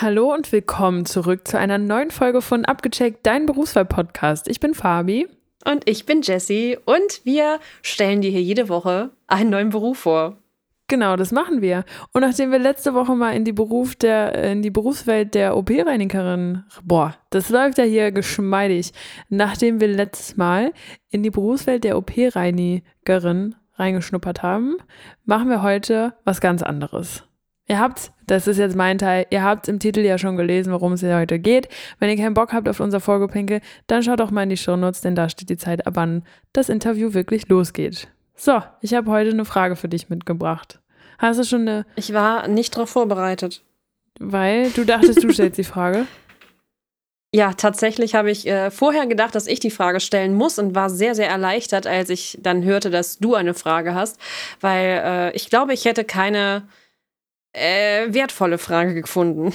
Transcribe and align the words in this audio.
Hallo 0.00 0.32
und 0.32 0.52
willkommen 0.52 1.06
zurück 1.06 1.48
zu 1.48 1.58
einer 1.58 1.76
neuen 1.76 2.12
Folge 2.12 2.40
von 2.40 2.64
Abgecheckt, 2.64 3.26
dein 3.26 3.46
Berufswahl-Podcast. 3.46 4.46
Ich 4.46 4.60
bin 4.60 4.72
Fabi. 4.72 5.26
Und 5.64 5.90
ich 5.90 6.06
bin 6.06 6.22
Jessie 6.22 6.78
und 6.84 7.20
wir 7.24 7.58
stellen 7.82 8.20
dir 8.20 8.30
hier 8.30 8.40
jede 8.40 8.68
Woche 8.68 9.10
einen 9.26 9.50
neuen 9.50 9.70
Beruf 9.70 9.98
vor. 9.98 10.36
Genau, 10.86 11.16
das 11.16 11.32
machen 11.32 11.62
wir. 11.62 11.84
Und 12.12 12.20
nachdem 12.20 12.52
wir 12.52 12.60
letzte 12.60 12.94
Woche 12.94 13.16
mal 13.16 13.34
in 13.34 13.44
die 13.44 13.52
Beruf 13.52 13.96
der, 13.96 14.52
in 14.52 14.62
die 14.62 14.70
Berufswelt 14.70 15.34
der 15.34 15.56
OP-Reinigerin, 15.56 16.62
boah, 16.84 17.16
das 17.30 17.48
läuft 17.48 17.78
ja 17.78 17.84
hier 17.84 18.12
geschmeidig. 18.12 18.92
Nachdem 19.30 19.80
wir 19.80 19.88
letztes 19.88 20.36
Mal 20.36 20.72
in 21.10 21.24
die 21.24 21.30
Berufswelt 21.30 21.82
der 21.82 21.98
OP-Reinigerin 21.98 23.56
reingeschnuppert 23.74 24.44
haben, 24.44 24.76
machen 25.24 25.50
wir 25.50 25.62
heute 25.62 26.14
was 26.22 26.40
ganz 26.40 26.62
anderes. 26.62 27.27
Ihr 27.70 27.78
habt, 27.78 28.12
das 28.26 28.46
ist 28.46 28.56
jetzt 28.56 28.76
mein 28.76 28.96
Teil, 28.96 29.26
ihr 29.28 29.42
habt 29.42 29.68
im 29.68 29.78
Titel 29.78 30.00
ja 30.00 30.16
schon 30.16 30.38
gelesen, 30.38 30.72
worum 30.72 30.94
es 30.94 31.00
hier 31.00 31.16
heute 31.16 31.38
geht. 31.38 31.68
Wenn 31.98 32.08
ihr 32.08 32.16
keinen 32.16 32.32
Bock 32.32 32.54
habt 32.54 32.66
auf 32.66 32.80
unser 32.80 32.98
Vorgepinkel, 32.98 33.60
dann 33.86 34.02
schaut 34.02 34.20
doch 34.20 34.30
mal 34.30 34.44
in 34.44 34.48
die 34.48 34.56
Shownotes, 34.56 35.02
denn 35.02 35.14
da 35.14 35.28
steht 35.28 35.50
die 35.50 35.58
Zeit, 35.58 35.86
ab 35.86 35.94
wann 35.96 36.22
das 36.54 36.70
Interview 36.70 37.12
wirklich 37.12 37.46
losgeht. 37.48 38.08
So, 38.34 38.62
ich 38.80 38.94
habe 38.94 39.10
heute 39.10 39.30
eine 39.30 39.44
Frage 39.44 39.76
für 39.76 39.88
dich 39.88 40.08
mitgebracht. 40.08 40.80
Hast 41.18 41.38
du 41.38 41.44
schon 41.44 41.62
eine. 41.62 41.84
Ich 41.94 42.14
war 42.14 42.48
nicht 42.48 42.74
darauf 42.74 42.88
vorbereitet. 42.88 43.62
Weil 44.18 44.70
du 44.70 44.84
dachtest, 44.84 45.22
du 45.22 45.30
stellst 45.30 45.58
die 45.58 45.64
Frage. 45.64 46.06
Ja, 47.34 47.52
tatsächlich 47.52 48.14
habe 48.14 48.30
ich 48.30 48.46
äh, 48.46 48.70
vorher 48.70 49.06
gedacht, 49.06 49.34
dass 49.34 49.46
ich 49.46 49.60
die 49.60 49.70
Frage 49.70 50.00
stellen 50.00 50.32
muss 50.32 50.58
und 50.58 50.74
war 50.74 50.88
sehr, 50.88 51.14
sehr 51.14 51.28
erleichtert, 51.28 51.86
als 51.86 52.08
ich 52.08 52.38
dann 52.40 52.64
hörte, 52.64 52.88
dass 52.88 53.18
du 53.18 53.34
eine 53.34 53.52
Frage 53.52 53.94
hast, 53.94 54.18
weil 54.62 55.02
äh, 55.04 55.36
ich 55.36 55.50
glaube, 55.50 55.74
ich 55.74 55.84
hätte 55.84 56.04
keine 56.04 56.62
äh, 57.52 58.12
wertvolle 58.12 58.58
Frage 58.58 58.94
gefunden. 58.94 59.52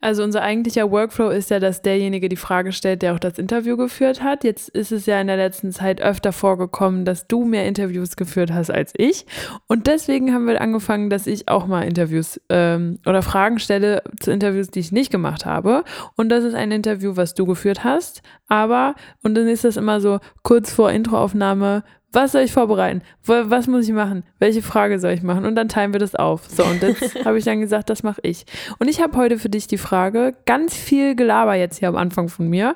Also 0.00 0.22
unser 0.22 0.42
eigentlicher 0.42 0.90
Workflow 0.90 1.30
ist 1.30 1.50
ja, 1.50 1.58
dass 1.58 1.82
derjenige 1.82 2.28
die 2.28 2.36
Frage 2.36 2.72
stellt, 2.72 3.02
der 3.02 3.14
auch 3.14 3.18
das 3.18 3.38
Interview 3.38 3.76
geführt 3.76 4.22
hat. 4.22 4.44
Jetzt 4.44 4.68
ist 4.68 4.92
es 4.92 5.06
ja 5.06 5.20
in 5.20 5.26
der 5.26 5.36
letzten 5.36 5.72
Zeit 5.72 6.02
öfter 6.02 6.32
vorgekommen, 6.32 7.04
dass 7.04 7.26
du 7.26 7.44
mehr 7.44 7.66
Interviews 7.66 8.16
geführt 8.16 8.52
hast 8.52 8.70
als 8.70 8.92
ich. 8.96 9.26
Und 9.66 9.86
deswegen 9.86 10.34
haben 10.34 10.46
wir 10.46 10.60
angefangen, 10.60 11.08
dass 11.08 11.26
ich 11.26 11.48
auch 11.48 11.66
mal 11.66 11.82
Interviews 11.82 12.40
ähm, 12.50 12.98
oder 13.06 13.22
Fragen 13.22 13.58
stelle 13.58 14.02
zu 14.20 14.30
Interviews, 14.30 14.68
die 14.68 14.80
ich 14.80 14.92
nicht 14.92 15.10
gemacht 15.10 15.46
habe. 15.46 15.82
Und 16.14 16.28
das 16.28 16.44
ist 16.44 16.54
ein 16.54 16.72
Interview, 16.72 17.16
was 17.16 17.34
du 17.34 17.46
geführt 17.46 17.82
hast. 17.82 18.22
Aber, 18.48 18.94
und 19.22 19.34
dann 19.34 19.48
ist 19.48 19.64
das 19.64 19.76
immer 19.76 20.00
so 20.00 20.20
kurz 20.42 20.72
vor 20.72 20.92
Introaufnahme, 20.92 21.82
was 22.16 22.32
soll 22.32 22.42
ich 22.42 22.52
vorbereiten? 22.52 23.02
Was 23.24 23.66
muss 23.66 23.86
ich 23.86 23.92
machen? 23.92 24.24
Welche 24.38 24.62
Frage 24.62 24.98
soll 24.98 25.12
ich 25.12 25.22
machen? 25.22 25.44
Und 25.44 25.54
dann 25.54 25.68
teilen 25.68 25.92
wir 25.92 26.00
das 26.00 26.14
auf. 26.14 26.48
So, 26.48 26.64
und 26.64 26.82
jetzt 26.82 27.14
habe 27.26 27.36
ich 27.36 27.44
dann 27.44 27.60
gesagt, 27.60 27.90
das 27.90 28.02
mache 28.02 28.22
ich. 28.22 28.46
Und 28.78 28.88
ich 28.88 29.02
habe 29.02 29.18
heute 29.18 29.38
für 29.38 29.50
dich 29.50 29.66
die 29.66 29.76
Frage, 29.76 30.34
ganz 30.46 30.74
viel 30.74 31.14
Gelaber 31.14 31.56
jetzt 31.56 31.78
hier 31.78 31.88
am 31.88 31.96
Anfang 31.96 32.30
von 32.30 32.48
mir. 32.48 32.74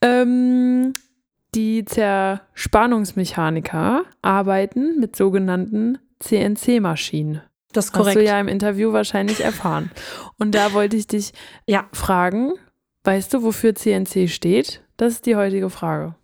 Ähm, 0.00 0.94
die 1.54 1.84
Zerspannungsmechaniker 1.84 4.04
arbeiten 4.22 4.98
mit 4.98 5.14
sogenannten 5.14 5.98
CNC-Maschinen. 6.20 7.42
Das 7.74 7.84
ist 7.86 7.92
korrekt. 7.92 8.16
Hast 8.16 8.22
du 8.22 8.24
ja 8.24 8.40
im 8.40 8.48
Interview 8.48 8.94
wahrscheinlich 8.94 9.44
erfahren. 9.44 9.90
Und 10.38 10.54
da 10.54 10.72
wollte 10.72 10.96
ich 10.96 11.06
dich 11.06 11.34
ja. 11.66 11.84
fragen, 11.92 12.54
weißt 13.04 13.34
du, 13.34 13.42
wofür 13.42 13.74
CNC 13.74 14.30
steht? 14.30 14.82
Das 14.96 15.12
ist 15.12 15.26
die 15.26 15.36
heutige 15.36 15.68
Frage. 15.68 16.14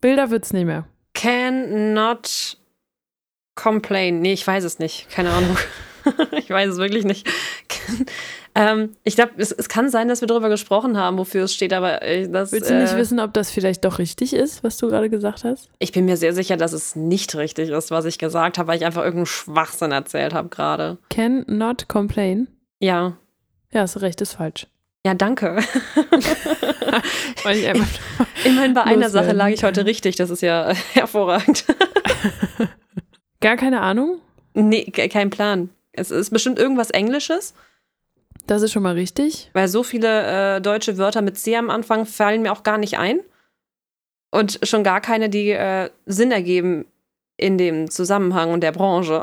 Bilder 0.00 0.30
wird 0.30 0.44
es 0.44 0.52
nicht 0.52 0.66
mehr. 0.66 0.88
Cannot 1.20 2.56
complain. 3.54 4.20
Nee, 4.20 4.32
ich 4.32 4.46
weiß 4.46 4.64
es 4.64 4.78
nicht. 4.78 5.10
Keine 5.10 5.30
Ahnung. 5.30 5.56
ich 6.32 6.48
weiß 6.48 6.70
es 6.70 6.76
wirklich 6.78 7.04
nicht. 7.04 7.28
ähm, 8.54 8.96
ich 9.04 9.16
glaube, 9.16 9.32
es, 9.36 9.52
es, 9.52 9.68
kann 9.68 9.90
sein, 9.90 10.08
dass 10.08 10.22
wir 10.22 10.28
darüber 10.28 10.48
gesprochen 10.48 10.96
haben, 10.96 11.18
wofür 11.18 11.44
es 11.44 11.54
steht, 11.54 11.74
aber 11.74 12.00
äh, 12.00 12.26
das. 12.26 12.52
Willst 12.52 12.70
du 12.70 12.74
nicht 12.74 12.94
äh, 12.94 12.96
wissen, 12.96 13.20
ob 13.20 13.34
das 13.34 13.50
vielleicht 13.50 13.84
doch 13.84 13.98
richtig 13.98 14.32
ist, 14.32 14.64
was 14.64 14.78
du 14.78 14.88
gerade 14.88 15.10
gesagt 15.10 15.44
hast? 15.44 15.68
Ich 15.78 15.92
bin 15.92 16.06
mir 16.06 16.16
sehr 16.16 16.32
sicher, 16.32 16.56
dass 16.56 16.72
es 16.72 16.96
nicht 16.96 17.34
richtig 17.36 17.68
ist, 17.68 17.90
was 17.90 18.06
ich 18.06 18.18
gesagt 18.18 18.56
habe, 18.56 18.68
weil 18.68 18.78
ich 18.78 18.86
einfach 18.86 19.02
irgendeinen 19.02 19.26
Schwachsinn 19.26 19.92
erzählt 19.92 20.32
habe 20.32 20.48
gerade. 20.48 20.96
Cannot 21.10 21.86
complain? 21.88 22.48
Ja. 22.78 23.18
Ja, 23.72 23.82
hast 23.82 24.00
recht, 24.00 24.22
ist 24.22 24.34
falsch. 24.34 24.66
Ja, 25.06 25.14
danke. 25.14 25.56
Immerhin 28.44 28.74
bei 28.74 28.82
einer 28.84 29.08
Sache 29.08 29.32
lag 29.32 29.48
ich 29.48 29.64
heute 29.64 29.86
richtig. 29.86 30.16
Das 30.16 30.28
ist 30.28 30.42
ja 30.42 30.72
hervorragend. 30.92 31.64
Gar 33.40 33.56
keine 33.56 33.80
Ahnung? 33.80 34.20
Nee, 34.52 34.84
kein 34.84 35.30
Plan. 35.30 35.70
Es 35.92 36.10
ist 36.10 36.30
bestimmt 36.30 36.58
irgendwas 36.58 36.90
Englisches. 36.90 37.54
Das 38.46 38.62
ist 38.62 38.72
schon 38.72 38.82
mal 38.82 38.94
richtig. 38.94 39.50
Weil 39.54 39.68
so 39.68 39.82
viele 39.82 40.56
äh, 40.56 40.60
deutsche 40.60 40.98
Wörter 40.98 41.22
mit 41.22 41.38
C 41.38 41.56
am 41.56 41.70
Anfang 41.70 42.04
fallen 42.04 42.42
mir 42.42 42.52
auch 42.52 42.62
gar 42.62 42.78
nicht 42.78 42.98
ein. 42.98 43.20
Und 44.30 44.60
schon 44.62 44.84
gar 44.84 45.00
keine, 45.00 45.28
die 45.28 45.50
äh, 45.50 45.90
Sinn 46.06 46.30
ergeben 46.30 46.84
in 47.36 47.56
dem 47.58 47.90
Zusammenhang 47.90 48.52
und 48.52 48.60
der 48.60 48.72
Branche. 48.72 49.22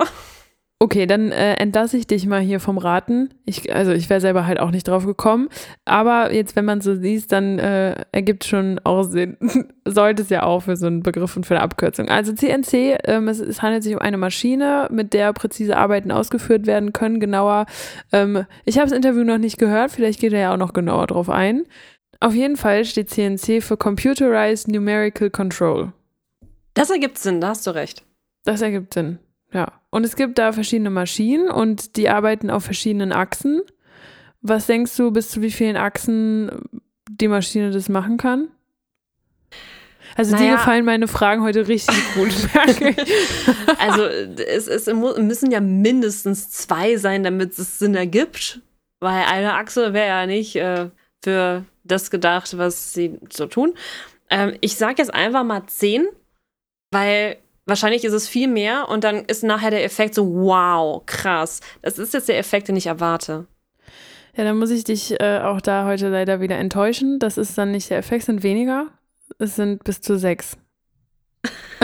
Okay, 0.80 1.08
dann 1.08 1.32
äh, 1.32 1.56
entlasse 1.56 1.98
ich 1.98 2.06
dich 2.06 2.28
mal 2.28 2.40
hier 2.40 2.60
vom 2.60 2.78
Raten. 2.78 3.34
Ich, 3.46 3.74
also 3.74 3.94
ich 3.94 4.12
wäre 4.12 4.22
selber 4.22 4.46
halt 4.46 4.60
auch 4.60 4.70
nicht 4.70 4.88
drauf 4.88 5.08
gekommen. 5.08 5.50
Aber 5.86 6.32
jetzt, 6.32 6.56
wenn 6.56 6.66
man 6.66 6.82
so 6.82 6.96
sieht, 6.96 7.32
dann 7.32 7.58
äh, 7.58 8.06
ergibt 8.12 8.44
schon 8.44 8.80
auch 8.84 9.02
Sinn. 9.02 9.38
Sollte 9.86 10.22
es 10.22 10.30
ja 10.30 10.44
auch 10.44 10.62
für 10.62 10.78
so 10.78 10.86
einen 10.86 11.02
Begriff 11.02 11.36
und 11.36 11.48
für 11.48 11.56
eine 11.56 11.64
Abkürzung. 11.64 12.10
Also 12.10 12.32
CNC, 12.32 13.00
ähm, 13.06 13.28
es, 13.28 13.40
es, 13.40 13.64
handelt 13.64 13.82
sich 13.82 13.96
um 13.96 14.02
eine 14.02 14.18
Maschine, 14.18 14.88
mit 14.92 15.14
der 15.14 15.34
präzise 15.34 15.78
Arbeiten 15.78 16.12
ausgeführt 16.12 16.68
werden 16.68 16.94
können. 16.94 17.20
Genauer, 17.20 17.66
ähm, 18.12 18.46
ich 18.64 18.78
habe 18.78 18.88
das 18.88 18.96
Interview 18.96 19.24
noch 19.24 19.40
nicht 19.40 19.58
gehört, 19.58 19.90
vielleicht 19.90 20.20
geht 20.20 20.34
er 20.34 20.40
ja 20.40 20.54
auch 20.54 20.58
noch 20.58 20.74
genauer 20.74 21.08
drauf 21.08 21.32
ein. 21.32 21.64
Auf 22.20 22.36
jeden 22.36 22.56
Fall 22.56 22.86
steht 22.86 23.10
CNC 23.10 23.64
für 23.64 23.78
Computerized 23.78 24.68
Numerical 24.68 25.32
Control. 25.32 25.92
Das 26.76 26.92
ergibt 26.92 27.18
Sinn, 27.18 27.42
da 27.42 27.50
hast 27.50 27.66
du 27.66 27.72
recht. 27.72 28.04
Das 28.44 28.62
ergibt 28.62 28.94
Sinn. 28.94 29.18
Ja. 29.58 29.74
Und 29.90 30.04
es 30.04 30.16
gibt 30.16 30.38
da 30.38 30.52
verschiedene 30.52 30.92
Maschinen 30.92 31.50
und 31.50 31.96
die 31.98 32.10
arbeiten 32.10 32.52
auf 32.52 32.64
verschiedenen 32.64 33.12
Achsen. 33.12 33.64
Was 34.42 34.68
denkst 34.68 34.96
du, 34.98 35.10
bis 35.10 35.32
zu 35.32 35.42
wie 35.42 35.50
vielen 35.50 35.78
Achsen 35.78 36.52
die 37.10 37.28
Maschine 37.28 37.72
das 37.72 37.90
machen 37.90 38.18
kann? 38.18 38.50
Also 40.16 40.36
naja. 40.36 40.46
dir 40.46 40.58
gefallen 40.58 40.86
meine 40.86 41.08
Fragen 41.08 41.42
heute 41.42 41.68
richtig 41.68 41.98
gut. 42.14 42.30
also 43.80 44.04
es, 44.06 44.68
es, 44.68 44.86
müssen 44.86 45.50
ja 45.50 45.60
mindestens 45.60 46.52
zwei 46.52 46.98
sein, 46.98 47.24
damit 47.24 47.58
es 47.58 47.80
Sinn 47.80 47.96
ergibt. 47.96 48.62
Weil 49.00 49.26
eine 49.26 49.56
Achse 49.56 49.94
wäre 49.94 50.08
ja 50.08 50.26
nicht 50.28 50.56
äh, 50.56 50.92
für 51.24 51.66
das 51.84 52.12
gedacht, 52.12 52.56
was 52.60 52.94
sie 52.94 53.18
so 53.32 53.48
tun. 53.48 53.74
Ähm, 54.30 54.56
ich 54.62 54.76
sage 54.76 54.96
jetzt 55.00 55.14
einfach 55.14 55.44
mal 55.44 55.66
zehn, 55.66 56.08
weil 56.92 57.38
Wahrscheinlich 57.68 58.06
ist 58.06 58.14
es 58.14 58.30
viel 58.30 58.48
mehr 58.48 58.88
und 58.88 59.04
dann 59.04 59.26
ist 59.26 59.44
nachher 59.44 59.72
der 59.72 59.84
Effekt 59.84 60.16
so, 60.16 60.26
wow, 60.34 61.06
krass. 61.06 61.60
Das 61.82 62.00
ist 62.00 62.14
jetzt 62.14 62.30
der 62.30 62.40
Effekt, 62.40 62.70
den 62.70 62.78
ich 62.78 62.88
erwarte. 62.88 63.46
Ja, 64.38 64.46
dann 64.46 64.58
muss 64.58 64.70
ich 64.70 64.86
dich 64.86 65.20
äh, 65.20 65.40
auch 65.40 65.60
da 65.60 65.86
heute 65.86 66.08
leider 66.08 66.40
wieder 66.40 66.58
enttäuschen. 66.58 67.20
Das 67.20 67.38
ist 67.38 67.58
dann 67.58 67.72
nicht 67.72 67.90
der 67.90 67.98
Effekt, 67.98 68.24
sind 68.24 68.42
weniger. 68.42 68.88
Es 69.38 69.58
sind 69.58 69.84
bis 69.84 70.00
zu 70.00 70.18
sechs. 70.18 70.58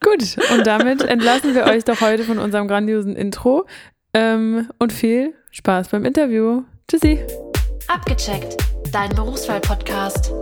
Gut, 0.00 0.36
und 0.54 0.66
damit 0.66 1.02
entlassen 1.02 1.54
wir 1.54 1.64
euch 1.64 1.84
doch 1.84 2.00
heute 2.00 2.22
von 2.22 2.38
unserem 2.38 2.68
grandiosen 2.68 3.16
Intro. 3.16 3.66
Ähm, 4.14 4.70
und 4.78 4.92
viel 4.92 5.34
Spaß 5.50 5.88
beim 5.88 6.04
Interview. 6.04 6.62
Tschüssi. 6.88 7.18
Abgecheckt, 7.88 8.56
dein 8.92 9.10
Berufswahl-Podcast. 9.10 10.32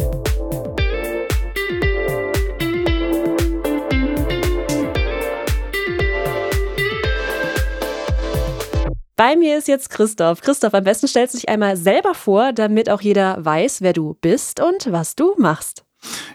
Bei 9.17 9.37
mir 9.37 9.59
ist 9.59 9.69
jetzt 9.69 9.91
Christoph. 9.91 10.41
Christoph, 10.41 10.75
am 10.75 10.83
besten 10.83 11.07
stellst 11.07 11.35
du 11.35 11.39
dich 11.39 11.49
einmal 11.49 11.77
selber 11.77 12.15
vor, 12.15 12.53
damit 12.53 12.91
auch 12.91 13.01
jeder 13.01 13.45
weiß, 13.45 13.81
wer 13.81 13.93
du 13.93 14.15
bist 14.21 14.61
und 14.61 14.91
was 14.91 15.15
du 15.15 15.35
machst. 15.39 15.85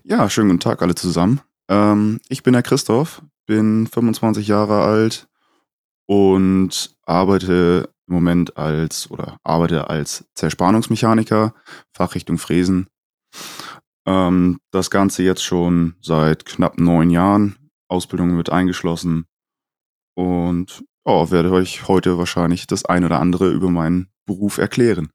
Ja, 0.03 0.29
schönen 0.29 0.49
guten 0.49 0.61
Tag 0.61 0.81
alle 0.81 0.95
zusammen. 0.95 1.41
Ähm, 1.67 2.21
ich 2.29 2.41
bin 2.41 2.53
der 2.53 2.63
Christoph, 2.63 3.21
bin 3.45 3.85
25 3.85 4.47
Jahre 4.47 4.81
alt 4.81 5.27
und 6.07 6.95
arbeite 7.05 7.89
im 8.07 8.13
Moment 8.13 8.55
als 8.57 9.11
oder 9.11 9.37
arbeite 9.43 9.89
als 9.89 10.25
Zerspannungsmechaniker, 10.35 11.53
Fachrichtung 11.93 12.37
Fräsen. 12.37 12.87
Ähm, 14.05 14.59
das 14.71 14.89
Ganze 14.89 15.23
jetzt 15.23 15.43
schon 15.43 15.95
seit 16.01 16.45
knapp 16.45 16.79
neun 16.79 17.09
Jahren. 17.09 17.57
Ausbildung 17.89 18.37
wird 18.37 18.49
eingeschlossen. 18.49 19.25
Und 20.15 20.83
ja, 21.05 21.31
werde 21.31 21.51
euch 21.51 21.87
heute 21.87 22.17
wahrscheinlich 22.17 22.67
das 22.67 22.85
ein 22.85 23.03
oder 23.03 23.19
andere 23.19 23.49
über 23.49 23.69
meinen 23.69 24.09
Beruf 24.25 24.57
erklären. 24.57 25.09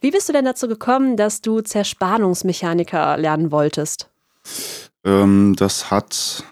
Wie 0.00 0.10
bist 0.10 0.28
du 0.28 0.32
denn 0.32 0.44
dazu 0.44 0.68
gekommen, 0.68 1.16
dass 1.16 1.42
du 1.42 1.60
Zerspannungsmechaniker 1.60 3.16
lernen 3.18 3.50
wolltest? 3.50 4.10
Ähm, 5.04 5.54
das 5.56 5.90
hat 5.90 6.44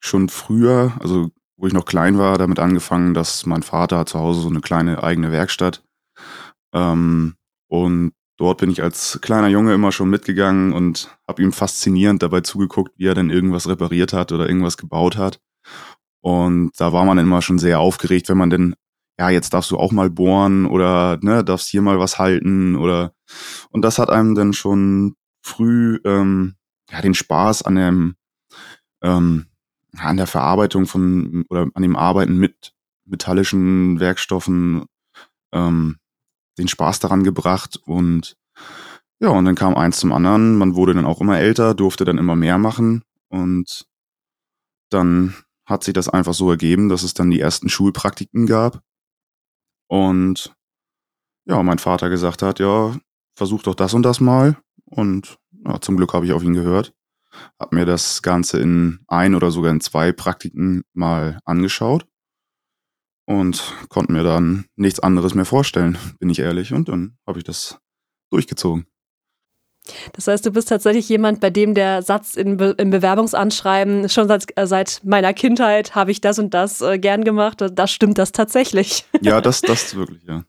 schon 0.00 0.28
früher, 0.28 0.92
also 1.00 1.30
wo 1.56 1.66
ich 1.66 1.72
noch 1.72 1.84
klein 1.84 2.18
war, 2.18 2.36
damit 2.36 2.58
angefangen, 2.58 3.14
dass 3.14 3.46
mein 3.46 3.62
Vater 3.62 3.98
hat 3.98 4.08
zu 4.08 4.18
Hause 4.18 4.40
so 4.40 4.48
eine 4.48 4.60
kleine 4.60 5.02
eigene 5.02 5.32
Werkstatt. 5.32 5.82
Ähm, 6.72 7.36
und 7.68 8.12
dort 8.36 8.58
bin 8.58 8.70
ich 8.70 8.82
als 8.82 9.18
kleiner 9.22 9.48
Junge 9.48 9.72
immer 9.72 9.92
schon 9.92 10.10
mitgegangen 10.10 10.72
und 10.72 11.16
habe 11.28 11.42
ihm 11.42 11.52
faszinierend 11.52 12.22
dabei 12.22 12.40
zugeguckt, 12.40 12.92
wie 12.98 13.06
er 13.06 13.14
denn 13.14 13.30
irgendwas 13.30 13.68
repariert 13.68 14.12
hat 14.12 14.32
oder 14.32 14.48
irgendwas 14.48 14.76
gebaut 14.76 15.16
hat. 15.16 15.40
Und 16.24 16.70
da 16.78 16.94
war 16.94 17.04
man 17.04 17.18
immer 17.18 17.42
schon 17.42 17.58
sehr 17.58 17.80
aufgeregt, 17.80 18.30
wenn 18.30 18.38
man 18.38 18.48
denn, 18.48 18.74
ja, 19.18 19.28
jetzt 19.28 19.52
darfst 19.52 19.70
du 19.70 19.76
auch 19.76 19.92
mal 19.92 20.08
bohren 20.08 20.64
oder 20.64 21.18
ne, 21.20 21.44
darfst 21.44 21.68
hier 21.68 21.82
mal 21.82 21.98
was 21.98 22.18
halten 22.18 22.76
oder 22.76 23.12
und 23.68 23.82
das 23.82 23.98
hat 23.98 24.08
einem 24.08 24.34
dann 24.34 24.54
schon 24.54 25.16
früh 25.42 26.00
ähm, 26.06 26.54
ja, 26.90 27.02
den 27.02 27.12
Spaß 27.12 27.60
an 27.64 27.74
dem 27.74 28.14
ähm, 29.02 29.48
an 29.98 30.16
der 30.16 30.26
Verarbeitung 30.26 30.86
von 30.86 31.44
oder 31.50 31.66
an 31.74 31.82
dem 31.82 31.94
Arbeiten 31.94 32.38
mit 32.38 32.72
metallischen 33.04 34.00
Werkstoffen 34.00 34.86
ähm, 35.52 35.98
den 36.56 36.68
Spaß 36.68 37.00
daran 37.00 37.22
gebracht 37.22 37.78
und 37.84 38.38
ja, 39.20 39.28
und 39.28 39.44
dann 39.44 39.56
kam 39.56 39.74
eins 39.74 39.98
zum 39.98 40.12
anderen. 40.12 40.56
Man 40.56 40.74
wurde 40.74 40.94
dann 40.94 41.04
auch 41.04 41.20
immer 41.20 41.38
älter, 41.38 41.74
durfte 41.74 42.06
dann 42.06 42.16
immer 42.16 42.34
mehr 42.34 42.56
machen 42.56 43.02
und 43.28 43.86
dann 44.88 45.34
hat 45.66 45.84
sich 45.84 45.94
das 45.94 46.08
einfach 46.08 46.34
so 46.34 46.50
ergeben, 46.50 46.88
dass 46.88 47.02
es 47.02 47.14
dann 47.14 47.30
die 47.30 47.40
ersten 47.40 47.68
Schulpraktiken 47.68 48.46
gab 48.46 48.82
und 49.88 50.54
ja, 51.46 51.62
mein 51.62 51.78
Vater 51.78 52.08
gesagt 52.08 52.42
hat, 52.42 52.58
ja, 52.58 52.96
versuch 53.36 53.62
doch 53.62 53.74
das 53.74 53.94
und 53.94 54.02
das 54.02 54.20
mal 54.20 54.56
und 54.84 55.38
ja, 55.66 55.80
zum 55.80 55.96
Glück 55.96 56.12
habe 56.12 56.26
ich 56.26 56.32
auf 56.32 56.42
ihn 56.42 56.54
gehört 56.54 56.94
habe 57.58 57.76
mir 57.76 57.84
das 57.84 58.22
Ganze 58.22 58.60
in 58.60 59.00
ein 59.08 59.34
oder 59.34 59.50
sogar 59.50 59.70
in 59.70 59.80
zwei 59.80 60.12
Praktiken 60.12 60.82
mal 60.92 61.38
angeschaut 61.44 62.06
und 63.26 63.74
konnte 63.88 64.12
mir 64.12 64.22
dann 64.22 64.66
nichts 64.76 65.00
anderes 65.00 65.34
mehr 65.34 65.44
vorstellen, 65.44 65.98
bin 66.18 66.30
ich 66.30 66.40
ehrlich. 66.40 66.72
Und 66.72 66.88
dann 66.88 67.18
habe 67.26 67.38
ich 67.38 67.44
das 67.44 67.78
durchgezogen. 68.30 68.86
Das 70.12 70.26
heißt, 70.26 70.46
du 70.46 70.50
bist 70.50 70.68
tatsächlich 70.68 71.08
jemand, 71.08 71.40
bei 71.40 71.50
dem 71.50 71.74
der 71.74 72.02
Satz 72.02 72.36
in 72.36 72.56
Be 72.56 72.74
im 72.78 72.90
Bewerbungsanschreiben 72.90 74.08
schon 74.08 74.28
seit, 74.28 74.46
äh, 74.56 74.66
seit 74.66 75.00
meiner 75.04 75.34
Kindheit 75.34 75.94
habe 75.94 76.10
ich 76.10 76.20
das 76.20 76.38
und 76.38 76.54
das 76.54 76.80
äh, 76.80 76.98
gern 76.98 77.24
gemacht. 77.24 77.62
Da 77.72 77.86
stimmt 77.86 78.18
das 78.18 78.32
tatsächlich. 78.32 79.04
Ja, 79.20 79.40
das, 79.40 79.60
das 79.60 79.94
wirklich, 79.94 80.22
ja. 80.24 80.44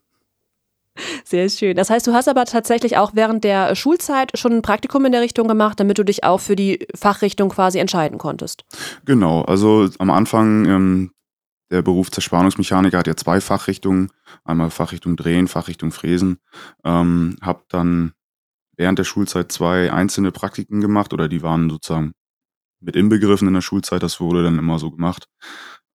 Sehr 1.24 1.48
schön. 1.48 1.76
Das 1.76 1.90
heißt, 1.90 2.06
du 2.06 2.12
hast 2.12 2.28
aber 2.28 2.44
tatsächlich 2.44 2.96
auch 2.96 3.12
während 3.14 3.44
der 3.44 3.74
Schulzeit 3.74 4.36
schon 4.38 4.52
ein 4.52 4.62
Praktikum 4.62 5.04
in 5.04 5.12
der 5.12 5.20
Richtung 5.20 5.48
gemacht, 5.48 5.78
damit 5.80 5.98
du 5.98 6.04
dich 6.04 6.24
auch 6.24 6.40
für 6.40 6.56
die 6.56 6.86
Fachrichtung 6.94 7.50
quasi 7.50 7.78
entscheiden 7.78 8.18
konntest. 8.18 8.64
Genau. 9.04 9.42
Also 9.42 9.88
am 9.98 10.10
Anfang, 10.10 10.64
ähm, 10.64 11.10
der 11.70 11.82
Beruf 11.82 12.10
Zerspannungsmechaniker 12.10 12.98
hat 12.98 13.06
ja 13.06 13.16
zwei 13.16 13.40
Fachrichtungen. 13.40 14.12
Einmal 14.44 14.70
Fachrichtung 14.70 15.16
Drehen, 15.16 15.48
Fachrichtung 15.48 15.90
Fräsen. 15.90 16.38
Ähm, 16.84 17.36
hab 17.42 17.68
dann 17.68 18.12
während 18.76 18.98
der 18.98 19.04
Schulzeit 19.04 19.52
zwei 19.52 19.92
einzelne 19.92 20.32
Praktiken 20.32 20.80
gemacht 20.80 21.12
oder 21.12 21.28
die 21.28 21.42
waren 21.42 21.70
sozusagen 21.70 22.12
mit 22.80 22.96
inbegriffen 22.96 23.48
in 23.48 23.54
der 23.54 23.60
Schulzeit. 23.62 24.02
Das 24.02 24.20
wurde 24.20 24.42
dann 24.42 24.58
immer 24.58 24.78
so 24.78 24.90
gemacht. 24.90 25.28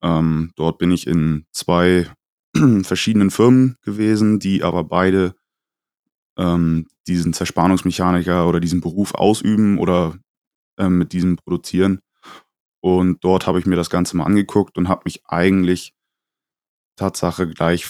Ähm, 0.02 0.52
dort 0.56 0.78
bin 0.78 0.92
ich 0.92 1.08
in 1.08 1.46
zwei 1.52 2.10
verschiedenen 2.84 3.32
Firmen 3.32 3.76
gewesen, 3.82 4.40
die 4.40 4.64
aber 4.64 4.84
beide 4.84 5.36
ähm, 6.38 6.88
diesen 7.08 7.34
Zerspannungsmechaniker 7.34 8.48
oder 8.48 8.60
diesen 8.60 8.82
Beruf 8.82 9.14
ausüben 9.14 9.78
oder 9.78 10.18
ähm, 10.78 10.98
mit 10.98 11.12
diesem 11.14 11.36
produzieren. 11.36 12.00
Und 12.82 13.24
dort 13.24 13.46
habe 13.46 13.60
ich 13.60 13.66
mir 13.66 13.76
das 13.76 13.90
Ganze 13.90 14.16
mal 14.16 14.24
angeguckt 14.26 14.78
und 14.78 14.88
habe 14.88 15.02
mich 15.06 15.26
eigentlich 15.26 15.94
Tatsache 16.96 17.48
gleich 17.50 17.90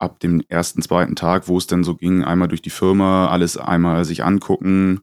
ab 0.00 0.18
dem 0.18 0.42
ersten, 0.48 0.82
zweiten 0.82 1.14
Tag, 1.14 1.46
wo 1.46 1.58
es 1.58 1.66
denn 1.66 1.84
so 1.84 1.94
ging, 1.94 2.24
einmal 2.24 2.48
durch 2.48 2.62
die 2.62 2.70
Firma, 2.70 3.28
alles 3.28 3.56
einmal 3.56 4.04
sich 4.04 4.24
angucken, 4.24 5.00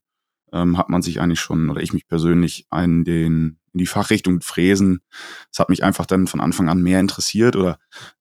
ähm, 0.51 0.77
hat 0.77 0.89
man 0.89 1.01
sich 1.01 1.21
eigentlich 1.21 1.39
schon, 1.39 1.69
oder 1.69 1.81
ich 1.81 1.93
mich 1.93 2.07
persönlich, 2.07 2.67
in, 2.73 3.03
den, 3.03 3.59
in 3.73 3.77
die 3.77 3.85
Fachrichtung 3.85 4.41
Fräsen. 4.41 4.99
Das 5.51 5.59
hat 5.59 5.69
mich 5.69 5.83
einfach 5.83 6.05
dann 6.05 6.27
von 6.27 6.41
Anfang 6.41 6.67
an 6.67 6.81
mehr 6.81 6.99
interessiert 6.99 7.55
oder 7.55 7.77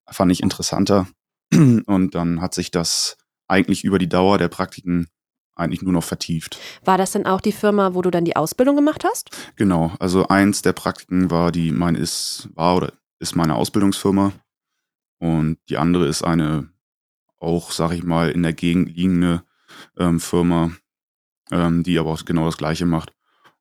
fand 0.08 0.30
ich 0.30 0.42
interessanter. 0.42 1.06
Und 1.52 2.14
dann 2.14 2.40
hat 2.40 2.54
sich 2.54 2.70
das 2.70 3.16
eigentlich 3.48 3.84
über 3.84 3.98
die 3.98 4.08
Dauer 4.08 4.38
der 4.38 4.48
Praktiken 4.48 5.08
eigentlich 5.54 5.80
nur 5.80 5.92
noch 5.92 6.04
vertieft. 6.04 6.58
War 6.84 6.98
das 6.98 7.12
denn 7.12 7.24
auch 7.24 7.40
die 7.40 7.52
Firma, 7.52 7.94
wo 7.94 8.02
du 8.02 8.10
dann 8.10 8.26
die 8.26 8.36
Ausbildung 8.36 8.76
gemacht 8.76 9.04
hast? 9.04 9.30
Genau, 9.56 9.92
also 9.98 10.28
eins 10.28 10.60
der 10.60 10.74
Praktiken 10.74 11.30
war 11.30 11.50
die, 11.50 11.72
meine 11.72 11.98
ist, 11.98 12.50
war 12.54 12.76
oder 12.76 12.92
ist 13.18 13.36
meine 13.36 13.54
Ausbildungsfirma. 13.54 14.32
Und 15.18 15.58
die 15.68 15.78
andere 15.78 16.06
ist 16.06 16.22
eine 16.22 16.68
auch, 17.38 17.70
sag 17.70 17.92
ich 17.92 18.02
mal, 18.02 18.30
in 18.30 18.42
der 18.42 18.52
Gegend 18.52 18.96
liegende 18.96 19.42
ähm, 19.98 20.20
Firma, 20.20 20.72
ähm, 21.50 21.82
die 21.82 21.98
aber 21.98 22.12
auch 22.12 22.24
genau 22.24 22.46
das 22.46 22.56
Gleiche 22.56 22.86
macht. 22.86 23.12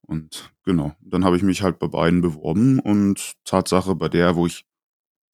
Und 0.02 0.54
genau, 0.64 0.96
dann 1.02 1.26
habe 1.26 1.38
ich 1.38 1.44
mich 1.44 1.62
halt 1.62 1.80
bei 1.80 1.88
beiden 1.88 2.22
beworben 2.22 2.80
und 2.80 3.34
Tatsache 3.44 3.96
bei 3.96 4.10
der, 4.10 4.36
wo 4.36 4.46
ich 4.46 4.66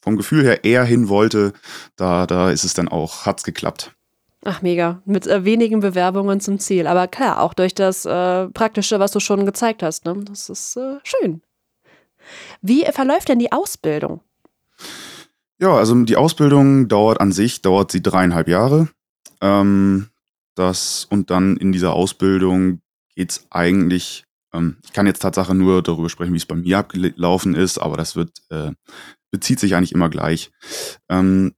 vom 0.01 0.17
Gefühl 0.17 0.43
her 0.43 0.63
eher 0.63 0.83
hin 0.83 1.09
wollte, 1.09 1.53
da, 1.95 2.25
da 2.25 2.49
ist 2.49 2.63
es 2.63 2.73
dann 2.73 2.87
auch, 2.87 3.25
hat's 3.25 3.43
geklappt. 3.43 3.95
Ach, 4.43 4.63
mega. 4.63 5.01
Mit 5.05 5.27
äh, 5.27 5.45
wenigen 5.45 5.81
Bewerbungen 5.81 6.39
zum 6.39 6.57
Ziel. 6.57 6.87
Aber 6.87 7.07
klar, 7.07 7.41
auch 7.41 7.53
durch 7.53 7.75
das 7.75 8.05
äh, 8.05 8.47
Praktische, 8.49 8.99
was 8.99 9.11
du 9.11 9.19
schon 9.19 9.45
gezeigt 9.45 9.83
hast. 9.83 10.05
Ne? 10.05 10.15
Das 10.23 10.49
ist 10.49 10.77
äh, 10.77 10.97
schön. 11.03 11.43
Wie 12.61 12.83
verläuft 12.85 13.29
denn 13.29 13.37
die 13.37 13.51
Ausbildung? 13.51 14.21
Ja, 15.61 15.75
also 15.75 15.93
die 16.03 16.17
Ausbildung 16.17 16.87
dauert 16.87 17.21
an 17.21 17.31
sich, 17.31 17.61
dauert 17.61 17.91
sie 17.91 18.01
dreieinhalb 18.01 18.47
Jahre. 18.47 18.89
Ähm, 19.41 20.09
das, 20.55 21.05
und 21.09 21.29
dann 21.29 21.55
in 21.55 21.71
dieser 21.71 21.93
Ausbildung 21.93 22.81
geht 23.15 23.31
es 23.31 23.45
eigentlich, 23.51 24.25
ähm, 24.53 24.77
ich 24.83 24.91
kann 24.91 25.05
jetzt 25.05 25.19
Tatsache 25.21 25.53
nur 25.53 25.83
darüber 25.83 26.09
sprechen, 26.09 26.33
wie 26.33 26.37
es 26.37 26.47
bei 26.47 26.55
mir 26.55 26.79
abgelaufen 26.79 27.53
ist, 27.53 27.77
aber 27.77 27.95
das 27.95 28.15
wird, 28.15 28.31
äh, 28.49 28.71
bezieht 29.31 29.59
sich 29.59 29.75
eigentlich 29.75 29.91
immer 29.93 30.09
gleich. 30.09 30.51
Ähm, 31.09 31.53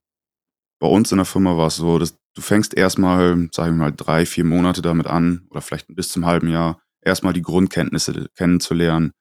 bei 0.82 0.88
uns 0.88 1.12
in 1.12 1.18
der 1.18 1.26
Firma 1.26 1.58
war 1.58 1.68
es 1.68 1.78
so, 1.78 1.98
dass 1.98 2.18
du 2.36 2.42
fängst 2.42 2.74
erstmal, 2.74 3.50
sagen 3.54 3.78
wir 3.78 3.86
mal, 3.86 3.94
drei, 3.94 4.26
vier 4.26 4.44
Monate 4.44 4.82
damit 4.82 5.08
an, 5.08 5.48
oder 5.50 5.62
vielleicht 5.62 5.88
bis 5.96 6.10
zum 6.10 6.26
halben 6.26 6.50
Jahr, 6.50 6.82
erstmal 7.02 7.34
die 7.34 7.42
Grundkenntnisse 7.42 8.28
kennenzulernen. 8.36 9.14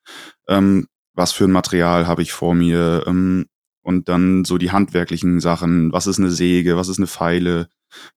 Ähm, 0.49 0.89
was 1.15 1.33
für 1.33 1.45
ein 1.45 1.53
Material 1.53 2.07
habe 2.09 2.23
ich 2.23 2.33
vor 2.33 2.55
mir? 2.55 3.05
Ähm, 3.07 3.47
und 3.83 4.09
dann 4.09 4.45
so 4.45 4.59
die 4.59 4.71
handwerklichen 4.71 5.41
Sachen. 5.41 5.93
Was 5.93 6.07
ist 6.07 6.19
eine 6.19 6.31
Säge? 6.31 6.77
Was 6.77 6.89
ist 6.89 6.99
eine 6.99 7.07
Pfeile? 7.07 7.69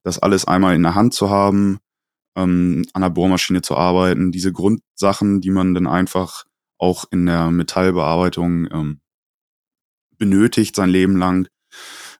das 0.04 0.20
alles 0.20 0.46
einmal 0.46 0.76
in 0.76 0.84
der 0.84 0.96
Hand 0.96 1.14
zu 1.14 1.30
haben, 1.30 1.80
ähm, 2.36 2.86
an 2.94 3.02
der 3.02 3.10
Bohrmaschine 3.10 3.62
zu 3.62 3.76
arbeiten, 3.76 4.32
diese 4.32 4.52
Grundsachen, 4.52 5.42
die 5.42 5.52
man 5.52 5.74
dann 5.74 5.88
einfach 5.88 6.46
auch 6.78 7.06
in 7.12 7.26
der 7.26 7.52
Metallbearbeitung 7.52 8.68
ähm, 8.72 9.02
benötigt 10.18 10.76
sein 10.76 10.90
Leben 10.90 11.18
lang. 11.18 11.48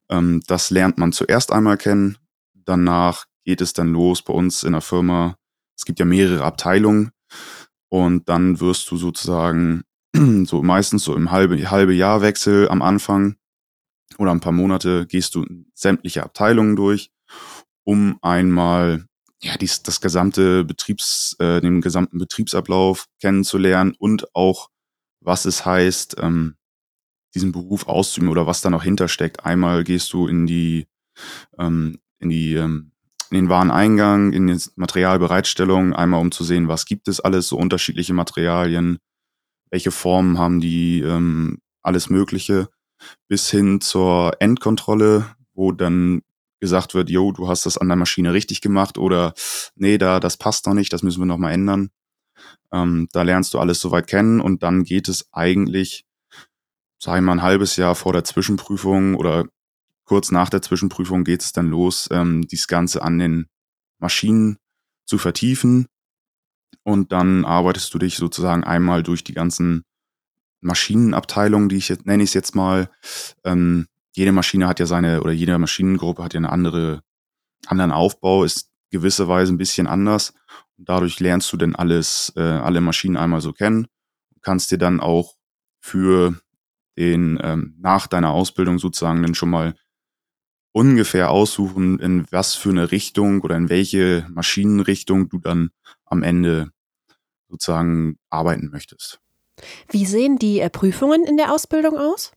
Ähm, 0.10 0.42
das 0.48 0.70
lernt 0.70 0.98
man 0.98 1.12
zuerst 1.12 1.52
einmal 1.52 1.78
kennen. 1.78 2.18
Danach 2.54 3.26
geht 3.44 3.62
es 3.62 3.74
dann 3.74 3.92
los 3.92 4.22
bei 4.22 4.34
uns 4.34 4.64
in 4.64 4.72
der 4.72 4.82
Firma. 4.82 5.36
Es 5.78 5.86
gibt 5.86 6.00
ja 6.00 6.06
mehrere 6.06 6.44
Abteilungen 6.44 7.12
und 7.90 8.30
dann 8.30 8.60
wirst 8.60 8.90
du 8.90 8.98
sozusagen 8.98 9.84
so 10.46 10.64
meistens 10.64 11.04
so 11.04 11.16
im 11.16 11.32
halbe, 11.32 11.70
halbe 11.70 11.94
Jahrwechsel 11.94 12.70
am 12.70 12.82
Anfang 12.82 13.36
oder 14.18 14.32
ein 14.32 14.40
paar 14.40 14.52
Monate 14.52 15.06
gehst 15.08 15.36
du 15.36 15.46
sämtliche 15.74 16.24
Abteilungen 16.24 16.76
durch 16.76 17.12
um 17.84 18.18
einmal 18.22 19.06
ja, 19.42 19.58
dies, 19.58 19.84
das 19.84 20.02
gesamte 20.02 20.64
Betriebs, 20.64 21.36
äh, 21.40 21.62
den 21.62 21.82
gesamten 21.82 22.18
Betriebsablauf 22.18 23.06
kennenzulernen 23.22 23.96
und 23.98 24.34
auch, 24.36 24.70
was 25.22 25.46
es 25.46 25.66
heißt, 25.66 26.18
ähm, 26.20 26.56
diesen 27.36 27.52
Beruf 27.52 27.88
auszuüben 27.88 28.30
oder 28.30 28.48
was 28.48 28.62
da 28.62 28.70
noch 28.70 28.84
hintersteckt. 28.84 29.46
Einmal 29.46 29.84
gehst 29.84 30.14
du 30.14 30.28
in 30.28 30.48
die, 30.48 30.88
ähm, 31.60 32.00
in 32.20 32.30
die, 32.30 32.56
ähm, 32.56 32.92
in 33.30 33.38
den 33.38 33.50
Wareneingang, 33.50 34.34
in 34.34 34.48
die 34.48 34.60
Materialbereitstellung, 34.76 35.94
einmal 35.94 36.22
um 36.22 36.32
zu 36.32 36.44
sehen, 36.44 36.68
was 36.68 36.86
gibt 36.86 37.08
es 37.08 37.20
alles, 37.20 37.48
so 37.48 37.58
unterschiedliche 37.58 38.14
Materialien, 38.14 38.98
welche 39.70 39.92
Formen 39.92 40.40
haben 40.40 40.60
die, 40.60 41.02
ähm, 41.02 41.60
alles 41.84 42.10
Mögliche, 42.10 42.70
bis 43.28 43.50
hin 43.50 43.82
zur 43.82 44.34
Endkontrolle, 44.40 45.36
wo 45.54 45.72
dann 45.72 46.22
gesagt 46.60 46.94
wird, 46.94 47.10
yo, 47.10 47.32
du 47.32 47.48
hast 47.48 47.66
das 47.66 47.78
an 47.78 47.88
der 47.88 47.98
Maschine 47.98 48.34
richtig 48.34 48.62
gemacht 48.62 48.98
oder 48.98 49.34
nee, 49.76 49.98
da, 49.98 50.20
das 50.20 50.38
passt 50.38 50.66
noch 50.66 50.74
nicht, 50.74 50.92
das 50.94 51.04
müssen 51.04 51.22
wir 51.22 51.26
nochmal 51.26 51.54
ändern. 51.54 51.90
Ähm, 52.72 53.08
da 53.12 53.22
lernst 53.22 53.54
du 53.54 53.60
alles 53.60 53.80
soweit 53.80 54.08
kennen 54.08 54.42
und 54.42 54.64
dann 54.64 54.84
geht 54.84 55.08
es 55.08 55.28
eigentlich, 55.32 56.06
sag 57.00 57.18
ich 57.18 57.22
mal, 57.22 57.34
ein 57.34 57.42
halbes 57.42 57.76
Jahr 57.76 57.96
vor 57.96 58.14
der 58.14 58.24
Zwischenprüfung 58.24 59.16
oder 59.16 59.46
kurz 60.06 60.32
nach 60.32 60.50
der 60.50 60.62
Zwischenprüfung 60.62 61.24
geht 61.24 61.42
es 61.42 61.52
dann 61.52 61.70
los, 61.70 62.08
ähm, 62.12 62.48
dies 62.48 62.68
Ganze 62.68 63.02
an 63.02 63.20
den 63.20 63.48
Maschinen 64.00 64.58
zu 65.06 65.18
vertiefen. 65.18 65.88
Und 66.84 67.12
dann 67.12 67.46
arbeitest 67.46 67.94
du 67.94 67.98
dich 67.98 68.18
sozusagen 68.18 68.64
einmal 68.64 69.04
durch 69.04 69.24
die 69.24 69.34
ganzen 69.34 69.84
Maschinenabteilung, 70.66 71.70
die 71.70 71.78
ich 71.78 71.90
jetzt, 71.90 72.06
nenne 72.06 72.24
ich 72.24 72.30
es 72.32 72.34
jetzt 72.34 72.56
mal. 72.56 72.90
Ähm, 73.44 73.88
jede 74.14 74.32
Maschine 74.32 74.68
hat 74.68 74.80
ja 74.80 74.86
seine, 74.86 75.22
oder 75.22 75.32
jede 75.32 75.58
Maschinengruppe 75.58 76.24
hat 76.24 76.34
ja 76.34 76.40
eine 76.40 76.52
andere, 76.52 77.02
anderen 77.68 77.92
Aufbau, 77.92 78.44
ist 78.44 78.70
gewisserweise 78.92 79.54
ein 79.54 79.58
bisschen 79.58 79.88
anders. 79.88 80.34
Und 80.78 80.90
dadurch 80.90 81.20
lernst 81.20 81.52
du 81.54 81.58
denn 81.58 81.76
alles, 81.76 82.34
äh, 82.36 82.42
alle 82.42 82.82
Maschinen 82.82 83.18
einmal 83.18 83.42
so 83.42 83.54
kennen. 83.54 83.88
Kannst 84.42 84.72
dir 84.72 84.78
dann 84.78 85.00
auch 85.00 85.36
für 85.80 86.40
den, 86.98 87.40
ähm, 87.44 87.76
nach 87.80 88.08
deiner 88.08 88.32
Ausbildung 88.32 88.80
sozusagen 88.80 89.22
dann 89.22 89.36
schon 89.36 89.50
mal 89.50 89.76
ungefähr 90.72 91.30
aussuchen, 91.30 92.00
in 92.00 92.26
was 92.32 92.56
für 92.56 92.70
eine 92.70 92.92
Richtung 92.92 93.42
oder 93.42 93.56
in 93.56 93.70
welche 93.70 94.28
Maschinenrichtung 94.30 95.30
du 95.30 95.40
dann 95.40 95.70
am 96.06 96.24
Ende 96.24 96.72
sozusagen 97.50 98.18
arbeiten 98.30 98.70
möchtest. 98.72 99.22
Wie 99.90 100.06
sehen 100.06 100.38
die 100.38 100.60
äh, 100.60 100.70
Prüfungen 100.70 101.24
in 101.26 101.38
der 101.38 101.54
Ausbildung 101.54 101.98
aus? 101.98 102.32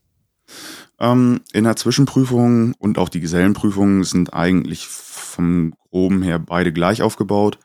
Ähm, 0.99 1.41
in 1.53 1.63
der 1.63 1.75
Zwischenprüfung 1.75 2.73
und 2.79 2.97
auch 2.97 3.09
die 3.09 3.19
Gesellenprüfung 3.19 4.03
sind 4.03 4.33
eigentlich 4.33 4.87
vom 4.87 5.73
Groben 5.89 6.21
her 6.21 6.39
beide 6.39 6.73
gleich 6.73 7.01
aufgebaut. 7.01 7.59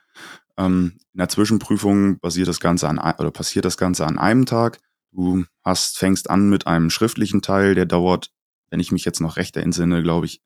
Ähm, 0.57 0.99
in 1.13 1.19
der 1.19 1.29
Zwischenprüfung 1.29 2.19
basiert 2.21 2.49
das 2.49 2.61
Ganze 2.61 2.89
an 2.89 2.99
oder 2.99 3.31
passiert 3.31 3.65
das 3.65 3.77
Ganze 3.77 4.07
an 4.07 4.19
einem 4.19 4.47
Tag. 4.47 4.81
Du 5.13 5.45
hast, 5.65 5.99
fängst 5.99 6.31
an 6.31 6.49
mit 6.49 6.67
einem 6.67 6.91
schriftlichen 6.91 7.43
Teil, 7.43 7.75
der 7.75 7.87
dauert, 7.87 8.31
wenn 8.71 8.81
ich 8.81 8.93
mich 8.93 9.05
jetzt 9.05 9.21
noch 9.21 9.37
recht 9.37 9.57
entsinne, 9.57 10.03
glaube 10.03 10.27
ich, 10.27 10.43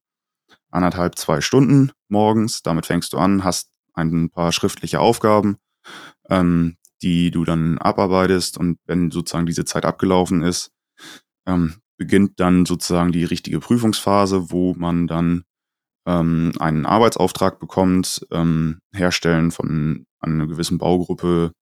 anderthalb, 0.71 1.19
zwei 1.19 1.41
Stunden 1.41 1.93
morgens. 2.09 2.63
Damit 2.63 2.87
fängst 2.87 3.13
du 3.13 3.19
an, 3.19 3.45
hast 3.45 3.71
ein 3.95 4.31
paar 4.31 4.53
schriftliche 4.53 5.01
Aufgaben, 5.01 5.57
ähm, 6.31 6.77
die 7.03 7.31
du 7.31 7.45
dann 7.45 7.79
abarbeitest 7.79 8.59
und 8.59 8.79
wenn 8.87 9.11
sozusagen 9.11 9.47
diese 9.47 9.65
Zeit 9.65 9.85
abgelaufen 9.85 10.43
ist, 10.43 10.71
ähm, 11.47 11.75
beginnt 11.97 12.41
dann 12.41 12.67
sozusagen 12.67 13.13
die 13.13 13.25
richtige 13.25 13.61
Prüfungsphase, 13.61 14.51
wo 14.51 14.75
man 14.75 15.07
dann 15.07 15.45
ähm, 16.07 16.53
einen 16.59 16.87
Arbeitsauftrag 16.87 17.59
bekommt, 17.61 18.27
ähm, 18.31 18.81
Herstellen 18.95 19.51
von 19.51 20.07
einer 20.21 20.47
gewissen 20.47 20.79
Baugruppe. 20.79 21.53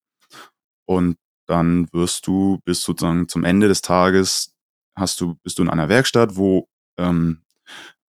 Und 0.86 1.16
dann 1.46 1.88
wirst 1.92 2.26
du 2.26 2.60
bis 2.64 2.82
sozusagen 2.82 3.28
zum 3.28 3.44
Ende 3.44 3.68
des 3.68 3.82
Tages 3.82 4.56
hast 4.96 5.20
du 5.20 5.34
bist 5.42 5.58
du 5.58 5.62
in 5.62 5.70
einer 5.70 5.88
Werkstatt, 5.88 6.36
wo 6.36 6.68
ähm, 6.98 7.42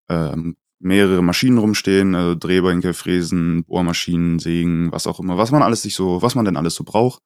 ähm, 0.10 0.56
mehrere 0.80 1.24
Maschinen 1.24 1.58
rumstehen, 1.58 2.16
also 2.16 2.36
Drehbänke, 2.36 2.94
Fräsen, 2.94 3.64
Bohrmaschinen, 3.66 4.40
Sägen, 4.40 4.92
was 4.92 5.08
auch 5.08 5.20
immer, 5.20 5.38
was 5.38 5.52
man 5.52 5.64
alles 5.64 5.82
sich 5.82 5.96
so, 5.96 6.22
was 6.22 6.36
man 6.36 6.46
denn 6.46 6.58
alles 6.58 6.76
so 6.76 6.84
braucht. 6.84 7.22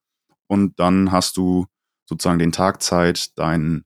Und 0.47 0.79
dann 0.79 1.11
hast 1.11 1.37
du 1.37 1.65
sozusagen 2.05 2.39
den 2.39 2.51
Tag 2.51 2.81
Zeit, 2.81 3.37
deinen 3.37 3.83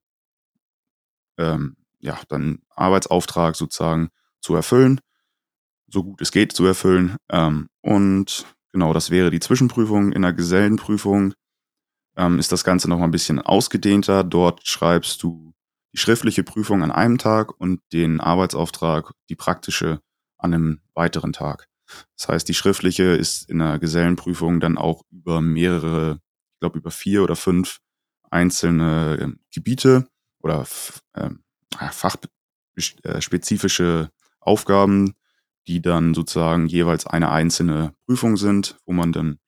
ähm, 1.38 1.76
ja, 2.00 2.20
deinen 2.30 2.62
Arbeitsauftrag 2.70 3.56
sozusagen 3.56 4.10
zu 4.40 4.56
erfüllen, 4.56 5.02
so 5.88 6.04
gut 6.04 6.22
es 6.22 6.32
geht 6.32 6.52
zu 6.54 6.66
erfüllen. 6.66 7.18
Ähm, 7.30 7.68
und 7.82 8.46
genau, 8.72 8.94
das 8.94 9.10
wäre 9.10 9.32
die 9.32 9.40
Zwischenprüfung. 9.40 10.12
In 10.12 10.22
der 10.22 10.34
Gesellenprüfung 10.34 11.34
ähm, 12.16 12.40
ist 12.40 12.52
das 12.52 12.64
Ganze 12.64 12.90
noch 12.90 13.00
mal 13.00 13.06
ein 13.06 13.12
bisschen 13.12 13.42
ausgedehnter. 13.42 14.24
Dort 14.24 14.68
schreibst 14.68 15.24
du 15.24 15.54
die 15.96 16.02
schriftliche 16.02 16.44
Prüfung 16.44 16.84
an 16.84 16.92
einem 16.92 17.18
Tag 17.18 17.58
und 17.58 17.80
den 17.94 18.20
Arbeitsauftrag, 18.20 19.14
die 19.30 19.36
praktische, 19.36 20.02
an 20.38 20.54
einem 20.54 20.82
weiteren 20.94 21.32
Tag. 21.32 21.70
Das 22.18 22.28
heißt, 22.28 22.50
die 22.50 22.54
schriftliche 22.54 23.04
ist 23.04 23.50
in 23.50 23.60
der 23.60 23.80
Gesellenprüfung 23.80 24.60
dann 24.60 24.78
auch 24.78 25.04
über 25.10 25.40
mehrere, 25.40 26.20
ich 26.54 26.60
glaube 26.60 26.80
über 26.80 26.92
vier 26.92 27.24
oder 27.24 27.38
fünf 27.38 27.80
einzelne 28.30 29.18
äh, 29.20 29.32
Gebiete 29.54 30.10
oder 30.40 30.68
äh, 31.14 31.30
fachspezifische 31.92 34.10
Aufgaben, 34.42 35.14
die 35.68 35.82
dann 35.82 36.14
sozusagen 36.14 36.68
jeweils 36.68 37.08
eine 37.08 37.32
einzelne 37.32 37.94
Prüfung 38.06 38.36
sind, 38.36 38.78
wo 38.86 38.92
man 38.92 39.14
dann 39.14 39.40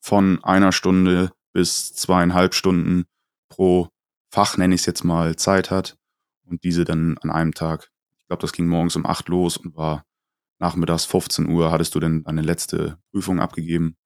von 0.00 0.42
einer 0.42 0.72
Stunde 0.72 1.30
bis 1.52 1.94
zweieinhalb 1.94 2.54
Stunden 2.54 3.04
pro 3.48 3.93
Fach, 4.34 4.56
nenne 4.56 4.74
ich 4.74 4.80
es 4.80 4.86
jetzt 4.86 5.04
mal, 5.04 5.36
Zeit 5.36 5.70
hat 5.70 5.96
und 6.44 6.64
diese 6.64 6.84
dann 6.84 7.16
an 7.18 7.30
einem 7.30 7.54
Tag, 7.54 7.92
ich 8.18 8.26
glaube, 8.26 8.40
das 8.40 8.52
ging 8.52 8.66
morgens 8.66 8.96
um 8.96 9.06
acht 9.06 9.28
los 9.28 9.56
und 9.56 9.76
war 9.76 10.04
nachmittags 10.58 11.04
15 11.04 11.48
Uhr, 11.48 11.70
hattest 11.70 11.94
du 11.94 12.00
dann 12.00 12.24
deine 12.24 12.42
letzte 12.42 12.98
Prüfung 13.12 13.38
abgegeben. 13.38 13.96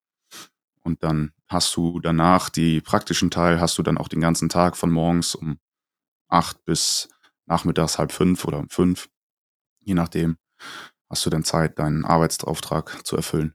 Und 0.82 1.02
dann 1.02 1.32
hast 1.47 1.75
du 1.75 1.99
danach 2.00 2.50
die 2.50 2.82
praktischen 2.82 3.30
Teil, 3.30 3.58
hast 3.58 3.78
du 3.78 3.82
dann 3.82 3.97
auch 3.97 4.08
den 4.08 4.20
ganzen 4.20 4.50
Tag 4.50 4.76
von 4.76 4.90
morgens 4.90 5.35
um 5.35 5.58
acht 6.28 6.62
bis 6.66 7.08
nachmittags 7.47 7.99
halb 7.99 8.12
fünf 8.12 8.44
oder 8.44 8.58
um 8.58 8.68
fünf, 8.68 9.08
je 9.80 9.94
nachdem, 9.94 10.37
hast 11.08 11.25
du 11.25 11.30
dann 11.30 11.42
Zeit, 11.42 11.78
deinen 11.78 12.04
Arbeitsauftrag 12.04 13.06
zu 13.06 13.16
erfüllen. 13.16 13.54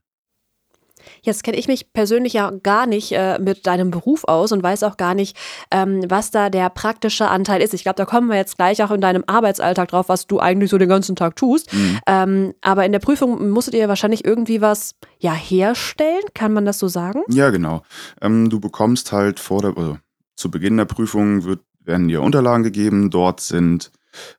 Jetzt 1.22 1.44
kenne 1.44 1.56
ich 1.56 1.68
mich 1.68 1.92
persönlich 1.92 2.34
ja 2.34 2.50
gar 2.62 2.86
nicht 2.86 3.12
äh, 3.12 3.38
mit 3.38 3.66
deinem 3.66 3.90
Beruf 3.90 4.24
aus 4.24 4.52
und 4.52 4.62
weiß 4.62 4.82
auch 4.82 4.96
gar 4.96 5.14
nicht, 5.14 5.36
ähm, 5.70 6.04
was 6.08 6.30
da 6.30 6.50
der 6.50 6.70
praktische 6.70 7.28
Anteil 7.28 7.62
ist. 7.62 7.74
Ich 7.74 7.82
glaube, 7.82 7.96
da 7.96 8.04
kommen 8.04 8.28
wir 8.28 8.36
jetzt 8.36 8.56
gleich 8.56 8.82
auch 8.82 8.90
in 8.90 9.00
deinem 9.00 9.24
Arbeitsalltag 9.26 9.88
drauf, 9.88 10.08
was 10.08 10.26
du 10.26 10.40
eigentlich 10.40 10.70
so 10.70 10.78
den 10.78 10.88
ganzen 10.88 11.16
Tag 11.16 11.36
tust. 11.36 11.72
Mhm. 11.72 12.00
Ähm, 12.06 12.54
aber 12.60 12.84
in 12.84 12.92
der 12.92 12.98
Prüfung 12.98 13.50
musstet 13.50 13.74
ihr 13.74 13.88
wahrscheinlich 13.88 14.24
irgendwie 14.24 14.60
was 14.60 14.94
ja 15.18 15.32
herstellen. 15.32 16.22
Kann 16.34 16.52
man 16.52 16.64
das 16.64 16.78
so 16.78 16.88
sagen? 16.88 17.22
Ja, 17.28 17.50
genau. 17.50 17.82
Ähm, 18.20 18.50
du 18.50 18.60
bekommst 18.60 19.12
halt 19.12 19.40
vor 19.40 19.62
der, 19.62 19.76
also 19.76 19.98
zu 20.36 20.50
Beginn 20.50 20.76
der 20.76 20.84
Prüfung 20.84 21.44
wird, 21.44 21.60
werden 21.84 22.08
dir 22.08 22.22
Unterlagen 22.22 22.64
gegeben. 22.64 23.10
Dort 23.10 23.40
sind 23.40 23.92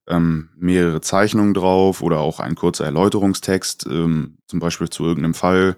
ähm, 0.07 0.49
mehrere 0.57 1.01
Zeichnungen 1.01 1.53
drauf 1.53 2.01
oder 2.01 2.19
auch 2.19 2.39
ein 2.39 2.55
kurzer 2.55 2.85
Erläuterungstext, 2.85 3.85
ähm, 3.87 4.37
zum 4.47 4.59
Beispiel 4.59 4.89
zu 4.89 5.05
irgendeinem 5.05 5.33
Fall. 5.33 5.77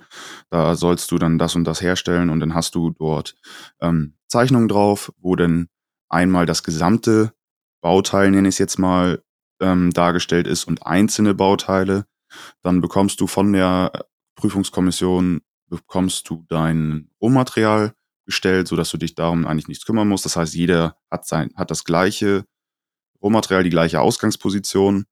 Da 0.50 0.75
sollst 0.75 1.12
du 1.12 1.18
dann 1.18 1.38
das 1.38 1.56
und 1.56 1.63
das 1.63 1.82
herstellen 1.82 2.30
und 2.30 2.39
dann 2.39 2.54
hast 2.54 2.75
du 2.75 2.92
dort 2.92 3.36
ähm, 3.82 4.16
Zeichnungen 4.27 4.68
drauf, 4.68 5.12
wo 5.20 5.36
dann 5.36 5.68
einmal 6.10 6.46
das 6.46 6.63
gesamte 6.63 7.34
Bauteil, 7.82 8.32
nenne 8.32 8.50
ich 8.50 8.56
es 8.56 8.60
jetzt 8.60 8.80
mal, 8.80 9.22
ähm, 9.60 9.92
dargestellt 9.92 10.48
ist 10.48 10.66
und 10.66 10.86
einzelne 10.86 11.34
Bauteile. 11.34 12.06
Dann 12.62 12.82
bekommst 12.82 13.22
du 13.22 13.27
von 13.27 13.54
der 13.54 13.92
Prüfungskommission 14.36 15.42
bekommst 15.70 16.30
du 16.30 16.46
dein 16.48 17.10
Rohmaterial 17.22 17.94
gestellt, 18.25 18.68
sodass 18.68 18.89
du 18.92 18.98
dich 18.98 19.16
darum 19.16 19.46
eigentlich 19.48 19.68
nichts 19.68 19.86
kümmern 19.86 20.08
musst. 20.08 20.25
Das 20.25 20.36
heißt, 20.36 20.54
jeder 20.54 20.98
hat 21.10 21.25
sein, 21.25 21.51
hat 21.56 21.72
das 21.72 21.84
gleiche 21.84 22.46
Rohmaterial 23.28 23.64
die 23.64 23.70
gleiche 23.70 24.00
Ausgangsposition. 24.00 25.06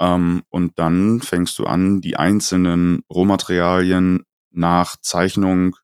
Ähm, 0.00 0.42
und 0.48 0.78
dann 0.78 1.20
fängst 1.20 1.58
du 1.58 1.66
an, 1.66 2.00
die 2.00 2.16
einzelnen 2.16 3.02
Rohmaterialien 3.12 4.24
nach 4.50 4.96
Zeichnung 5.00 5.76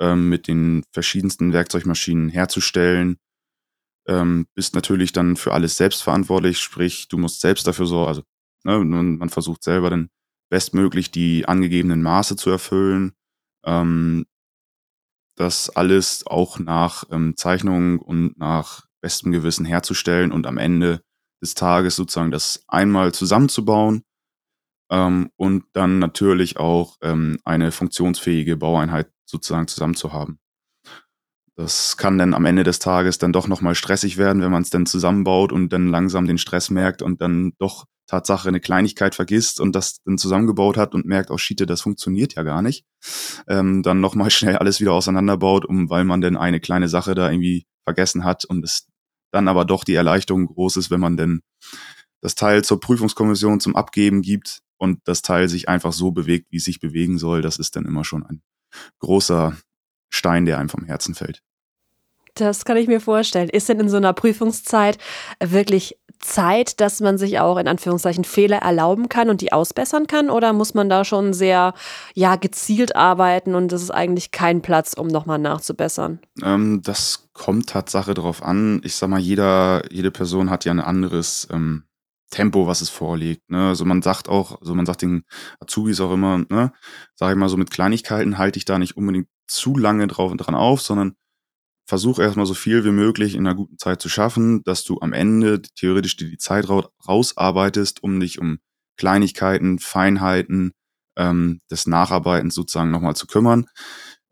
ähm, 0.00 0.28
mit 0.28 0.46
den 0.46 0.84
verschiedensten 0.92 1.52
Werkzeugmaschinen 1.52 2.28
herzustellen. 2.28 3.18
Ähm, 4.06 4.46
bist 4.54 4.74
natürlich 4.74 5.12
dann 5.12 5.36
für 5.36 5.52
alles 5.52 5.76
selbst 5.76 6.02
verantwortlich, 6.02 6.58
sprich, 6.58 7.08
du 7.08 7.18
musst 7.18 7.40
selbst 7.40 7.66
dafür 7.66 7.86
so, 7.86 8.06
also 8.06 8.22
ne, 8.64 8.78
man 8.78 9.30
versucht 9.30 9.64
selber 9.64 9.90
dann 9.90 10.10
bestmöglich 10.50 11.10
die 11.10 11.46
angegebenen 11.46 12.02
Maße 12.02 12.36
zu 12.36 12.50
erfüllen. 12.50 13.14
Ähm, 13.64 14.26
das 15.36 15.70
alles 15.70 16.26
auch 16.26 16.60
nach 16.60 17.04
ähm, 17.10 17.36
Zeichnung 17.36 17.98
und 17.98 18.38
nach 18.38 18.83
bestem 19.04 19.32
Gewissen 19.32 19.66
herzustellen 19.66 20.32
und 20.32 20.46
am 20.46 20.56
Ende 20.56 21.02
des 21.42 21.52
Tages 21.52 21.94
sozusagen 21.94 22.30
das 22.30 22.64
einmal 22.68 23.12
zusammenzubauen 23.12 24.02
ähm, 24.90 25.30
und 25.36 25.64
dann 25.74 25.98
natürlich 25.98 26.56
auch 26.56 26.96
ähm, 27.02 27.38
eine 27.44 27.70
funktionsfähige 27.70 28.56
Baueinheit 28.56 29.10
sozusagen 29.26 29.68
zusammenzuhaben. 29.68 30.38
Das 31.54 31.98
kann 31.98 32.16
dann 32.16 32.32
am 32.32 32.46
Ende 32.46 32.64
des 32.64 32.78
Tages 32.78 33.18
dann 33.18 33.34
doch 33.34 33.46
nochmal 33.46 33.74
stressig 33.74 34.16
werden, 34.16 34.40
wenn 34.40 34.50
man 34.50 34.62
es 34.62 34.70
dann 34.70 34.86
zusammenbaut 34.86 35.52
und 35.52 35.68
dann 35.68 35.88
langsam 35.88 36.26
den 36.26 36.38
Stress 36.38 36.70
merkt 36.70 37.02
und 37.02 37.20
dann 37.20 37.52
doch 37.58 37.84
Tatsache 38.06 38.48
eine 38.48 38.60
Kleinigkeit 38.60 39.14
vergisst 39.14 39.60
und 39.60 39.76
das 39.76 40.02
dann 40.04 40.16
zusammengebaut 40.16 40.78
hat 40.78 40.94
und 40.94 41.04
merkt, 41.04 41.30
oh 41.30 41.36
shit, 41.36 41.68
das 41.68 41.82
funktioniert 41.82 42.36
ja 42.36 42.42
gar 42.42 42.62
nicht. 42.62 42.86
Ähm, 43.48 43.82
dann 43.82 44.00
nochmal 44.00 44.30
schnell 44.38 44.56
alles 44.56 44.80
wieder 44.80 44.94
auseinanderbaut, 44.94 45.66
um 45.66 45.90
weil 45.90 46.04
man 46.04 46.22
dann 46.22 46.38
eine 46.38 46.58
kleine 46.58 46.88
Sache 46.88 47.14
da 47.14 47.30
irgendwie 47.30 47.66
vergessen 47.84 48.24
hat 48.24 48.46
und 48.46 48.64
es 48.64 48.88
dann 49.34 49.48
aber 49.48 49.64
doch 49.64 49.84
die 49.84 49.94
Erleichterung 49.94 50.46
groß 50.46 50.76
ist, 50.76 50.90
wenn 50.90 51.00
man 51.00 51.16
denn 51.16 51.42
das 52.20 52.34
Teil 52.34 52.64
zur 52.64 52.80
Prüfungskommission 52.80 53.60
zum 53.60 53.76
Abgeben 53.76 54.22
gibt 54.22 54.62
und 54.78 55.00
das 55.04 55.22
Teil 55.22 55.48
sich 55.48 55.68
einfach 55.68 55.92
so 55.92 56.12
bewegt, 56.12 56.46
wie 56.50 56.56
es 56.56 56.64
sich 56.64 56.80
bewegen 56.80 57.18
soll. 57.18 57.42
Das 57.42 57.58
ist 57.58 57.76
dann 57.76 57.84
immer 57.84 58.04
schon 58.04 58.24
ein 58.24 58.42
großer 59.00 59.56
Stein, 60.08 60.46
der 60.46 60.58
einem 60.58 60.68
vom 60.68 60.84
Herzen 60.84 61.14
fällt. 61.14 61.42
Das 62.34 62.64
kann 62.64 62.76
ich 62.76 62.88
mir 62.88 63.00
vorstellen. 63.00 63.48
Ist 63.48 63.68
denn 63.68 63.80
in 63.80 63.88
so 63.88 63.96
einer 63.96 64.12
Prüfungszeit 64.12 64.98
wirklich 65.40 65.96
Zeit, 66.24 66.80
dass 66.80 67.00
man 67.00 67.18
sich 67.18 67.38
auch 67.38 67.58
in 67.58 67.68
Anführungszeichen 67.68 68.24
Fehler 68.24 68.58
erlauben 68.58 69.08
kann 69.08 69.28
und 69.28 69.42
die 69.42 69.52
ausbessern 69.52 70.06
kann? 70.06 70.30
Oder 70.30 70.52
muss 70.52 70.74
man 70.74 70.88
da 70.88 71.04
schon 71.04 71.34
sehr 71.34 71.74
ja, 72.14 72.36
gezielt 72.36 72.96
arbeiten 72.96 73.54
und 73.54 73.72
es 73.72 73.82
ist 73.82 73.90
eigentlich 73.90 74.30
kein 74.30 74.62
Platz, 74.62 74.94
um 74.94 75.06
nochmal 75.06 75.38
nachzubessern? 75.38 76.20
Ähm, 76.42 76.80
das 76.82 77.28
kommt 77.34 77.68
Tatsache 77.68 78.14
darauf 78.14 78.42
an. 78.42 78.80
Ich 78.84 78.96
sag 78.96 79.10
mal, 79.10 79.20
jeder, 79.20 79.82
jede 79.92 80.10
Person 80.10 80.48
hat 80.48 80.64
ja 80.64 80.72
ein 80.72 80.80
anderes 80.80 81.46
ähm, 81.52 81.84
Tempo, 82.30 82.66
was 82.66 82.80
es 82.80 82.88
vorliegt. 82.88 83.48
Ne? 83.50 83.68
Also 83.68 83.84
man 83.84 84.00
sagt 84.00 84.28
auch, 84.28 84.60
also 84.60 84.74
man 84.74 84.86
sagt 84.86 85.02
den 85.02 85.24
Azubis 85.60 86.00
auch 86.00 86.12
immer, 86.12 86.38
ne, 86.48 86.72
sag 87.14 87.30
ich 87.30 87.36
mal 87.36 87.48
so 87.48 87.56
mit 87.56 87.70
Kleinigkeiten 87.70 88.38
halte 88.38 88.58
ich 88.58 88.64
da 88.64 88.78
nicht 88.78 88.96
unbedingt 88.96 89.28
zu 89.46 89.76
lange 89.76 90.06
drauf 90.06 90.32
und 90.32 90.38
dran 90.38 90.54
auf, 90.54 90.80
sondern 90.80 91.16
versuch 91.86 92.18
erstmal 92.18 92.46
so 92.46 92.54
viel 92.54 92.84
wie 92.84 92.90
möglich 92.90 93.34
in 93.34 93.46
einer 93.46 93.56
guten 93.56 93.78
Zeit 93.78 94.00
zu 94.00 94.08
schaffen, 94.08 94.62
dass 94.64 94.84
du 94.84 95.00
am 95.00 95.12
Ende 95.12 95.62
theoretisch 95.62 96.16
dir 96.16 96.28
die 96.28 96.38
Zeit 96.38 96.66
rausarbeitest, 97.06 98.02
um 98.02 98.20
dich 98.20 98.38
um 98.38 98.58
Kleinigkeiten, 98.96 99.78
Feinheiten 99.78 100.72
ähm, 101.16 101.60
des 101.70 101.86
Nacharbeitens 101.86 102.54
sozusagen 102.54 102.90
nochmal 102.90 103.16
zu 103.16 103.26
kümmern. 103.26 103.66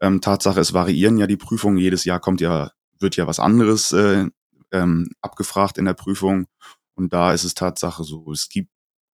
Ähm, 0.00 0.20
Tatsache, 0.20 0.60
es 0.60 0.72
variieren 0.72 1.18
ja 1.18 1.26
die 1.26 1.36
Prüfungen. 1.36 1.78
Jedes 1.78 2.04
Jahr 2.04 2.20
kommt 2.20 2.40
ja, 2.40 2.70
wird 2.98 3.16
ja 3.16 3.26
was 3.26 3.38
anderes 3.38 3.92
äh, 3.92 4.26
ähm, 4.72 5.10
abgefragt 5.20 5.78
in 5.78 5.84
der 5.84 5.94
Prüfung. 5.94 6.46
Und 6.94 7.12
da 7.12 7.32
ist 7.32 7.44
es 7.44 7.54
Tatsache 7.54 8.04
so, 8.04 8.30
es 8.32 8.48
gibt 8.48 8.70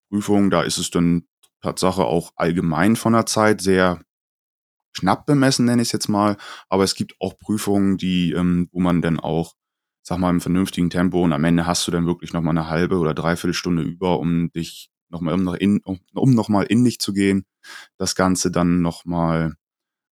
Prüfungen, 0.09 0.49
da 0.49 0.63
ist 0.63 0.77
es 0.77 0.89
dann 0.89 1.27
Tatsache 1.61 2.05
auch 2.05 2.31
allgemein 2.35 2.95
von 2.95 3.13
der 3.13 3.25
Zeit 3.25 3.61
sehr 3.61 4.01
knapp 4.99 5.25
bemessen, 5.25 5.65
nenne 5.65 5.81
ich 5.81 5.89
es 5.89 5.91
jetzt 5.93 6.09
mal. 6.09 6.37
Aber 6.69 6.83
es 6.83 6.95
gibt 6.95 7.15
auch 7.19 7.37
Prüfungen, 7.37 7.97
die, 7.97 8.31
ähm, 8.31 8.69
wo 8.71 8.79
man 8.79 9.01
dann 9.01 9.19
auch, 9.19 9.53
sag 10.03 10.19
mal, 10.19 10.29
im 10.29 10.41
vernünftigen 10.41 10.89
Tempo 10.89 11.23
und 11.23 11.33
am 11.33 11.43
Ende 11.43 11.65
hast 11.65 11.87
du 11.87 11.91
dann 11.91 12.05
wirklich 12.05 12.33
nochmal 12.33 12.57
eine 12.57 12.69
halbe 12.69 12.97
oder 12.97 13.13
dreiviertel 13.13 13.53
Stunde 13.53 13.83
über, 13.83 14.19
um 14.19 14.51
dich 14.51 14.89
nochmal 15.09 15.33
um, 15.33 15.55
in, 15.55 15.79
um, 15.83 15.99
um 16.13 16.31
nochmal 16.31 16.65
in 16.65 16.83
dich 16.83 16.99
zu 16.99 17.13
gehen, 17.13 17.45
das 17.97 18.15
Ganze 18.15 18.51
dann 18.51 18.81
nochmal 18.81 19.53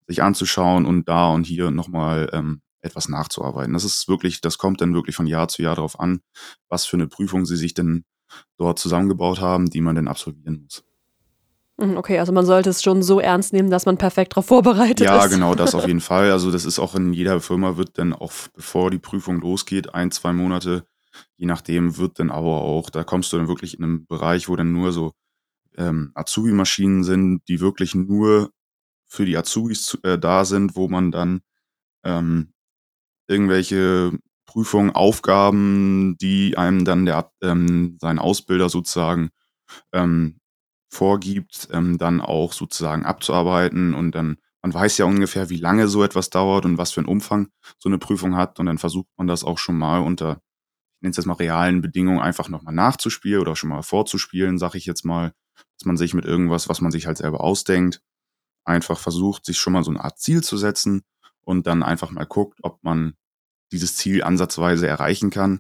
sich 0.08 0.22
anzuschauen 0.22 0.86
und 0.86 1.10
da 1.10 1.30
und 1.30 1.46
hier 1.46 1.72
nochmal 1.72 2.30
ähm, 2.34 2.62
etwas 2.82 3.10
nachzuarbeiten. 3.10 3.74
Das 3.74 3.84
ist 3.84 4.08
wirklich, 4.08 4.42
das 4.42 4.58
kommt 4.58 4.82
dann 4.82 4.94
wirklich 4.94 5.16
von 5.16 5.28
Jahr 5.28 5.48
zu 5.48 5.62
Jahr 5.64 5.76
darauf 5.76 6.00
an, 6.00 6.22
was 6.70 6.86
für 6.86 6.98
eine 6.98 7.08
Prüfung 7.08 7.46
sie 7.46 7.58
sich 7.58 7.74
denn 7.74 8.06
dort 8.58 8.80
zusammengebaut 8.80 9.42
haben, 9.42 9.70
die 9.70 9.82
man 9.82 9.96
denn 9.96 10.08
absolvieren 10.08 10.62
muss. 10.64 10.84
Mhm, 11.78 11.98
okay, 11.98 12.20
also 12.20 12.32
man 12.32 12.46
sollte 12.46 12.70
es 12.70 12.82
schon 12.82 13.04
so 13.04 13.20
ernst 13.20 13.52
nehmen, 13.52 13.70
dass 13.70 13.86
man 13.86 13.98
perfekt 13.98 14.34
darauf 14.34 14.46
vorbereitet 14.46 15.02
ja, 15.02 15.18
ist. 15.18 15.24
Ja, 15.24 15.28
genau, 15.28 15.56
das 15.56 15.76
auf 15.76 15.86
jeden 15.88 16.00
Fall. 16.00 16.32
Also 16.32 16.52
das 16.52 16.66
ist 16.66 16.80
auch 16.80 16.96
in 16.96 17.14
jeder 17.14 17.42
Firma 17.42 17.76
wird 17.76 17.98
dann 17.98 18.14
auch, 18.14 18.32
bevor 18.54 18.92
die 18.92 19.00
Prüfung 19.00 19.42
losgeht, 19.42 19.94
ein, 19.94 20.12
zwei 20.12 20.32
Monate, 20.32 20.86
je 21.36 21.46
nachdem, 21.46 21.98
wird 21.98 22.20
dann 22.20 22.32
aber 22.32 22.62
auch, 22.62 22.90
da 22.90 23.04
kommst 23.04 23.34
du 23.34 23.38
dann 23.38 23.48
wirklich 23.48 23.78
in 23.78 23.84
einen 23.84 24.06
Bereich, 24.06 24.48
wo 24.48 24.56
dann 24.56 24.72
nur 24.72 24.92
so 24.94 25.12
ähm, 25.78 26.12
Azubi-Maschinen 26.16 27.04
sind, 27.04 27.42
die 27.50 27.60
wirklich 27.60 27.94
nur 27.94 28.52
für 29.08 29.26
die 29.26 29.38
Azubis 29.38 29.86
zu, 29.86 29.98
äh, 30.04 30.18
da 30.18 30.46
sind, 30.46 30.76
wo 30.76 30.88
man 30.88 31.12
dann 31.12 31.42
ähm, 32.04 32.54
irgendwelche 33.28 34.12
Prüfungen, 34.46 34.92
Aufgaben, 34.92 36.16
die 36.22 36.58
einem 36.58 36.86
dann 36.86 37.06
der 37.06 37.32
ähm, 37.42 37.98
sein 38.00 38.20
Ausbilder 38.20 38.70
sozusagen 38.70 39.30
ähm, 39.92 40.40
vorgibt, 40.96 41.68
ähm, 41.72 41.98
dann 41.98 42.22
auch 42.22 42.54
sozusagen 42.54 43.06
abzuarbeiten 43.06 43.94
und 43.94 44.14
dann 44.14 44.38
man 44.66 44.74
weiß 44.74 44.98
ja 44.98 45.06
ungefähr, 45.06 45.52
wie 45.52 45.58
lange 45.58 45.88
so 45.88 46.04
etwas 46.04 46.32
dauert 46.32 46.66
und 46.66 46.80
was 46.80 46.92
für 46.92 47.00
einen 47.00 47.08
Umfang 47.08 47.50
so 47.78 47.88
eine 47.88 48.00
Prüfung 48.00 48.36
hat 48.36 48.60
und 48.60 48.66
dann 48.66 48.80
versucht 48.80 49.08
man 49.16 49.28
das 49.28 49.44
auch 49.44 49.60
schon 49.60 49.78
mal 49.78 50.00
unter, 50.00 50.42
ich 50.96 51.02
nenne 51.04 51.12
es 51.12 51.18
jetzt 51.18 51.28
mal 51.28 51.34
realen 51.34 51.82
Bedingungen 51.82 52.20
einfach 52.20 52.50
nochmal 52.50 52.74
nachzuspielen 52.74 53.42
oder 53.42 53.56
schon 53.56 53.70
mal 53.70 53.84
vorzuspielen, 53.84 54.58
sag 54.58 54.74
ich 54.74 54.88
jetzt 54.88 55.06
mal, 55.06 55.34
dass 55.78 55.86
man 55.86 55.98
sich 55.98 56.16
mit 56.16 56.26
irgendwas, 56.26 56.68
was 56.68 56.82
man 56.82 56.92
sich 56.92 57.06
halt 57.06 57.18
selber 57.18 57.42
ausdenkt, 57.42 58.02
einfach 58.64 58.98
versucht, 58.98 59.46
sich 59.46 59.60
schon 59.60 59.74
mal 59.74 59.84
so 59.84 59.92
eine 59.92 60.04
Art 60.04 60.18
Ziel 60.18 60.42
zu 60.44 60.58
setzen 60.58 61.04
und 61.42 61.68
dann 61.68 61.84
einfach 61.84 62.10
mal 62.10 62.26
guckt, 62.26 62.58
ob 62.64 62.84
man 62.84 63.14
dieses 63.72 63.98
Ziel 63.98 64.24
ansatzweise 64.24 64.88
erreichen 64.88 65.30
kann 65.30 65.60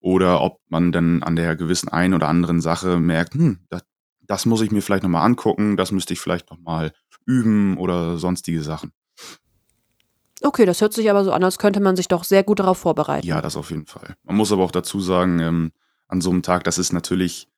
oder 0.00 0.42
ob 0.42 0.60
man 0.68 0.92
dann 0.92 1.24
an 1.24 1.34
der 1.34 1.56
gewissen 1.56 1.88
einen 1.88 2.14
oder 2.14 2.28
anderen 2.28 2.60
Sache 2.60 3.00
merkt, 3.00 3.34
hm, 3.34 3.66
das, 3.68 3.82
das 4.28 4.46
muss 4.46 4.60
ich 4.60 4.70
mir 4.70 4.82
vielleicht 4.82 5.02
nochmal 5.02 5.24
angucken, 5.24 5.76
das 5.76 5.90
müsste 5.90 6.12
ich 6.12 6.20
vielleicht 6.20 6.50
nochmal 6.50 6.92
üben 7.26 7.76
oder 7.78 8.18
sonstige 8.18 8.62
Sachen. 8.62 8.92
Okay, 10.42 10.66
das 10.66 10.80
hört 10.80 10.92
sich 10.92 11.10
aber 11.10 11.24
so 11.24 11.32
an, 11.32 11.42
als 11.42 11.58
könnte 11.58 11.80
man 11.80 11.96
sich 11.96 12.06
doch 12.06 12.22
sehr 12.22 12.44
gut 12.44 12.60
darauf 12.60 12.78
vorbereiten. 12.78 13.26
Ja, 13.26 13.42
das 13.42 13.56
auf 13.56 13.70
jeden 13.70 13.86
Fall. 13.86 14.14
Man 14.22 14.36
muss 14.36 14.52
aber 14.52 14.62
auch 14.62 14.70
dazu 14.70 15.00
sagen, 15.00 15.40
ähm, 15.40 15.72
an 16.06 16.20
so 16.20 16.30
einem 16.30 16.42
Tag, 16.42 16.62
das 16.64 16.78
ist 16.78 16.92
natürlich 16.92 17.48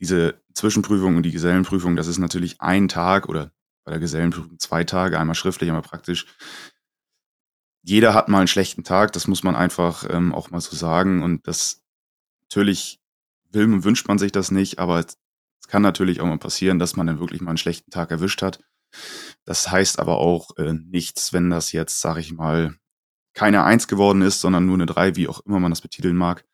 diese 0.00 0.40
Zwischenprüfung 0.54 1.16
und 1.16 1.24
die 1.24 1.30
Gesellenprüfung, 1.30 1.94
das 1.94 2.06
ist 2.06 2.18
natürlich 2.18 2.60
ein 2.60 2.88
Tag 2.88 3.28
oder 3.28 3.52
bei 3.84 3.90
der 3.90 4.00
Gesellenprüfung 4.00 4.58
zwei 4.58 4.84
Tage, 4.84 5.18
einmal 5.18 5.34
schriftlich, 5.34 5.68
einmal 5.68 5.82
praktisch. 5.82 6.26
Jeder 7.82 8.14
hat 8.14 8.28
mal 8.28 8.38
einen 8.38 8.48
schlechten 8.48 8.84
Tag, 8.84 9.12
das 9.12 9.26
muss 9.26 9.42
man 9.42 9.56
einfach 9.56 10.08
ähm, 10.08 10.34
auch 10.34 10.50
mal 10.50 10.60
so 10.60 10.74
sagen. 10.74 11.22
Und 11.22 11.46
das 11.46 11.82
natürlich 12.42 13.00
will 13.50 13.64
und 13.64 13.84
wünscht 13.84 14.08
man 14.08 14.18
sich 14.18 14.32
das 14.32 14.50
nicht, 14.50 14.78
aber 14.78 15.04
es 15.62 15.68
kann 15.68 15.82
natürlich 15.82 16.20
auch 16.20 16.26
mal 16.26 16.38
passieren, 16.38 16.78
dass 16.78 16.96
man 16.96 17.06
dann 17.06 17.20
wirklich 17.20 17.40
mal 17.40 17.50
einen 17.50 17.58
schlechten 17.58 17.90
Tag 17.90 18.10
erwischt 18.10 18.42
hat. 18.42 18.60
Das 19.44 19.70
heißt 19.70 19.98
aber 19.98 20.18
auch 20.18 20.56
äh, 20.58 20.72
nichts, 20.74 21.32
wenn 21.32 21.50
das 21.50 21.72
jetzt, 21.72 22.00
sag 22.00 22.18
ich 22.18 22.32
mal, 22.32 22.74
keine 23.34 23.64
Eins 23.64 23.88
geworden 23.88 24.22
ist, 24.22 24.40
sondern 24.40 24.66
nur 24.66 24.74
eine 24.74 24.86
Drei, 24.86 25.16
wie 25.16 25.28
auch 25.28 25.40
immer 25.46 25.60
man 25.60 25.72
das 25.72 25.80
betiteln 25.80 26.16
mag, 26.16 26.44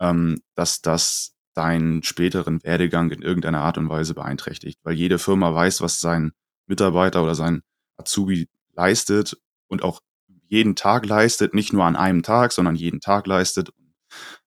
ähm, 0.00 0.40
dass 0.56 0.80
das 0.82 1.34
deinen 1.54 2.02
späteren 2.02 2.62
Werdegang 2.64 3.10
in 3.10 3.22
irgendeiner 3.22 3.62
Art 3.62 3.78
und 3.78 3.88
Weise 3.88 4.14
beeinträchtigt. 4.14 4.80
Weil 4.82 4.94
jede 4.94 5.20
Firma 5.20 5.54
weiß, 5.54 5.80
was 5.80 6.00
sein 6.00 6.32
Mitarbeiter 6.66 7.22
oder 7.22 7.36
sein 7.36 7.62
Azubi 7.96 8.48
leistet 8.72 9.36
und 9.68 9.82
auch 9.82 10.00
jeden 10.48 10.74
Tag 10.74 11.06
leistet, 11.06 11.54
nicht 11.54 11.72
nur 11.72 11.84
an 11.84 11.96
einem 11.96 12.22
Tag, 12.22 12.52
sondern 12.52 12.74
jeden 12.74 13.00
Tag 13.00 13.26
leistet. 13.26 13.70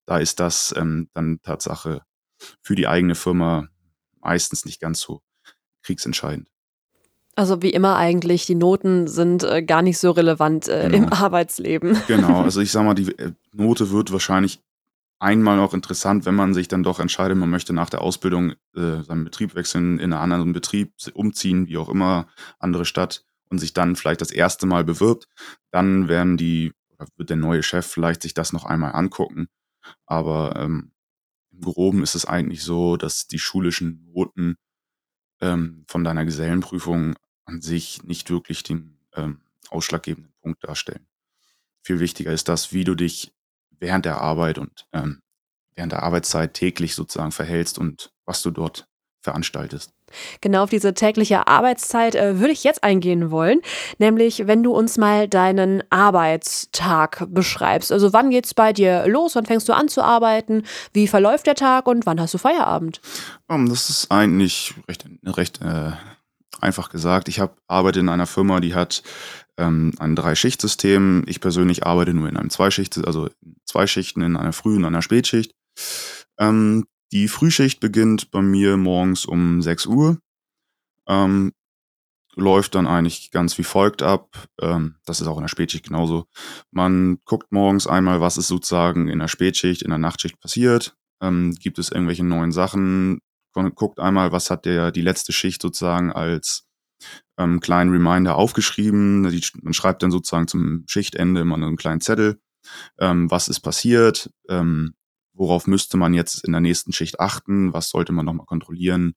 Da 0.06 0.18
ist 0.18 0.40
das 0.40 0.74
ähm, 0.78 1.10
dann 1.14 1.40
Tatsache 1.42 2.02
für 2.62 2.76
die 2.76 2.88
eigene 2.88 3.16
Firma 3.16 3.68
meistens 4.28 4.66
nicht 4.66 4.80
ganz 4.80 5.00
so 5.00 5.22
kriegsentscheidend. 5.84 6.50
Also 7.36 7.62
wie 7.62 7.70
immer 7.70 7.96
eigentlich, 7.96 8.46
die 8.46 8.56
Noten 8.56 9.08
sind 9.08 9.44
äh, 9.44 9.64
gar 9.64 9.82
nicht 9.82 10.00
so 10.00 10.12
relevant 10.12 10.68
äh, 10.68 10.90
genau. 10.90 10.98
im 10.98 11.14
Arbeitsleben. 11.14 11.98
Genau, 12.08 12.42
also 12.42 12.62
ich 12.62 12.72
sag 12.72 12.84
mal, 12.84 12.96
die 12.96 13.18
äh, 13.18 13.32
Note 13.54 13.92
wird 13.92 14.12
wahrscheinlich 14.12 14.60
einmal 15.20 15.60
auch 15.60 15.74
interessant, 15.74 16.26
wenn 16.26 16.36
man 16.36 16.54
sich 16.54 16.68
dann 16.68 16.84
doch 16.84 17.00
entscheidet, 17.00 17.38
man 17.38 17.50
möchte 17.50 17.74
nach 17.74 17.90
der 17.90 18.02
Ausbildung 18.02 18.54
äh, 18.76 19.04
seinen 19.04 19.24
Betrieb 19.24 19.56
wechseln, 19.56 20.00
in 20.00 20.14
einen 20.14 20.22
anderen 20.22 20.54
Betrieb 20.54 20.94
umziehen, 21.14 21.68
wie 21.68 21.78
auch 21.78 21.90
immer, 21.90 22.28
andere 22.60 22.86
Stadt 22.86 23.24
und 23.50 23.60
sich 23.60 23.74
dann 23.74 23.96
vielleicht 23.96 24.22
das 24.22 24.32
erste 24.32 24.66
Mal 24.66 24.84
bewirbt, 24.84 25.28
dann 25.72 26.08
werden 26.08 26.38
die, 26.38 26.74
wird 27.16 27.30
der 27.30 27.38
neue 27.38 27.64
Chef 27.64 27.86
vielleicht 27.86 28.24
sich 28.24 28.34
das 28.34 28.52
noch 28.52 28.66
einmal 28.66 28.94
angucken. 28.94 29.48
Aber 30.06 30.56
ähm, 30.58 30.92
im 31.58 31.64
Groben 31.64 32.04
ist 32.04 32.16
es 32.16 32.26
eigentlich 32.26 32.64
so, 32.64 32.98
dass 32.98 33.28
die 33.28 33.40
schulischen 33.40 34.06
Noten 34.14 34.58
ähm, 35.42 35.86
von 35.88 36.04
deiner 36.04 36.26
Gesellenprüfung 36.26 37.16
an 37.46 37.62
sich 37.62 38.04
nicht 38.04 38.30
wirklich 38.30 38.64
den 38.64 39.00
ähm, 39.14 39.42
ausschlaggebenden 39.70 40.34
Punkt 40.42 40.64
darstellen. 40.64 41.08
Viel 41.84 42.00
wichtiger 42.00 42.32
ist 42.32 42.48
das, 42.48 42.74
wie 42.74 42.84
du 42.84 42.96
dich 42.96 43.34
während 43.72 44.06
der 44.06 44.22
Arbeit 44.22 44.58
und 44.58 44.88
ähm, 44.94 45.22
während 45.76 45.92
der 45.92 46.04
Arbeitszeit 46.04 46.54
täglich 46.54 46.96
sozusagen 46.96 47.32
verhältst 47.32 47.78
und 47.78 48.12
was 48.26 48.42
du 48.42 48.52
dort 48.52 48.88
veranstaltest. 49.22 49.97
Genau 50.42 50.64
auf 50.64 50.70
diese 50.70 50.94
tägliche 50.94 51.48
Arbeitszeit 51.48 52.16
äh, 52.16 52.40
würde 52.40 52.54
ich 52.54 52.64
jetzt 52.64 52.84
eingehen 52.84 53.32
wollen, 53.32 53.62
nämlich 53.98 54.48
wenn 54.48 54.64
du 54.64 54.74
uns 54.74 54.98
mal 54.98 55.28
deinen 55.28 55.84
Arbeitstag 55.90 57.26
beschreibst. 57.30 57.92
Also 57.92 58.14
wann 58.14 58.30
geht 58.30 58.46
es 58.46 58.54
bei 58.54 58.74
dir 58.74 59.08
los, 59.08 59.36
wann 59.36 59.46
fängst 59.46 59.68
du 59.70 59.74
an 59.74 59.88
zu 59.88 60.02
arbeiten, 60.02 60.64
wie 60.94 61.08
verläuft 61.08 61.48
der 61.48 61.56
Tag 61.56 61.88
und 61.88 62.06
wann 62.06 62.20
hast 62.20 62.34
du 62.34 62.38
Feierabend? 62.38 63.02
Das 63.48 63.90
ist 63.90 64.12
eigentlich 64.12 64.74
recht, 64.88 65.06
recht 65.26 65.62
äh, 65.62 65.92
einfach 66.62 66.90
gesagt. 66.90 67.28
Ich 67.28 67.42
arbeite 67.68 68.00
in 68.00 68.10
einer 68.10 68.28
Firma, 68.28 68.60
die 68.60 68.76
hat 68.76 69.04
ähm, 69.58 69.94
ein 70.00 70.16
Drei-Schicht-System. 70.16 71.24
Ich 71.28 71.42
persönlich 71.42 71.86
arbeite 71.86 72.14
nur 72.14 72.30
in 72.30 72.38
einem 72.38 72.50
Zweischicht, 72.50 72.98
also 73.06 73.30
zwei 73.66 73.88
Schichten 73.88 74.22
in 74.22 74.38
einer 74.38 74.54
Früh- 74.54 74.76
und 74.76 74.86
einer 74.86 75.02
Spätschicht. 75.02 75.54
Ähm, 76.40 76.86
die 77.12 77.28
Frühschicht 77.28 77.80
beginnt 77.80 78.32
bei 78.32 78.42
mir 78.42 78.78
morgens 78.78 79.26
um 79.26 79.62
6 79.62 79.86
Uhr. 79.86 80.20
Ähm, 81.08 81.54
läuft 82.36 82.76
dann 82.76 82.88
eigentlich 82.88 83.32
ganz 83.32 83.58
wie 83.58 83.64
folgt 83.64 84.04
ab. 84.04 84.48
Ähm, 84.62 84.96
das 85.06 85.22
ist 85.22 85.28
auch 85.28 85.38
in 85.38 85.44
der 85.44 85.50
Spätschicht 85.50 85.86
genauso. 85.86 86.26
Man 86.72 87.20
guckt 87.26 87.52
morgens 87.52 87.88
einmal, 87.88 88.22
was 88.22 88.38
ist 88.38 88.48
sozusagen 88.48 89.08
in 89.08 89.20
der 89.20 89.28
Spätschicht, 89.28 89.82
in 89.82 89.90
der 89.90 89.98
Nachtschicht 89.98 90.40
passiert. 90.40 90.96
Ähm, 91.22 91.56
gibt 91.56 91.80
es 91.80 91.92
irgendwelche 91.92 92.24
neuen 92.24 92.52
Sachen? 92.52 93.20
Guckt 93.74 94.00
einmal, 94.00 94.32
was 94.32 94.52
hat 94.52 94.66
der 94.66 94.92
die 94.92 95.02
letzte 95.02 95.34
Schicht 95.34 95.64
sozusagen 95.64 96.12
als 96.12 96.68
ähm, 97.40 97.60
kleinen 97.60 97.92
Reminder 97.92 98.36
aufgeschrieben. 98.36 99.30
Die, 99.32 99.44
man 99.64 99.74
schreibt 99.74 100.04
dann 100.04 100.12
sozusagen 100.12 100.48
zum 100.48 100.84
Schichtende 100.88 101.42
immer 101.42 101.56
einen 101.56 101.76
kleinen 101.76 102.02
Zettel, 102.02 102.40
ähm, 103.00 103.32
was 103.32 103.48
ist 103.48 103.62
passiert, 103.62 104.30
ähm, 104.48 104.94
worauf 105.38 105.68
müsste 105.68 105.98
man 105.98 106.14
jetzt 106.14 106.44
in 106.44 106.52
der 106.52 106.62
nächsten 106.62 106.94
Schicht 106.94 107.20
achten, 107.20 107.74
was 107.74 107.90
sollte 107.90 108.12
man 108.12 108.26
nochmal 108.26 108.46
kontrollieren. 108.46 109.16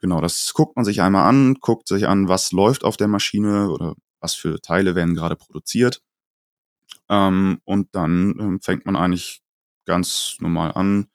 Genau, 0.00 0.20
das 0.20 0.52
guckt 0.54 0.76
man 0.76 0.84
sich 0.84 1.02
einmal 1.02 1.28
an, 1.28 1.54
guckt 1.60 1.88
sich 1.88 2.06
an, 2.08 2.28
was 2.28 2.52
läuft 2.52 2.84
auf 2.84 2.96
der 2.96 3.08
Maschine 3.08 3.70
oder 3.70 3.94
was 4.20 4.34
für 4.34 4.60
Teile 4.60 4.94
werden 4.94 5.14
gerade 5.14 5.36
produziert. 5.36 6.02
Ähm, 7.08 7.60
und 7.64 7.94
dann 7.94 8.34
ähm, 8.38 8.60
fängt 8.60 8.86
man 8.86 8.96
eigentlich 8.96 9.40
ganz 9.86 10.36
normal 10.40 10.72
an, 10.72 11.08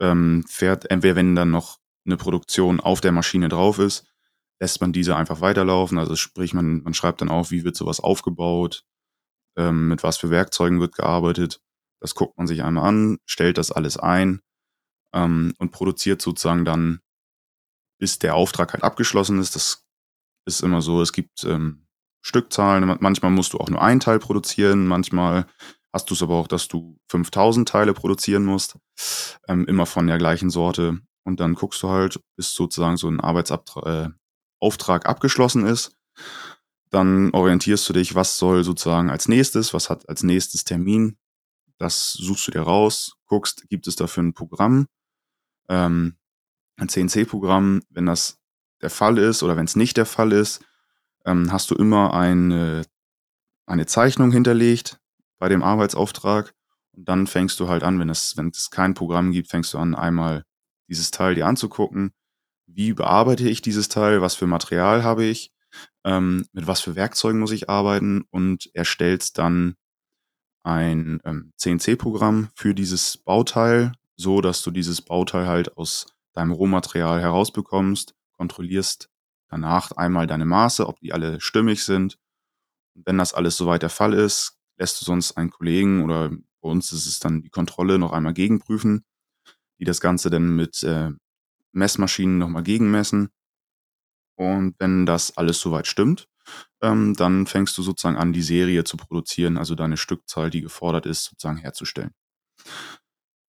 ähm, 0.00 0.44
fährt, 0.48 0.90
entweder 0.90 1.16
wenn 1.16 1.36
dann 1.36 1.50
noch 1.50 1.78
eine 2.06 2.16
Produktion 2.16 2.80
auf 2.80 3.00
der 3.00 3.12
Maschine 3.12 3.48
drauf 3.48 3.78
ist, 3.78 4.06
lässt 4.60 4.80
man 4.80 4.92
diese 4.92 5.16
einfach 5.16 5.40
weiterlaufen. 5.40 5.98
Also 5.98 6.16
sprich, 6.16 6.54
man, 6.54 6.82
man 6.82 6.94
schreibt 6.94 7.20
dann 7.20 7.28
auf, 7.30 7.50
wie 7.50 7.64
wird 7.64 7.76
sowas 7.76 8.00
aufgebaut, 8.00 8.84
ähm, 9.56 9.88
mit 9.88 10.02
was 10.02 10.16
für 10.16 10.30
Werkzeugen 10.30 10.80
wird 10.80 10.94
gearbeitet. 10.94 11.60
Das 12.04 12.14
guckt 12.14 12.36
man 12.36 12.46
sich 12.46 12.62
einmal 12.62 12.86
an, 12.86 13.16
stellt 13.24 13.56
das 13.56 13.72
alles 13.72 13.96
ein 13.96 14.42
ähm, 15.14 15.54
und 15.56 15.70
produziert 15.70 16.20
sozusagen 16.20 16.66
dann, 16.66 17.00
bis 17.98 18.18
der 18.18 18.34
Auftrag 18.34 18.74
halt 18.74 18.84
abgeschlossen 18.84 19.38
ist. 19.38 19.56
Das 19.56 19.86
ist 20.44 20.60
immer 20.60 20.82
so, 20.82 21.00
es 21.00 21.14
gibt 21.14 21.44
ähm, 21.44 21.86
Stückzahlen. 22.20 22.98
Manchmal 23.00 23.30
musst 23.30 23.54
du 23.54 23.58
auch 23.58 23.70
nur 23.70 23.80
ein 23.80 24.00
Teil 24.00 24.18
produzieren, 24.18 24.86
manchmal 24.86 25.46
hast 25.94 26.10
du 26.10 26.14
es 26.14 26.22
aber 26.22 26.34
auch, 26.34 26.46
dass 26.46 26.68
du 26.68 26.98
5000 27.08 27.66
Teile 27.66 27.94
produzieren 27.94 28.44
musst, 28.44 28.76
ähm, 29.48 29.64
immer 29.64 29.86
von 29.86 30.06
der 30.06 30.18
gleichen 30.18 30.50
Sorte. 30.50 31.00
Und 31.24 31.40
dann 31.40 31.54
guckst 31.54 31.82
du 31.82 31.88
halt, 31.88 32.20
bis 32.36 32.52
sozusagen 32.52 32.98
so 32.98 33.08
ein 33.08 33.20
Arbeitsauftrag 33.20 35.04
äh, 35.04 35.08
abgeschlossen 35.08 35.64
ist. 35.64 35.96
Dann 36.90 37.30
orientierst 37.30 37.88
du 37.88 37.94
dich, 37.94 38.14
was 38.14 38.36
soll 38.36 38.62
sozusagen 38.62 39.08
als 39.08 39.26
nächstes, 39.26 39.72
was 39.72 39.88
hat 39.88 40.06
als 40.06 40.22
nächstes 40.22 40.64
Termin. 40.64 41.16
Das 41.78 42.12
suchst 42.12 42.46
du 42.46 42.52
dir 42.52 42.62
raus, 42.62 43.16
guckst, 43.26 43.68
gibt 43.68 43.86
es 43.86 43.96
dafür 43.96 44.22
ein 44.22 44.34
Programm, 44.34 44.86
ähm, 45.68 46.16
ein 46.76 46.88
CNC-Programm. 46.88 47.82
Wenn 47.90 48.06
das 48.06 48.38
der 48.80 48.90
Fall 48.90 49.18
ist 49.18 49.42
oder 49.42 49.56
wenn 49.56 49.64
es 49.64 49.76
nicht 49.76 49.96
der 49.96 50.06
Fall 50.06 50.32
ist, 50.32 50.64
ähm, 51.24 51.52
hast 51.52 51.70
du 51.70 51.74
immer 51.74 52.14
eine, 52.14 52.84
eine 53.66 53.86
Zeichnung 53.86 54.30
hinterlegt, 54.30 55.00
bei 55.38 55.48
dem 55.48 55.62
Arbeitsauftrag. 55.62 56.54
Und 56.92 57.08
dann 57.08 57.26
fängst 57.26 57.58
du 57.60 57.68
halt 57.68 57.82
an, 57.82 57.98
wenn 57.98 58.08
es, 58.08 58.36
wenn 58.36 58.48
es 58.48 58.70
kein 58.70 58.94
Programm 58.94 59.32
gibt, 59.32 59.50
fängst 59.50 59.74
du 59.74 59.78
an, 59.78 59.94
einmal 59.94 60.44
dieses 60.88 61.10
Teil 61.10 61.34
dir 61.34 61.46
anzugucken. 61.46 62.12
Wie 62.66 62.92
bearbeite 62.92 63.48
ich 63.48 63.62
dieses 63.62 63.88
Teil? 63.88 64.20
Was 64.22 64.34
für 64.34 64.46
Material 64.46 65.02
habe 65.02 65.24
ich? 65.24 65.52
Ähm, 66.04 66.46
mit 66.52 66.66
was 66.66 66.80
für 66.80 66.94
Werkzeugen 66.94 67.40
muss 67.40 67.52
ich 67.52 67.68
arbeiten? 67.68 68.24
Und 68.30 68.70
erstellst 68.74 69.38
dann 69.38 69.76
ein 70.64 71.20
ähm, 71.24 71.52
CNC-Programm 71.56 72.48
für 72.54 72.74
dieses 72.74 73.18
Bauteil, 73.18 73.92
so 74.16 74.40
dass 74.40 74.62
du 74.62 74.70
dieses 74.70 75.02
Bauteil 75.02 75.46
halt 75.46 75.76
aus 75.76 76.06
deinem 76.32 76.52
Rohmaterial 76.52 77.20
herausbekommst, 77.20 78.14
kontrollierst 78.32 79.08
danach 79.48 79.92
einmal 79.92 80.26
deine 80.26 80.46
Maße, 80.46 80.86
ob 80.86 80.98
die 81.00 81.12
alle 81.12 81.40
stimmig 81.40 81.84
sind. 81.84 82.18
Und 82.94 83.06
wenn 83.06 83.18
das 83.18 83.34
alles 83.34 83.56
soweit 83.56 83.82
der 83.82 83.90
Fall 83.90 84.14
ist, 84.14 84.58
lässt 84.76 85.00
du 85.00 85.04
sonst 85.04 85.36
einen 85.36 85.50
Kollegen 85.50 86.02
oder 86.02 86.30
bei 86.30 86.68
uns 86.68 86.92
ist 86.92 87.06
es 87.06 87.20
dann 87.20 87.42
die 87.42 87.50
Kontrolle 87.50 87.98
noch 87.98 88.12
einmal 88.12 88.32
gegenprüfen, 88.32 89.04
die 89.78 89.84
das 89.84 90.00
Ganze 90.00 90.30
dann 90.30 90.56
mit 90.56 90.82
äh, 90.82 91.10
Messmaschinen 91.72 92.38
nochmal 92.38 92.62
gegenmessen. 92.62 93.28
Und 94.36 94.74
wenn 94.78 95.06
das 95.06 95.36
alles 95.36 95.60
soweit 95.60 95.86
stimmt, 95.86 96.26
ähm, 96.82 97.14
dann 97.14 97.46
fängst 97.46 97.76
du 97.78 97.82
sozusagen 97.82 98.16
an, 98.16 98.32
die 98.32 98.42
Serie 98.42 98.84
zu 98.84 98.96
produzieren, 98.96 99.58
also 99.58 99.74
deine 99.74 99.96
Stückzahl, 99.96 100.50
die 100.50 100.60
gefordert 100.60 101.06
ist, 101.06 101.24
sozusagen 101.24 101.58
herzustellen. 101.58 102.12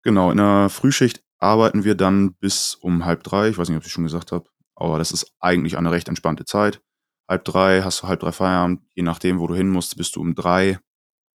Genau, 0.03 0.31
in 0.31 0.38
der 0.38 0.69
Frühschicht 0.69 1.23
arbeiten 1.39 1.84
wir 1.84 1.95
dann 1.95 2.34
bis 2.36 2.75
um 2.75 3.05
halb 3.05 3.23
drei. 3.23 3.49
Ich 3.49 3.58
weiß 3.58 3.69
nicht, 3.69 3.77
ob 3.77 3.86
ich 3.86 3.91
schon 3.91 4.03
gesagt 4.03 4.31
habe, 4.31 4.49
aber 4.75 4.99
das 4.99 5.12
ist 5.12 5.34
eigentlich 5.39 5.77
eine 5.77 5.91
recht 5.91 6.08
entspannte 6.08 6.45
Zeit. 6.45 6.81
Halb 7.27 7.45
drei 7.45 7.81
hast 7.81 8.03
du 8.03 8.08
halb 8.08 8.19
drei 8.19 8.31
Feierabend, 8.31 8.81
je 8.93 9.03
nachdem, 9.03 9.39
wo 9.39 9.47
du 9.47 9.55
hin 9.55 9.69
musst, 9.69 9.97
bist 9.97 10.15
du 10.15 10.21
um 10.21 10.36
drei 10.36 10.79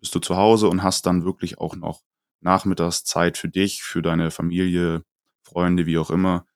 bist 0.00 0.14
du 0.14 0.18
zu 0.18 0.36
Hause 0.36 0.68
und 0.68 0.82
hast 0.82 1.06
dann 1.06 1.24
wirklich 1.24 1.58
auch 1.58 1.76
noch 1.76 2.00
nachmittags 2.40 3.04
Zeit 3.04 3.38
für 3.38 3.48
dich, 3.48 3.82
für 3.82 4.02
deine 4.02 4.30
Familie, 4.30 5.04
Freunde, 5.44 5.86
wie 5.86 5.98
auch 5.98 6.10
immer. 6.10 6.46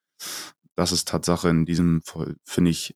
Das 0.75 0.91
ist 0.91 1.07
Tatsache 1.07 1.49
in 1.49 1.65
diesem 1.65 2.01
Fall, 2.01 2.35
finde 2.43 2.71
ich, 2.71 2.95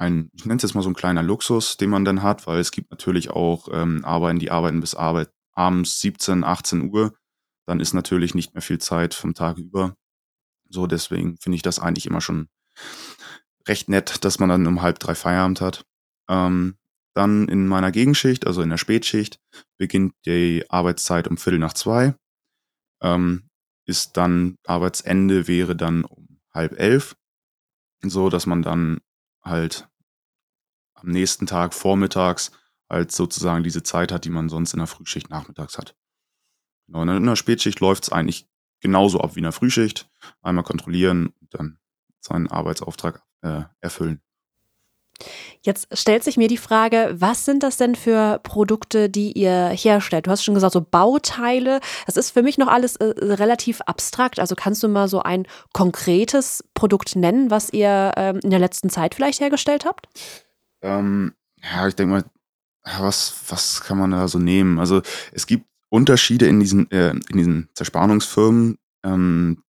ein, 0.00 0.30
ich 0.32 0.46
nenne 0.46 0.56
es 0.56 0.62
jetzt 0.62 0.74
mal 0.74 0.82
so 0.82 0.88
ein 0.88 0.94
kleiner 0.94 1.22
Luxus, 1.22 1.76
den 1.76 1.90
man 1.90 2.04
dann 2.04 2.22
hat, 2.22 2.46
weil 2.46 2.58
es 2.58 2.70
gibt 2.70 2.90
natürlich 2.90 3.30
auch 3.30 3.68
ähm, 3.70 4.04
Arbeiten, 4.04 4.38
die 4.38 4.50
arbeiten 4.50 4.80
bis 4.80 4.94
Arbeit 4.94 5.30
abends 5.52 6.00
17, 6.00 6.42
18 6.42 6.90
Uhr. 6.90 7.14
Dann 7.66 7.80
ist 7.80 7.92
natürlich 7.92 8.34
nicht 8.34 8.54
mehr 8.54 8.62
viel 8.62 8.78
Zeit 8.78 9.12
vom 9.12 9.34
Tag 9.34 9.58
über. 9.58 9.94
So, 10.70 10.86
deswegen 10.86 11.36
finde 11.36 11.56
ich 11.56 11.62
das 11.62 11.78
eigentlich 11.78 12.06
immer 12.06 12.22
schon 12.22 12.48
recht 13.68 13.90
nett, 13.90 14.24
dass 14.24 14.38
man 14.38 14.48
dann 14.48 14.66
um 14.66 14.80
halb 14.80 14.98
drei 14.98 15.14
Feierabend 15.14 15.60
hat. 15.60 15.84
Ähm, 16.28 16.76
dann 17.14 17.48
in 17.48 17.68
meiner 17.68 17.92
Gegenschicht, 17.92 18.46
also 18.46 18.62
in 18.62 18.70
der 18.70 18.78
Spätschicht, 18.78 19.38
beginnt 19.76 20.14
die 20.24 20.64
Arbeitszeit 20.70 21.28
um 21.28 21.36
Viertel 21.36 21.58
nach 21.58 21.74
zwei. 21.74 22.14
Ähm, 23.02 23.50
ist 23.84 24.16
dann 24.16 24.56
Arbeitsende 24.66 25.46
wäre 25.46 25.76
dann 25.76 26.04
um 26.04 26.40
halb 26.54 26.78
elf, 26.78 27.16
so 28.02 28.30
dass 28.30 28.46
man 28.46 28.62
dann 28.62 29.00
halt 29.42 29.89
am 31.02 31.10
nächsten 31.10 31.46
Tag 31.46 31.74
vormittags 31.74 32.52
halt 32.88 33.12
sozusagen 33.12 33.62
diese 33.62 33.82
Zeit 33.82 34.12
hat, 34.12 34.24
die 34.24 34.30
man 34.30 34.48
sonst 34.48 34.72
in 34.72 34.78
der 34.78 34.86
Frühschicht 34.86 35.30
nachmittags 35.30 35.78
hat. 35.78 35.94
Genau, 36.86 37.02
in 37.02 37.24
der 37.24 37.36
Spätschicht 37.36 37.80
läuft 37.80 38.04
es 38.04 38.12
eigentlich 38.12 38.48
genauso 38.80 39.20
ab 39.20 39.36
wie 39.36 39.40
in 39.40 39.44
der 39.44 39.52
Frühschicht. 39.52 40.10
Einmal 40.42 40.64
kontrollieren 40.64 41.32
und 41.40 41.54
dann 41.54 41.78
seinen 42.20 42.48
Arbeitsauftrag 42.48 43.22
äh, 43.42 43.62
erfüllen. 43.80 44.20
Jetzt 45.62 45.88
stellt 45.96 46.24
sich 46.24 46.38
mir 46.38 46.48
die 46.48 46.56
Frage, 46.56 47.14
was 47.14 47.44
sind 47.44 47.62
das 47.62 47.76
denn 47.76 47.94
für 47.94 48.40
Produkte, 48.42 49.10
die 49.10 49.32
ihr 49.32 49.68
herstellt? 49.68 50.26
Du 50.26 50.30
hast 50.30 50.42
schon 50.42 50.54
gesagt, 50.54 50.72
so 50.72 50.80
Bauteile. 50.80 51.80
Das 52.06 52.16
ist 52.16 52.30
für 52.30 52.42
mich 52.42 52.56
noch 52.56 52.68
alles 52.68 52.96
äh, 52.96 53.04
relativ 53.04 53.82
abstrakt. 53.82 54.40
Also 54.40 54.54
kannst 54.54 54.82
du 54.82 54.88
mal 54.88 55.08
so 55.08 55.22
ein 55.22 55.46
konkretes 55.74 56.64
Produkt 56.74 57.16
nennen, 57.16 57.50
was 57.50 57.70
ihr 57.70 58.12
ähm, 58.16 58.40
in 58.42 58.50
der 58.50 58.58
letzten 58.58 58.88
Zeit 58.88 59.14
vielleicht 59.14 59.40
hergestellt 59.40 59.84
habt? 59.84 60.08
Ähm, 60.82 61.34
ja, 61.62 61.86
ich 61.88 61.94
denke 61.94 62.12
mal, 62.14 62.24
was, 62.98 63.34
was 63.48 63.82
kann 63.82 63.98
man 63.98 64.10
da 64.10 64.28
so 64.28 64.38
nehmen? 64.38 64.78
Also 64.78 65.02
es 65.32 65.46
gibt 65.46 65.66
Unterschiede 65.88 66.46
in 66.46 66.60
diesen, 66.60 66.90
äh, 66.90 67.10
in 67.10 67.36
diesen 67.36 67.68
Zerspannungsfirmen. 67.74 68.78
Ähm, 69.04 69.62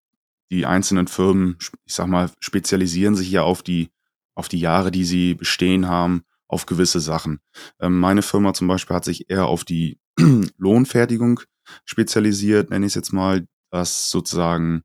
die 0.51 0.65
einzelnen 0.65 1.07
Firmen, 1.07 1.57
ich 1.85 1.93
sag 1.93 2.07
mal, 2.07 2.29
spezialisieren 2.39 3.15
sich 3.15 3.31
ja 3.31 3.43
auf 3.43 3.63
die 3.63 3.89
auf 4.35 4.47
die 4.47 4.59
Jahre, 4.59 4.91
die 4.91 5.05
sie 5.05 5.33
bestehen 5.33 5.87
haben, 5.87 6.23
auf 6.47 6.65
gewisse 6.65 6.99
Sachen. 6.99 7.39
Ähm, 7.79 7.99
meine 7.99 8.21
Firma 8.21 8.53
zum 8.53 8.67
Beispiel 8.67 8.95
hat 8.95 9.05
sich 9.05 9.29
eher 9.29 9.45
auf 9.45 9.63
die 9.63 9.99
Lohnfertigung 10.57 11.41
spezialisiert, 11.85 12.69
nenne 12.69 12.85
ich 12.85 12.91
es 12.91 12.95
jetzt 12.95 13.13
mal, 13.13 13.45
dass 13.71 14.09
sozusagen 14.09 14.83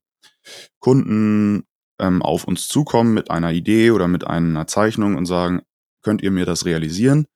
Kunden 0.79 1.65
ähm, 1.99 2.23
auf 2.23 2.45
uns 2.45 2.69
zukommen 2.69 3.15
mit 3.15 3.31
einer 3.31 3.53
Idee 3.53 3.91
oder 3.91 4.07
mit 4.09 4.27
einer 4.27 4.67
Zeichnung 4.67 5.17
und 5.17 5.27
sagen, 5.27 5.63
könnt 6.07 6.23
ihr 6.23 6.31
mir 6.31 6.47
das 6.47 6.65
realisieren? 6.65 7.27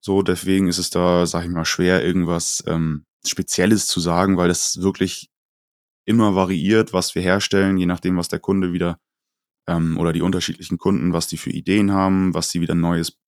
So, 0.00 0.22
deswegen 0.22 0.66
ist 0.66 0.78
es 0.78 0.88
da, 0.88 1.26
sag 1.26 1.44
ich 1.44 1.50
mal, 1.50 1.66
schwer, 1.66 2.02
irgendwas 2.02 2.64
ähm, 2.66 3.04
Spezielles 3.26 3.86
zu 3.86 4.00
sagen, 4.00 4.38
weil 4.38 4.48
es 4.48 4.80
wirklich 4.80 5.28
immer 6.06 6.34
variiert, 6.34 6.94
was 6.94 7.14
wir 7.14 7.20
herstellen, 7.20 7.76
je 7.76 7.84
nachdem, 7.84 8.16
was 8.16 8.28
der 8.28 8.38
Kunde 8.38 8.72
wieder 8.72 8.98
ähm, 9.68 9.98
oder 9.98 10.14
die 10.14 10.22
unterschiedlichen 10.22 10.78
Kunden, 10.78 11.12
was 11.12 11.26
die 11.26 11.36
für 11.36 11.50
Ideen 11.50 11.92
haben, 11.92 12.32
was 12.32 12.48
sie 12.48 12.62
wieder 12.62 12.74
Neues 12.74 13.18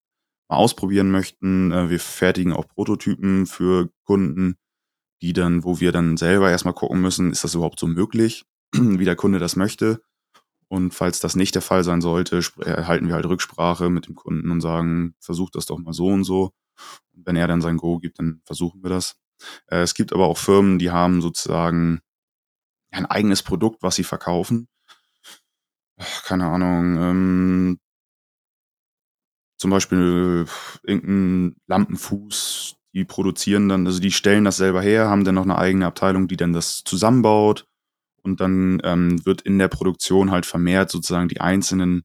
ausprobieren 0.48 1.10
möchten. 1.10 1.72
Äh, 1.72 1.90
wir 1.90 2.00
fertigen 2.00 2.54
auch 2.54 2.66
Prototypen 2.66 3.44
für 3.44 3.90
Kunden, 4.04 4.56
die 5.20 5.34
dann, 5.34 5.62
wo 5.62 5.78
wir 5.78 5.92
dann 5.92 6.16
selber 6.16 6.50
erstmal 6.50 6.74
gucken 6.74 7.02
müssen, 7.02 7.32
ist 7.32 7.44
das 7.44 7.54
überhaupt 7.54 7.80
so 7.80 7.86
möglich, 7.86 8.46
wie 8.72 9.04
der 9.04 9.16
Kunde 9.16 9.40
das 9.40 9.56
möchte. 9.56 10.00
Und 10.68 10.92
falls 10.92 11.20
das 11.20 11.36
nicht 11.36 11.54
der 11.54 11.62
Fall 11.62 11.84
sein 11.84 12.00
sollte, 12.00 12.40
erhalten 12.60 13.08
wir 13.08 13.14
halt 13.14 13.26
Rücksprache 13.26 13.88
mit 13.88 14.08
dem 14.08 14.14
Kunden 14.16 14.50
und 14.50 14.60
sagen, 14.60 15.14
versucht 15.20 15.54
das 15.54 15.66
doch 15.66 15.78
mal 15.78 15.92
so 15.92 16.08
und 16.08 16.24
so. 16.24 16.52
Und 17.14 17.26
wenn 17.26 17.36
er 17.36 17.48
dann 17.48 17.62
sein 17.62 17.76
Go 17.76 17.98
gibt, 17.98 18.18
dann 18.18 18.40
versuchen 18.44 18.82
wir 18.82 18.90
das. 18.90 19.16
Äh, 19.68 19.82
es 19.82 19.94
gibt 19.94 20.12
aber 20.12 20.26
auch 20.26 20.38
Firmen, 20.38 20.78
die 20.78 20.90
haben 20.90 21.22
sozusagen 21.22 22.00
ein 22.90 23.06
eigenes 23.06 23.42
Produkt, 23.42 23.82
was 23.82 23.96
sie 23.96 24.04
verkaufen 24.04 24.68
keine 26.24 26.46
Ahnung, 26.46 26.96
ähm, 26.98 27.80
zum 29.58 29.70
Beispiel 29.70 30.46
irgendein 30.82 31.56
Lampenfuß, 31.66 32.76
die 32.94 33.04
produzieren 33.04 33.68
dann, 33.68 33.86
also 33.86 34.00
die 34.00 34.12
stellen 34.12 34.44
das 34.44 34.58
selber 34.58 34.82
her, 34.82 35.08
haben 35.08 35.24
dann 35.24 35.34
noch 35.34 35.44
eine 35.44 35.56
eigene 35.58 35.86
Abteilung, 35.86 36.28
die 36.28 36.36
dann 36.36 36.52
das 36.52 36.82
zusammenbaut 36.84 37.66
und 38.26 38.40
dann 38.40 38.80
ähm, 38.84 39.24
wird 39.24 39.42
in 39.42 39.58
der 39.58 39.68
Produktion 39.68 40.30
halt 40.30 40.46
vermehrt 40.46 40.90
sozusagen 40.90 41.28
die 41.28 41.40
einzelnen 41.40 42.02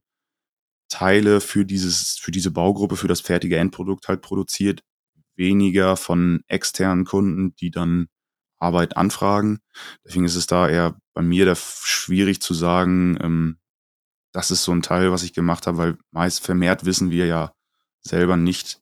Teile 0.88 1.40
für 1.40 1.64
dieses, 1.64 2.18
für 2.18 2.30
diese 2.30 2.50
Baugruppe, 2.50 2.96
für 2.96 3.08
das 3.08 3.20
fertige 3.20 3.56
Endprodukt 3.56 4.08
halt 4.08 4.22
produziert, 4.22 4.82
weniger 5.36 5.96
von 5.96 6.42
externen 6.48 7.04
Kunden, 7.04 7.54
die 7.56 7.70
dann 7.70 8.08
Arbeit 8.58 8.96
anfragen. 8.96 9.58
Deswegen 10.04 10.24
ist 10.24 10.36
es 10.36 10.46
da 10.46 10.68
eher 10.68 10.96
bei 11.14 11.22
mir 11.22 11.44
da 11.46 11.54
schwierig 11.56 12.40
zu 12.40 12.54
sagen, 12.54 13.18
ähm, 13.20 13.58
das 14.32 14.50
ist 14.50 14.64
so 14.64 14.72
ein 14.72 14.82
Teil, 14.82 15.12
was 15.12 15.24
ich 15.24 15.34
gemacht 15.34 15.66
habe, 15.66 15.78
weil 15.78 15.98
meist 16.10 16.44
vermehrt 16.44 16.84
wissen 16.84 17.10
wir 17.10 17.26
ja 17.26 17.52
selber 18.00 18.36
nicht, 18.36 18.80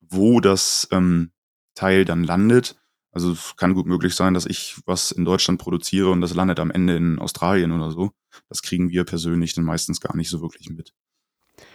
wo 0.00 0.40
das 0.40 0.88
ähm, 0.90 1.32
Teil 1.74 2.04
dann 2.04 2.24
landet. 2.24 2.76
Also 3.14 3.32
es 3.32 3.56
kann 3.56 3.74
gut 3.74 3.86
möglich 3.86 4.14
sein, 4.14 4.34
dass 4.34 4.44
ich 4.44 4.76
was 4.86 5.12
in 5.12 5.24
Deutschland 5.24 5.60
produziere 5.60 6.10
und 6.10 6.20
das 6.20 6.34
landet 6.34 6.58
am 6.58 6.70
Ende 6.70 6.96
in 6.96 7.18
Australien 7.18 7.72
oder 7.72 7.90
so. 7.90 8.10
Das 8.48 8.62
kriegen 8.62 8.90
wir 8.90 9.04
persönlich 9.04 9.54
dann 9.54 9.64
meistens 9.64 10.00
gar 10.00 10.16
nicht 10.16 10.28
so 10.28 10.42
wirklich 10.42 10.68
mit. 10.70 10.92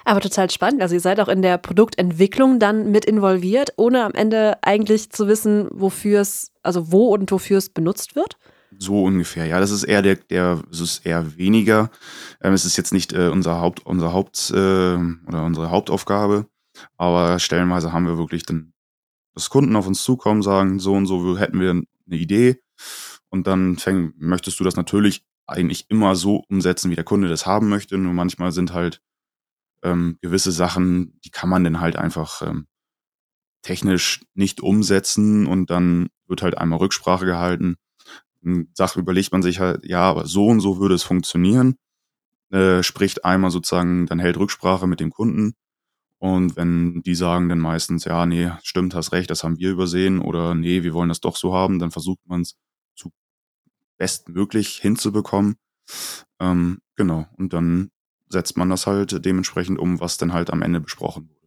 Aber 0.04 0.20
total 0.20 0.50
spannend. 0.50 0.82
Also 0.82 0.96
ihr 0.96 1.02
seid 1.02 1.20
auch 1.20 1.30
in 1.30 1.42
der 1.42 1.58
Produktentwicklung 1.58 2.60
dann 2.60 2.92
mit 2.92 3.06
involviert, 3.06 3.72
ohne 3.78 4.04
am 4.04 4.14
Ende 4.14 4.58
eigentlich 4.62 5.12
zu 5.12 5.28
wissen, 5.28 5.68
wofür 5.72 6.22
es, 6.22 6.52
also 6.62 6.92
wo 6.92 7.14
und 7.14 7.32
wofür 7.32 7.58
es 7.58 7.70
benutzt 7.70 8.16
wird? 8.16 8.38
So 8.78 9.04
ungefähr, 9.04 9.46
ja. 9.46 9.60
Das 9.60 9.72
ist 9.72 9.84
eher 9.84 10.02
der, 10.02 10.16
der, 10.16 10.62
es 10.72 10.80
ist 10.80 11.06
eher 11.06 11.38
weniger. 11.38 11.90
Ähm, 12.42 12.54
es 12.54 12.66
ist 12.66 12.78
jetzt 12.78 12.94
nicht 12.94 13.14
äh, 13.14 13.30
unser 13.30 13.62
Haupt, 13.62 13.86
unser 13.86 14.14
Haupt 14.14 14.52
äh, 14.52 14.54
oder 14.56 15.46
unsere 15.46 15.70
Hauptaufgabe, 15.72 16.48
aber 16.98 17.40
stellenweise 17.40 17.94
haben 17.94 18.06
wir 18.06 18.18
wirklich 18.18 18.44
dann, 18.44 18.74
dass 19.40 19.50
Kunden 19.50 19.76
auf 19.76 19.88
uns 19.88 20.04
zukommen, 20.04 20.42
sagen, 20.42 20.80
so 20.80 20.94
und 20.94 21.06
so 21.06 21.38
hätten 21.38 21.60
wir 21.60 21.72
eine 21.72 21.86
Idee. 22.10 22.62
Und 23.30 23.48
dann 23.48 23.78
fäng, 23.78 24.14
möchtest 24.18 24.60
du 24.60 24.64
das 24.64 24.76
natürlich 24.76 25.24
eigentlich 25.48 25.86
immer 25.90 26.16
so 26.16 26.44
umsetzen, 26.50 26.92
wie 26.92 26.96
der 26.96 27.06
Kunde 27.06 27.30
das 27.30 27.46
haben 27.46 27.70
möchte. 27.70 27.98
Nur 27.98 28.14
manchmal 28.14 28.52
sind 28.52 28.74
halt 28.74 29.02
ähm, 29.84 30.18
gewisse 30.22 30.52
Sachen, 30.52 31.20
die 31.24 31.32
kann 31.32 31.50
man 31.50 31.64
dann 31.64 31.80
halt 31.80 31.96
einfach 31.96 32.42
ähm, 32.42 32.68
technisch 33.62 34.26
nicht 34.34 34.62
umsetzen 34.62 35.48
und 35.48 35.70
dann 35.70 36.10
wird 36.28 36.42
halt 36.42 36.58
einmal 36.58 36.80
Rücksprache 36.80 37.26
gehalten. 37.26 37.78
Sache 38.74 39.00
überlegt 39.00 39.32
man 39.32 39.42
sich 39.42 39.60
halt, 39.60 39.86
ja, 39.86 40.02
aber 40.02 40.28
so 40.28 40.48
und 40.48 40.60
so 40.60 40.80
würde 40.80 40.96
es 40.96 41.04
funktionieren. 41.04 41.76
Äh, 42.52 42.84
spricht 42.84 43.26
einmal 43.26 43.52
sozusagen, 43.52 44.06
dann 44.06 44.20
hält 44.20 44.38
Rücksprache 44.38 44.88
mit 44.88 45.00
dem 45.00 45.12
Kunden. 45.12 45.56
Und 46.20 46.58
wenn 46.58 47.02
die 47.04 47.16
sagen 47.16 47.48
dann 47.48 47.60
meistens, 47.60 48.04
ja, 48.06 48.26
nee, 48.26 48.52
stimmt, 48.62 48.94
hast 48.94 49.14
recht, 49.14 49.30
das 49.30 49.44
haben 49.44 49.58
wir 49.58 49.72
übersehen 49.72 50.20
oder 50.20 50.54
nee, 50.54 50.84
wir 50.84 50.94
wollen 50.94 51.10
das 51.10 51.22
doch 51.22 51.38
so 51.38 51.54
haben, 51.54 51.80
dann 51.80 51.92
versucht 51.92 52.20
man 52.26 52.42
es 52.42 52.56
zu 52.96 53.12
bestmöglich 53.98 54.80
hinzubekommen. 54.80 55.56
Ähm, 56.40 56.80
genau. 56.96 57.26
Und 57.38 57.54
dann 57.54 57.92
setzt 58.30 58.58
man 58.58 58.70
das 58.70 58.86
halt 58.86 59.26
dementsprechend 59.26 59.80
um, 59.80 60.00
was 60.00 60.18
dann 60.18 60.34
halt 60.34 60.52
am 60.52 60.62
Ende 60.62 60.82
besprochen 60.82 61.30
wurde. 61.30 61.39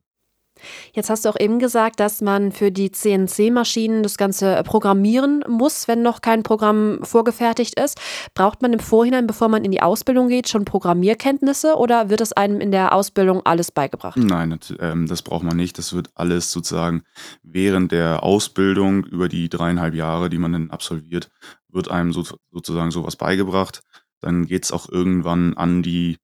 Jetzt 0.92 1.10
hast 1.10 1.24
du 1.24 1.28
auch 1.28 1.38
eben 1.38 1.58
gesagt, 1.58 2.00
dass 2.00 2.20
man 2.20 2.52
für 2.52 2.70
die 2.70 2.90
CNC-Maschinen 2.90 4.02
das 4.02 4.16
Ganze 4.16 4.56
äh, 4.56 4.62
programmieren 4.62 5.44
muss, 5.48 5.88
wenn 5.88 6.02
noch 6.02 6.20
kein 6.20 6.42
Programm 6.42 7.00
vorgefertigt 7.02 7.78
ist. 7.78 8.00
Braucht 8.34 8.62
man 8.62 8.72
im 8.72 8.80
Vorhinein, 8.80 9.26
bevor 9.26 9.48
man 9.48 9.64
in 9.64 9.70
die 9.70 9.82
Ausbildung 9.82 10.28
geht, 10.28 10.48
schon 10.48 10.64
Programmierkenntnisse 10.64 11.76
oder 11.76 12.10
wird 12.10 12.20
es 12.20 12.32
einem 12.32 12.60
in 12.60 12.70
der 12.70 12.94
Ausbildung 12.94 13.44
alles 13.44 13.70
beigebracht? 13.70 14.16
Nein, 14.16 14.58
das, 14.58 14.74
ähm, 14.80 15.06
das 15.06 15.22
braucht 15.22 15.44
man 15.44 15.56
nicht. 15.56 15.78
Das 15.78 15.92
wird 15.92 16.10
alles 16.14 16.52
sozusagen 16.52 17.02
während 17.42 17.92
der 17.92 18.22
Ausbildung 18.22 19.04
über 19.04 19.28
die 19.28 19.48
dreieinhalb 19.48 19.94
Jahre, 19.94 20.30
die 20.30 20.38
man 20.38 20.52
dann 20.52 20.70
absolviert, 20.70 21.30
wird 21.68 21.90
einem 21.90 22.12
so, 22.12 22.24
sozusagen 22.50 22.90
sowas 22.90 23.16
beigebracht. 23.16 23.82
Dann 24.20 24.46
geht 24.46 24.64
es 24.64 24.72
auch 24.72 24.88
irgendwann 24.88 25.54
an 25.56 25.82
die 25.82 26.18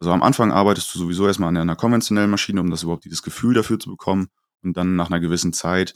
also 0.00 0.12
am 0.12 0.22
Anfang 0.22 0.50
arbeitest 0.50 0.94
du 0.94 0.98
sowieso 0.98 1.26
erstmal 1.26 1.50
an 1.50 1.58
einer 1.58 1.76
konventionellen 1.76 2.30
Maschine, 2.30 2.60
um 2.60 2.70
das 2.70 2.82
überhaupt 2.82 3.04
dieses 3.04 3.22
Gefühl 3.22 3.54
dafür 3.54 3.78
zu 3.78 3.90
bekommen. 3.90 4.28
Und 4.62 4.76
dann 4.76 4.96
nach 4.96 5.10
einer 5.10 5.20
gewissen 5.20 5.52
Zeit 5.52 5.94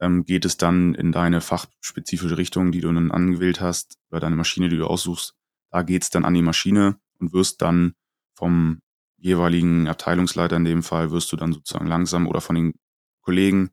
ähm, 0.00 0.24
geht 0.24 0.44
es 0.44 0.56
dann 0.56 0.94
in 0.94 1.12
deine 1.12 1.40
fachspezifische 1.40 2.36
Richtung, 2.38 2.72
die 2.72 2.80
du 2.80 2.92
dann 2.92 3.10
angewählt 3.10 3.60
hast, 3.60 3.98
oder 4.10 4.20
deine 4.20 4.36
Maschine, 4.36 4.68
die 4.68 4.76
du 4.76 4.86
aussuchst. 4.86 5.34
Da 5.70 5.82
geht's 5.82 6.10
dann 6.10 6.24
an 6.24 6.34
die 6.34 6.42
Maschine 6.42 6.98
und 7.18 7.32
wirst 7.32 7.62
dann 7.62 7.94
vom 8.34 8.80
jeweiligen 9.16 9.88
Abteilungsleiter 9.88 10.56
in 10.56 10.64
dem 10.64 10.82
Fall, 10.82 11.10
wirst 11.10 11.32
du 11.32 11.36
dann 11.36 11.52
sozusagen 11.52 11.86
langsam 11.86 12.26
oder 12.26 12.40
von 12.40 12.56
den 12.56 12.74
Kollegen 13.22 13.70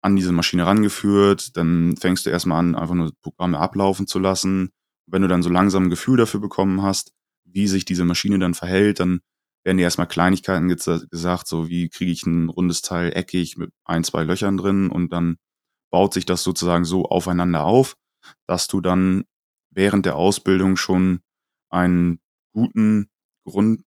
an 0.00 0.16
diese 0.16 0.32
Maschine 0.32 0.66
rangeführt. 0.66 1.56
Dann 1.56 1.96
fängst 1.96 2.26
du 2.26 2.30
erstmal 2.30 2.60
an, 2.60 2.74
einfach 2.74 2.94
nur 2.94 3.12
Programme 3.22 3.58
ablaufen 3.58 4.06
zu 4.06 4.18
lassen. 4.18 4.70
Wenn 5.06 5.22
du 5.22 5.28
dann 5.28 5.42
so 5.42 5.50
langsam 5.50 5.84
ein 5.84 5.90
Gefühl 5.90 6.16
dafür 6.16 6.40
bekommen 6.40 6.82
hast, 6.82 7.12
wie 7.52 7.68
sich 7.68 7.84
diese 7.84 8.04
Maschine 8.04 8.38
dann 8.38 8.54
verhält, 8.54 9.00
dann 9.00 9.20
werden 9.64 9.76
dir 9.78 9.84
erstmal 9.84 10.08
Kleinigkeiten 10.08 10.68
gesagt, 10.68 11.46
so 11.46 11.68
wie 11.68 11.88
kriege 11.88 12.10
ich 12.10 12.26
ein 12.26 12.48
rundes 12.48 12.82
Teil 12.82 13.12
eckig 13.14 13.56
mit 13.56 13.70
ein, 13.84 14.04
zwei 14.04 14.24
Löchern 14.24 14.56
drin 14.56 14.90
und 14.90 15.12
dann 15.12 15.36
baut 15.90 16.14
sich 16.14 16.26
das 16.26 16.42
sozusagen 16.42 16.84
so 16.84 17.04
aufeinander 17.04 17.64
auf, 17.64 17.96
dass 18.46 18.66
du 18.66 18.80
dann 18.80 19.24
während 19.70 20.06
der 20.06 20.16
Ausbildung 20.16 20.76
schon 20.76 21.20
einen 21.70 22.18
guten 22.52 23.08
Grund, 23.44 23.82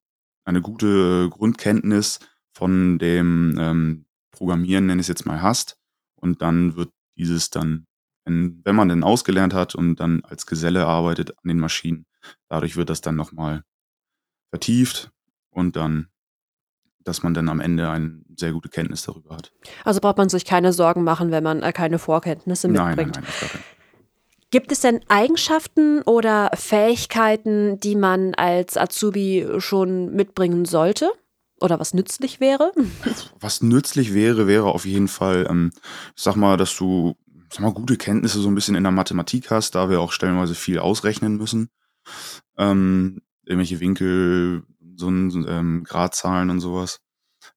eine 0.45 0.61
gute 0.61 1.29
Grundkenntnis 1.29 2.19
von 2.53 2.99
dem 2.99 3.57
ähm, 3.59 4.05
Programmieren, 4.31 4.85
nenne 4.85 5.01
ich 5.01 5.05
es 5.05 5.09
jetzt 5.09 5.25
mal, 5.25 5.41
hast. 5.41 5.77
Und 6.15 6.41
dann 6.41 6.75
wird 6.75 6.89
dieses 7.17 7.49
dann, 7.49 7.85
wenn, 8.25 8.75
man 8.75 8.89
denn 8.89 9.03
ausgelernt 9.03 9.53
hat 9.53 9.75
und 9.75 9.97
dann 9.97 10.23
als 10.23 10.45
Geselle 10.45 10.85
arbeitet 10.85 11.31
an 11.31 11.47
den 11.47 11.59
Maschinen, 11.59 12.05
Dadurch 12.49 12.75
wird 12.75 12.89
das 12.89 13.01
dann 13.01 13.15
nochmal 13.15 13.63
vertieft 14.49 15.11
und 15.49 15.75
dann, 15.75 16.07
dass 17.03 17.23
man 17.23 17.33
dann 17.33 17.49
am 17.49 17.59
Ende 17.59 17.89
eine 17.89 18.21
sehr 18.37 18.51
gute 18.51 18.69
Kenntnis 18.69 19.03
darüber 19.03 19.35
hat. 19.35 19.51
Also 19.83 19.99
braucht 19.99 20.17
man 20.17 20.29
sich 20.29 20.45
keine 20.45 20.73
Sorgen 20.73 21.03
machen, 21.03 21.31
wenn 21.31 21.43
man 21.43 21.61
äh, 21.61 21.71
keine 21.71 21.99
Vorkenntnisse 21.99 22.67
mitbringt. 22.67 22.97
Nein, 22.97 23.23
nein, 23.23 23.23
nein, 23.41 23.63
Gibt 24.51 24.71
es 24.71 24.79
denn 24.79 25.01
Eigenschaften 25.09 26.01
oder 26.03 26.51
Fähigkeiten, 26.53 27.79
die 27.79 27.95
man 27.95 28.35
als 28.35 28.77
Azubi 28.77 29.45
schon 29.57 30.15
mitbringen 30.15 30.65
sollte? 30.65 31.11
Oder 31.59 31.79
was 31.79 31.93
nützlich 31.93 32.39
wäre? 32.39 32.71
Was 33.39 33.61
nützlich 33.61 34.13
wäre, 34.13 34.45
wäre 34.45 34.65
auf 34.65 34.85
jeden 34.85 35.07
Fall, 35.07 35.47
ähm, 35.49 35.71
ich 36.15 36.21
sag 36.21 36.35
mal, 36.35 36.57
dass 36.57 36.75
du 36.75 37.15
sag 37.49 37.61
mal, 37.61 37.73
gute 37.73 37.97
Kenntnisse 37.97 38.39
so 38.39 38.49
ein 38.49 38.55
bisschen 38.55 38.75
in 38.75 38.83
der 38.83 38.91
Mathematik 38.91 39.51
hast, 39.51 39.75
da 39.75 39.89
wir 39.89 40.01
auch 40.01 40.11
stellenweise 40.11 40.55
viel 40.55 40.79
ausrechnen 40.79 41.37
müssen 41.37 41.69
ähm, 42.57 43.21
irgendwelche 43.43 43.79
Winkel, 43.79 44.63
so 44.95 45.09
ein 45.09 45.45
ähm, 45.47 45.83
Gradzahlen 45.83 46.49
und 46.49 46.59
sowas. 46.61 47.01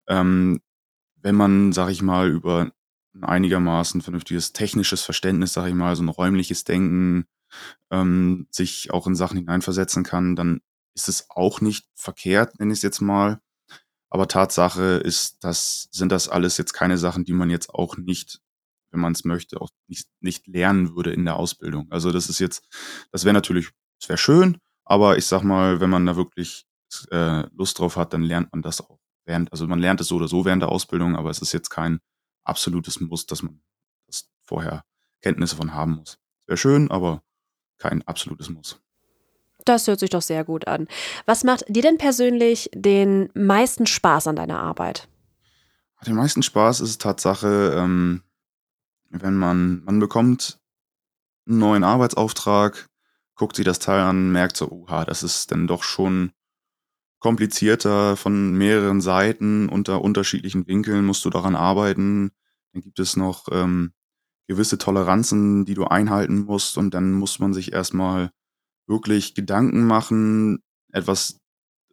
Ähm, 0.07 0.61
wenn 1.17 1.35
man, 1.35 1.73
sag 1.73 1.91
ich 1.91 2.03
mal, 2.03 2.31
über 2.31 2.73
ein 3.15 3.25
einigermaßen 3.25 4.03
vernünftiges 4.03 4.53
technisches 4.53 5.03
Verständnis, 5.03 5.53
sag 5.53 5.67
ich 5.69 5.75
mal, 5.75 5.97
so 5.97 6.03
ein 6.03 6.09
räumliches 6.09 6.65
Denken, 6.65 7.27
ähm, 7.91 8.47
sich 8.51 8.91
auch 8.93 9.07
in 9.07 9.15
Sachen 9.15 9.39
hineinversetzen 9.39 10.05
kann, 10.05 10.37
dann 10.37 10.61
ist 10.95 11.09
es 11.09 11.27
auch 11.31 11.61
nicht 11.61 11.89
verkehrt, 11.95 12.59
nenne 12.59 12.73
ich 12.73 12.79
es 12.79 12.83
jetzt 12.83 13.01
mal. 13.01 13.41
Aber 14.11 14.29
Tatsache 14.29 14.83
ist, 15.05 15.45
das 15.45 15.89
sind 15.91 16.13
das 16.13 16.29
alles 16.29 16.57
jetzt 16.57 16.73
keine 16.73 16.99
Sachen, 16.99 17.25
die 17.25 17.33
man 17.33 17.51
jetzt 17.51 17.71
auch 17.71 17.97
nicht, 17.97 18.41
wenn 18.91 19.01
man 19.01 19.13
es 19.13 19.25
möchte, 19.25 19.61
auch 19.61 19.71
nicht, 19.87 20.09
nicht 20.21 20.47
lernen 20.47 20.95
würde 20.95 21.13
in 21.13 21.25
der 21.25 21.37
Ausbildung. 21.37 21.89
Also 21.91 22.11
das 22.11 22.29
ist 22.29 22.39
jetzt, 22.39 22.67
das 23.13 23.25
wäre 23.25 23.35
natürlich 23.35 23.71
es 24.01 24.09
wäre 24.09 24.19
schön, 24.19 24.59
aber 24.85 25.19
ich 25.19 25.27
sag 25.27 25.43
mal, 25.43 25.81
wenn 25.81 25.91
man 25.91 26.07
da 26.07 26.17
wirklich 26.17 26.65
äh, 27.11 27.45
Lust 27.55 27.79
drauf 27.79 27.97
hat, 27.97 28.13
dann 28.13 28.23
lernt 28.23 28.53
man 28.53 28.63
das 28.63 28.81
auch 28.81 28.99
während, 29.29 29.53
also 29.53 29.67
man 29.67 29.79
lernt 29.79 30.01
es 30.01 30.09
so 30.09 30.17
oder 30.17 30.27
so 30.27 30.45
während 30.45 30.63
der 30.63 30.71
Ausbildung, 30.71 31.15
aber 31.15 31.31
es 31.31 31.41
ist 31.41 31.53
jetzt 31.53 31.69
kein 31.69 32.01
absolutes 32.45 32.99
Muss, 33.01 33.27
dass 33.27 33.43
man 33.43 33.61
das 34.07 34.29
vorher 34.45 34.83
Kenntnisse 35.21 35.55
von 35.57 35.75
haben 35.75 35.93
muss. 35.93 36.19
Wäre 36.47 36.57
schön, 36.57 36.91
aber 36.91 37.23
kein 37.77 38.03
absolutes 38.09 38.49
Muss. 38.49 38.81
Das 39.65 39.87
hört 39.87 40.01
sich 40.01 40.11
doch 40.11 40.23
sehr 40.23 40.45
gut 40.45 40.67
an. 40.67 40.89
Was 41.27 41.45
macht 41.45 41.65
dir 41.69 41.83
denn 41.83 41.99
persönlich 41.99 42.71
den 42.75 43.29
meisten 43.35 43.87
Spaß 43.87 44.27
an 44.27 44.37
deiner 44.37 44.61
Arbeit? 44.61 45.09
Den 46.07 46.15
meisten 46.15 46.43
Spaß 46.43 46.81
ist 46.81 47.03
Tatsache, 47.03 47.75
ähm, 47.77 48.23
wenn 49.11 49.37
man, 49.37 49.85
man 49.85 49.99
bekommt 49.99 50.59
einen 51.47 51.59
neuen 51.59 51.85
Arbeitsauftrag, 51.85 52.89
guckt 53.39 53.57
sich 53.57 53.65
das 53.65 53.79
Teil 53.79 54.01
an, 54.01 54.31
merkt 54.33 54.57
so, 54.57 54.71
oha, 54.71 55.05
das 55.05 55.23
ist 55.23 55.51
dann 55.53 55.67
doch 55.67 55.83
schon 55.83 56.33
komplizierter 57.21 58.17
von 58.17 58.53
mehreren 58.53 59.01
Seiten 59.01 59.69
unter 59.69 60.03
unterschiedlichen 60.03 60.67
Winkeln 60.67 61.05
musst 61.05 61.25
du 61.25 61.31
daran 61.31 61.57
arbeiten. 61.57 62.31
Dann 62.73 62.83
gibt 62.83 62.99
es 62.99 63.17
noch 63.17 63.47
ähm, 63.51 63.93
gewisse 64.49 64.79
Toleranzen, 64.79 65.65
die 65.65 65.75
du 65.75 65.85
einhalten 65.85 66.45
musst 66.45 66.79
und 66.79 66.95
dann 66.95 67.13
muss 67.13 67.39
man 67.39 67.55
sich 67.55 67.73
erstmal 67.73 68.31
wirklich 68.87 69.35
Gedanken 69.35 69.87
machen, 69.87 70.61
etwas, 70.93 71.39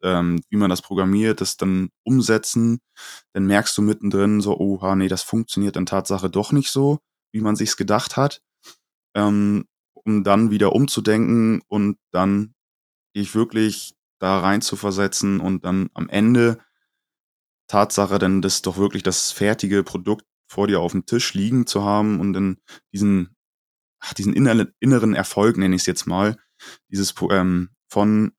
ähm, 0.03 0.41
wie 0.49 0.58
man 0.58 0.69
das 0.69 0.81
programmiert, 0.81 1.41
das 1.41 1.58
dann 1.58 1.89
umsetzen. 2.03 2.79
Dann 3.34 3.45
merkst 3.45 3.77
du 3.77 3.81
mittendrin 3.81 4.41
so, 4.41 4.58
oha, 4.58 4.95
nee, 4.95 5.08
das 5.08 5.23
funktioniert 5.23 5.75
dann 5.75 5.86
Tatsache 5.86 6.29
doch 6.29 6.51
nicht 6.51 6.69
so, 6.69 6.99
wie 7.31 7.41
man 7.41 7.55
sich's 7.55 7.77
gedacht 7.77 8.15
hat. 8.15 8.41
Ähm, 9.15 9.65
um 10.05 10.23
dann 10.23 10.51
wieder 10.51 10.73
umzudenken 10.73 11.61
und 11.67 11.97
dann 12.11 12.53
dich 13.15 13.35
wirklich 13.35 13.95
da 14.19 14.39
rein 14.39 14.61
zu 14.61 14.75
versetzen 14.75 15.39
und 15.39 15.65
dann 15.65 15.89
am 15.93 16.09
Ende 16.09 16.59
Tatsache 17.67 18.19
dann 18.19 18.41
das 18.41 18.61
doch 18.61 18.77
wirklich 18.77 19.03
das 19.03 19.31
fertige 19.31 19.83
Produkt 19.83 20.25
vor 20.47 20.67
dir 20.67 20.79
auf 20.79 20.91
dem 20.91 21.05
Tisch 21.05 21.33
liegen 21.33 21.65
zu 21.65 21.83
haben 21.83 22.19
und 22.19 22.33
dann 22.33 22.57
diesen 22.93 23.35
ach, 24.05 24.13
diesen 24.13 24.33
inneren, 24.33 24.71
inneren 24.79 25.15
Erfolg, 25.15 25.57
nenne 25.57 25.75
ich 25.75 25.81
es 25.81 25.87
jetzt 25.87 26.05
mal, 26.05 26.37
dieses 26.89 27.13
ähm, 27.31 27.69
von, 27.89 28.33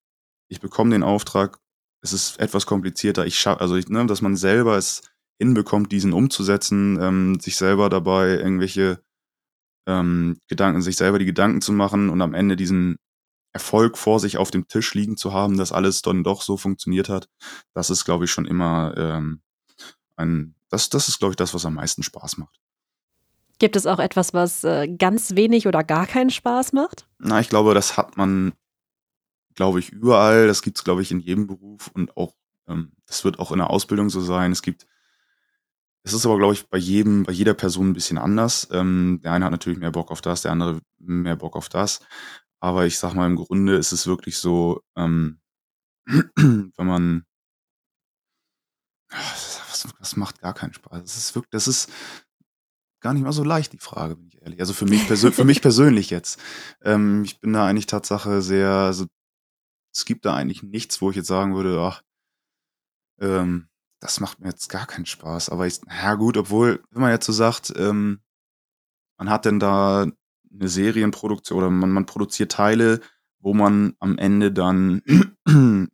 ich 0.48 0.60
bekomme 0.60 0.90
den 0.90 1.02
Auftrag, 1.02 1.58
es 2.02 2.12
ist 2.12 2.38
etwas 2.38 2.66
komplizierter, 2.66 3.26
ich 3.26 3.38
schaffe, 3.38 3.60
also 3.60 3.74
ich, 3.76 3.88
ne, 3.88 4.06
dass 4.06 4.22
man 4.22 4.36
selber 4.36 4.76
es 4.76 5.02
hinbekommt, 5.38 5.90
diesen 5.92 6.12
umzusetzen, 6.12 6.98
ähm, 7.00 7.40
sich 7.40 7.56
selber 7.56 7.90
dabei 7.90 8.36
irgendwelche 8.36 9.00
ähm, 9.86 10.38
Gedanken, 10.48 10.82
sich 10.82 10.96
selber 10.96 11.18
die 11.18 11.24
Gedanken 11.24 11.60
zu 11.60 11.72
machen 11.72 12.10
und 12.10 12.20
am 12.22 12.34
Ende 12.34 12.56
diesen 12.56 12.96
Erfolg 13.52 13.96
vor 13.96 14.20
sich 14.20 14.36
auf 14.36 14.50
dem 14.50 14.68
Tisch 14.68 14.92
liegen 14.94 15.16
zu 15.16 15.32
haben, 15.32 15.56
dass 15.56 15.72
alles 15.72 16.02
dann 16.02 16.24
doch 16.24 16.42
so 16.42 16.56
funktioniert 16.56 17.08
hat, 17.08 17.28
das 17.72 17.88
ist, 17.88 18.04
glaube 18.04 18.26
ich, 18.26 18.30
schon 18.30 18.44
immer 18.44 18.94
ähm, 18.96 19.40
ein, 20.16 20.54
das, 20.68 20.90
das 20.90 21.08
ist, 21.08 21.18
glaube 21.18 21.32
ich, 21.32 21.36
das, 21.36 21.54
was 21.54 21.64
am 21.64 21.74
meisten 21.74 22.02
Spaß 22.02 22.36
macht. 22.36 22.60
Gibt 23.58 23.76
es 23.76 23.86
auch 23.86 23.98
etwas, 23.98 24.34
was 24.34 24.64
äh, 24.64 24.88
ganz 24.88 25.34
wenig 25.34 25.66
oder 25.66 25.82
gar 25.82 26.06
keinen 26.06 26.30
Spaß 26.30 26.74
macht? 26.74 27.08
Na, 27.18 27.40
ich 27.40 27.48
glaube, 27.48 27.72
das 27.72 27.96
hat 27.96 28.18
man, 28.18 28.52
glaube 29.54 29.78
ich, 29.78 29.88
überall. 29.88 30.46
Das 30.46 30.60
gibt 30.60 30.76
es, 30.76 30.84
glaube 30.84 31.00
ich, 31.00 31.10
in 31.10 31.20
jedem 31.20 31.46
Beruf 31.46 31.90
und 31.94 32.14
auch, 32.16 32.34
ähm, 32.68 32.92
das 33.06 33.24
wird 33.24 33.38
auch 33.38 33.52
in 33.52 33.58
der 33.58 33.70
Ausbildung 33.70 34.10
so 34.10 34.20
sein. 34.20 34.52
Es 34.52 34.60
gibt, 34.60 34.86
es 36.06 36.12
ist 36.12 36.24
aber, 36.24 36.38
glaube 36.38 36.54
ich, 36.54 36.68
bei 36.68 36.78
jedem, 36.78 37.24
bei 37.24 37.32
jeder 37.32 37.54
Person 37.54 37.90
ein 37.90 37.92
bisschen 37.92 38.16
anders. 38.16 38.68
Ähm, 38.70 39.20
der 39.24 39.32
eine 39.32 39.44
hat 39.44 39.50
natürlich 39.50 39.80
mehr 39.80 39.90
Bock 39.90 40.12
auf 40.12 40.20
das, 40.20 40.42
der 40.42 40.52
andere 40.52 40.80
mehr 40.98 41.34
Bock 41.34 41.56
auf 41.56 41.68
das. 41.68 42.00
Aber 42.60 42.86
ich 42.86 42.98
sag 42.98 43.14
mal, 43.14 43.26
im 43.26 43.34
Grunde 43.34 43.76
ist 43.76 43.90
es 43.90 44.06
wirklich 44.06 44.38
so, 44.38 44.82
ähm, 44.96 45.40
wenn 46.06 46.72
man, 46.78 47.24
was, 49.10 49.88
was 49.98 50.16
macht 50.16 50.40
gar 50.40 50.54
keinen 50.54 50.74
Spaß? 50.74 51.02
Das 51.02 51.16
ist 51.16 51.34
wirklich, 51.34 51.50
das 51.50 51.66
ist, 51.66 51.90
gar 53.00 53.12
nicht 53.12 53.24
mal 53.24 53.32
so 53.32 53.42
leicht, 53.42 53.72
die 53.72 53.78
Frage, 53.78 54.14
bin 54.14 54.28
ich 54.28 54.40
ehrlich. 54.42 54.60
Also 54.60 54.74
für 54.74 54.86
mich, 54.86 55.02
für 55.02 55.44
mich 55.44 55.60
persönlich 55.60 56.10
jetzt. 56.10 56.40
Ähm, 56.82 57.24
ich 57.24 57.40
bin 57.40 57.52
da 57.52 57.66
eigentlich 57.66 57.86
Tatsache 57.86 58.42
sehr, 58.42 58.70
also 58.70 59.06
es 59.92 60.04
gibt 60.04 60.24
da 60.24 60.34
eigentlich 60.36 60.62
nichts, 60.62 61.00
wo 61.00 61.10
ich 61.10 61.16
jetzt 61.16 61.28
sagen 61.28 61.56
würde, 61.56 61.80
ach, 61.80 62.02
ähm, 63.20 63.68
das 64.06 64.20
macht 64.20 64.40
mir 64.40 64.48
jetzt 64.48 64.68
gar 64.68 64.86
keinen 64.86 65.06
Spaß. 65.06 65.50
Aber 65.50 65.66
ich, 65.66 65.80
ja 65.88 66.14
gut, 66.14 66.36
obwohl, 66.36 66.82
wenn 66.90 67.02
man 67.02 67.10
jetzt 67.10 67.26
so 67.26 67.32
sagt, 67.32 67.72
ähm, 67.76 68.20
man 69.18 69.30
hat 69.30 69.44
denn 69.44 69.58
da 69.58 70.02
eine 70.02 70.68
Serienproduktion 70.68 71.58
oder 71.58 71.70
man, 71.70 71.90
man 71.90 72.06
produziert 72.06 72.52
Teile, 72.52 73.00
wo 73.40 73.54
man 73.54 73.94
am 74.00 74.18
Ende 74.18 74.52
dann, 74.52 75.02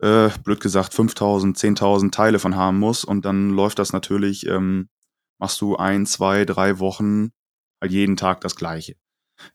äh, 0.00 0.30
blöd 0.44 0.60
gesagt, 0.60 0.94
5000, 0.94 1.56
10.000 1.56 2.10
Teile 2.12 2.38
von 2.38 2.54
haben 2.54 2.78
muss 2.78 3.04
und 3.04 3.24
dann 3.24 3.50
läuft 3.50 3.78
das 3.78 3.92
natürlich 3.92 4.46
ähm, 4.46 4.88
machst 5.38 5.60
du 5.60 5.76
ein, 5.76 6.06
zwei, 6.06 6.44
drei 6.44 6.78
Wochen 6.78 7.30
halt 7.80 7.92
jeden 7.92 8.16
Tag 8.16 8.40
das 8.40 8.56
Gleiche. 8.56 8.96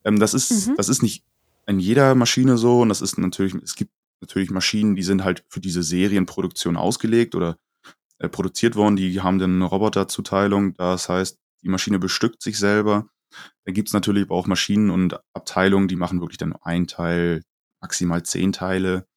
Ähm, 0.04 0.20
das 0.20 0.34
ist, 0.34 0.68
mhm. 0.68 0.76
das 0.78 0.90
ist 0.90 1.04
nicht 1.04 1.26
in 1.68 1.80
jeder 1.80 2.16
Maschine 2.16 2.58
so 2.58 2.82
und 2.82 2.90
das 2.90 3.02
ist 3.02 3.18
natürlich, 3.18 3.54
es 3.56 3.76
gibt 3.76 3.94
natürlich 4.24 4.52
Maschinen, 4.52 4.96
die 4.96 5.04
sind 5.04 5.24
halt 5.24 5.44
für 5.50 5.60
diese 5.60 5.84
Serienproduktion 5.84 6.78
ausgelegt 6.78 7.36
oder 7.36 7.58
äh, 8.20 8.30
produziert 8.30 8.76
worden, 8.76 8.96
die 8.96 9.22
haben 9.22 9.40
dann 9.40 9.56
eine 9.56 9.66
Roboterzuteilung, 9.66 10.74
das 10.76 11.10
heißt, 11.10 11.40
die 11.64 11.70
Maschine 11.70 12.00
bestückt 12.00 12.42
sich 12.42 12.58
selber. 12.58 13.08
Da 13.66 13.72
gibt's 13.72 13.94
natürlich 13.94 14.30
auch 14.30 14.48
Maschinen 14.48 14.90
und 14.90 15.20
Abteilungen, 15.34 15.88
die 15.88 15.96
machen 15.96 16.22
wirklich 16.22 16.38
dann 16.38 16.50
nur 16.50 16.66
ein 16.66 16.88
Teil, 16.88 17.44
maximal 17.82 18.24
zehn 18.24 18.52
Teile. 18.52 19.08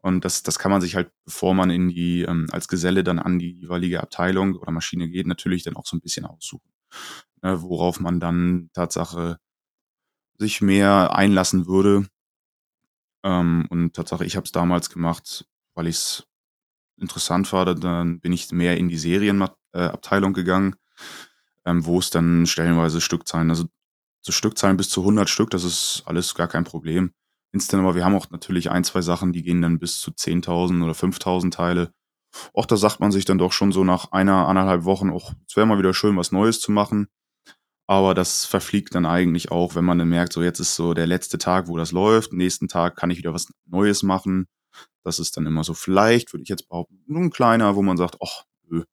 Und 0.00 0.24
das, 0.24 0.42
das 0.42 0.58
kann 0.58 0.70
man 0.70 0.80
sich 0.80 0.94
halt, 0.94 1.10
bevor 1.24 1.54
man 1.54 1.70
in 1.70 1.88
die, 1.88 2.22
ähm, 2.22 2.46
als 2.52 2.68
Geselle 2.68 3.02
dann 3.04 3.18
an 3.18 3.38
die 3.38 3.52
jeweilige 3.52 4.00
Abteilung 4.00 4.54
oder 4.54 4.70
Maschine 4.70 5.08
geht, 5.08 5.26
natürlich 5.26 5.64
dann 5.64 5.76
auch 5.76 5.86
so 5.86 5.96
ein 5.96 6.00
bisschen 6.00 6.24
aussuchen. 6.24 6.70
Ne, 7.42 7.62
worauf 7.62 8.00
man 8.00 8.20
dann 8.20 8.70
Tatsache 8.72 9.38
sich 10.38 10.60
mehr 10.60 11.14
einlassen 11.14 11.66
würde. 11.66 12.06
Ähm, 13.28 13.66
und 13.68 13.94
Tatsache, 13.94 14.24
ich 14.24 14.36
habe 14.36 14.44
es 14.44 14.52
damals 14.52 14.88
gemacht, 14.88 15.46
weil 15.74 15.86
ich 15.86 15.96
es 15.96 16.26
interessant 16.98 17.52
war. 17.52 17.66
Dann 17.74 18.20
bin 18.20 18.32
ich 18.32 18.50
mehr 18.52 18.78
in 18.78 18.88
die 18.88 18.96
Serienabteilung 18.96 20.30
äh, 20.32 20.34
gegangen, 20.34 20.76
ähm, 21.66 21.84
wo 21.84 21.98
es 21.98 22.08
dann 22.08 22.46
stellenweise 22.46 23.02
Stückzahlen, 23.02 23.50
also 23.50 23.66
zu 24.22 24.32
Stückzahlen 24.32 24.78
bis 24.78 24.88
zu 24.88 25.02
100 25.02 25.28
Stück, 25.28 25.50
das 25.50 25.64
ist 25.64 26.02
alles 26.06 26.34
gar 26.34 26.48
kein 26.48 26.64
Problem. 26.64 27.12
Instant, 27.52 27.82
aber 27.82 27.94
wir 27.94 28.04
haben 28.04 28.14
auch 28.14 28.30
natürlich 28.30 28.70
ein, 28.70 28.84
zwei 28.84 29.00
Sachen, 29.00 29.32
die 29.32 29.42
gehen 29.42 29.62
dann 29.62 29.78
bis 29.78 30.00
zu 30.00 30.10
10.000 30.10 30.82
oder 30.82 30.92
5.000 30.92 31.50
Teile. 31.50 31.92
Auch 32.52 32.66
da 32.66 32.76
sagt 32.76 33.00
man 33.00 33.12
sich 33.12 33.24
dann 33.24 33.38
doch 33.38 33.52
schon 33.52 33.72
so 33.72 33.84
nach 33.84 34.12
einer, 34.12 34.48
anderthalb 34.48 34.84
Wochen, 34.84 35.10
auch 35.10 35.32
es 35.46 35.56
wäre 35.56 35.66
mal 35.66 35.78
wieder 35.78 35.94
schön, 35.94 36.16
was 36.16 36.32
Neues 36.32 36.60
zu 36.60 36.72
machen. 36.72 37.08
Aber 37.90 38.12
das 38.12 38.44
verfliegt 38.44 38.94
dann 38.94 39.06
eigentlich 39.06 39.50
auch, 39.50 39.74
wenn 39.74 39.84
man 39.84 39.98
dann 39.98 40.10
merkt, 40.10 40.34
so 40.34 40.42
jetzt 40.42 40.60
ist 40.60 40.76
so 40.76 40.92
der 40.92 41.06
letzte 41.06 41.38
Tag, 41.38 41.68
wo 41.68 41.78
das 41.78 41.90
läuft. 41.90 42.34
Nächsten 42.34 42.68
Tag 42.68 42.96
kann 42.96 43.10
ich 43.10 43.16
wieder 43.16 43.32
was 43.32 43.48
Neues 43.64 44.02
machen. 44.02 44.46
Das 45.04 45.18
ist 45.18 45.38
dann 45.38 45.46
immer 45.46 45.64
so 45.64 45.72
vielleicht, 45.72 46.34
würde 46.34 46.42
ich 46.42 46.50
jetzt 46.50 46.68
behaupten, 46.68 47.02
nur 47.06 47.22
ein 47.22 47.30
kleiner, 47.30 47.76
wo 47.76 47.82
man 47.82 47.96
sagt, 47.96 48.18
ach, 48.22 48.44
nö, 48.68 48.84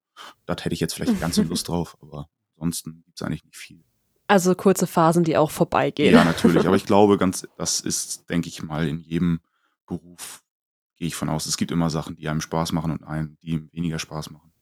das 0.46 0.64
hätte 0.64 0.72
ich 0.72 0.80
jetzt 0.80 0.94
vielleicht 0.94 1.20
ganz 1.20 1.36
Lust 1.36 1.68
drauf. 1.68 1.98
Aber 2.00 2.30
ansonsten 2.56 3.02
gibt 3.04 3.20
es 3.20 3.26
eigentlich 3.26 3.44
nicht 3.44 3.58
viel. 3.58 3.84
Also 4.28 4.54
kurze 4.54 4.86
Phasen, 4.86 5.24
die 5.24 5.36
auch 5.36 5.50
vorbeigehen. 5.50 6.14
Ja, 6.14 6.24
natürlich. 6.24 6.64
Aber 6.66 6.76
ich 6.76 6.86
glaube, 6.86 7.18
ganz, 7.18 7.46
das 7.58 7.80
ist, 7.80 8.30
denke 8.30 8.48
ich 8.48 8.62
mal, 8.62 8.88
in 8.88 9.00
jedem 9.00 9.40
Beruf 9.86 10.42
gehe 10.96 11.08
ich 11.08 11.14
von 11.14 11.28
aus. 11.28 11.44
Es 11.44 11.58
gibt 11.58 11.70
immer 11.70 11.90
Sachen, 11.90 12.16
die 12.16 12.30
einem 12.30 12.40
Spaß 12.40 12.72
machen 12.72 12.92
und 12.92 13.04
einem, 13.04 13.36
die 13.42 13.50
ihm 13.50 13.68
weniger 13.72 13.98
Spaß 13.98 14.30
machen. 14.30 14.54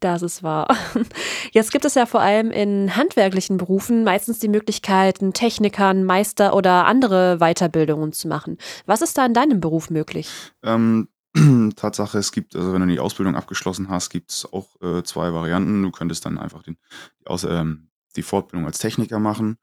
Das 0.00 0.22
ist 0.22 0.42
wahr. 0.42 0.74
Jetzt 1.52 1.72
gibt 1.72 1.84
es 1.84 1.94
ja 1.94 2.06
vor 2.06 2.20
allem 2.20 2.50
in 2.50 2.96
handwerklichen 2.96 3.58
Berufen 3.58 4.02
meistens 4.02 4.38
die 4.38 4.48
Möglichkeiten, 4.48 5.34
Technikern, 5.34 6.04
Meister 6.04 6.54
oder 6.54 6.86
andere 6.86 7.36
Weiterbildungen 7.38 8.12
zu 8.12 8.26
machen. 8.26 8.56
Was 8.86 9.02
ist 9.02 9.18
da 9.18 9.26
in 9.26 9.34
deinem 9.34 9.60
Beruf 9.60 9.90
möglich? 9.90 10.30
Ähm, 10.62 11.08
Tatsache, 11.76 12.18
es 12.18 12.32
gibt, 12.32 12.56
also 12.56 12.72
wenn 12.72 12.80
du 12.80 12.86
die 12.86 12.98
Ausbildung 12.98 13.36
abgeschlossen 13.36 13.90
hast, 13.90 14.08
gibt 14.08 14.30
es 14.30 14.50
auch 14.50 14.80
äh, 14.80 15.02
zwei 15.02 15.34
Varianten. 15.34 15.82
Du 15.82 15.90
könntest 15.90 16.24
dann 16.24 16.38
einfach 16.38 16.62
den, 16.62 16.78
die, 17.20 17.26
Aus, 17.26 17.44
ähm, 17.44 17.90
die 18.16 18.22
Fortbildung 18.22 18.66
als 18.66 18.78
Techniker 18.78 19.18
machen 19.18 19.58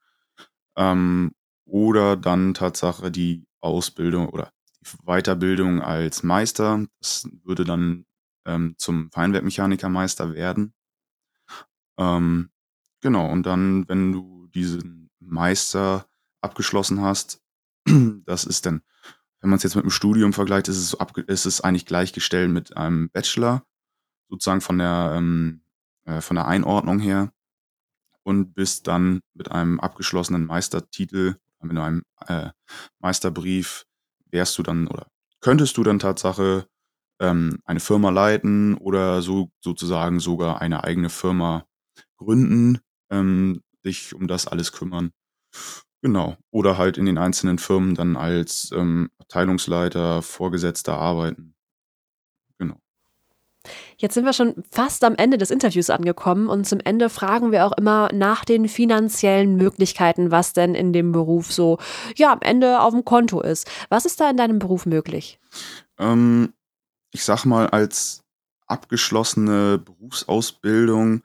ähm, 0.77 1.31
oder 1.65 2.15
dann 2.15 2.53
Tatsache 2.53 3.11
die 3.11 3.45
Ausbildung 3.59 4.29
oder 4.29 4.51
die 4.81 4.85
Weiterbildung 5.05 5.81
als 5.81 6.21
Meister. 6.21 6.85
Das 6.99 7.27
würde 7.43 7.65
dann 7.65 8.05
ähm, 8.47 8.75
zum 8.77 9.11
Feinwerkmechanikermeister 9.11 10.33
werden. 10.33 10.73
Ähm, 11.97 12.49
genau, 13.01 13.29
und 13.29 13.43
dann, 13.43 13.87
wenn 13.87 14.11
du 14.13 14.47
diesen 14.47 15.09
Meister 15.19 16.07
abgeschlossen 16.41 17.01
hast, 17.01 17.41
das 18.25 18.45
ist 18.45 18.65
dann, 18.65 18.81
wenn 19.41 19.49
man 19.49 19.57
es 19.57 19.63
jetzt 19.63 19.75
mit 19.75 19.83
dem 19.83 19.91
Studium 19.91 20.33
vergleicht, 20.33 20.67
ist 20.67 20.77
es, 20.77 20.89
so 20.91 20.97
ist 21.27 21.45
es 21.45 21.61
eigentlich 21.61 21.85
gleichgestellt 21.85 22.49
mit 22.49 22.75
einem 22.75 23.09
Bachelor, 23.09 23.63
sozusagen 24.29 24.61
von 24.61 24.77
der, 24.77 25.13
ähm, 25.15 25.61
äh, 26.05 26.21
von 26.21 26.35
der 26.35 26.47
Einordnung 26.47 26.99
her 26.99 27.31
und 28.23 28.53
bist 28.53 28.87
dann 28.87 29.21
mit 29.33 29.51
einem 29.51 29.79
abgeschlossenen 29.79 30.45
Meistertitel, 30.45 31.35
mit 31.61 31.77
einem 31.77 32.03
äh, 32.27 32.49
Meisterbrief, 32.99 33.85
wärst 34.31 34.57
du 34.57 34.63
dann 34.63 34.87
oder 34.87 35.07
könntest 35.39 35.77
du 35.77 35.83
dann 35.83 35.99
Tatsache 35.99 36.67
ähm, 37.19 37.59
eine 37.65 37.79
Firma 37.79 38.09
leiten 38.09 38.75
oder 38.75 39.21
so 39.21 39.49
sozusagen 39.61 40.19
sogar 40.19 40.61
eine 40.61 40.83
eigene 40.83 41.09
Firma 41.09 41.65
gründen, 42.17 42.79
ähm, 43.09 43.61
dich 43.85 44.13
um 44.15 44.27
das 44.27 44.47
alles 44.47 44.71
kümmern. 44.71 45.11
Genau. 46.01 46.37
Oder 46.51 46.77
halt 46.77 46.97
in 46.97 47.05
den 47.05 47.17
einzelnen 47.17 47.57
Firmen 47.57 47.95
dann 47.95 48.15
als 48.15 48.71
ähm, 48.73 49.09
Abteilungsleiter, 49.19 50.21
Vorgesetzter 50.21 50.97
arbeiten. 50.97 51.57
Jetzt 53.97 54.13
sind 54.13 54.25
wir 54.25 54.33
schon 54.33 54.63
fast 54.71 55.03
am 55.03 55.15
Ende 55.15 55.37
des 55.37 55.51
Interviews 55.51 55.89
angekommen 55.89 56.47
und 56.47 56.65
zum 56.65 56.79
Ende 56.79 57.09
fragen 57.09 57.51
wir 57.51 57.65
auch 57.65 57.71
immer 57.73 58.09
nach 58.13 58.45
den 58.45 58.67
finanziellen 58.67 59.55
Möglichkeiten, 59.55 60.31
was 60.31 60.53
denn 60.53 60.75
in 60.75 60.93
dem 60.93 61.11
Beruf 61.11 61.51
so, 61.51 61.77
ja, 62.15 62.31
am 62.31 62.41
Ende 62.41 62.81
auf 62.81 62.93
dem 62.93 63.05
Konto 63.05 63.41
ist. 63.41 63.69
Was 63.89 64.05
ist 64.05 64.19
da 64.19 64.29
in 64.29 64.37
deinem 64.37 64.59
Beruf 64.59 64.85
möglich? 64.85 65.39
Ähm, 65.99 66.53
ich 67.17 67.23
sag 67.23 67.45
mal, 67.45 67.67
als 67.67 68.23
abgeschlossene 68.67 69.79
Berufsausbildung, 69.79 71.23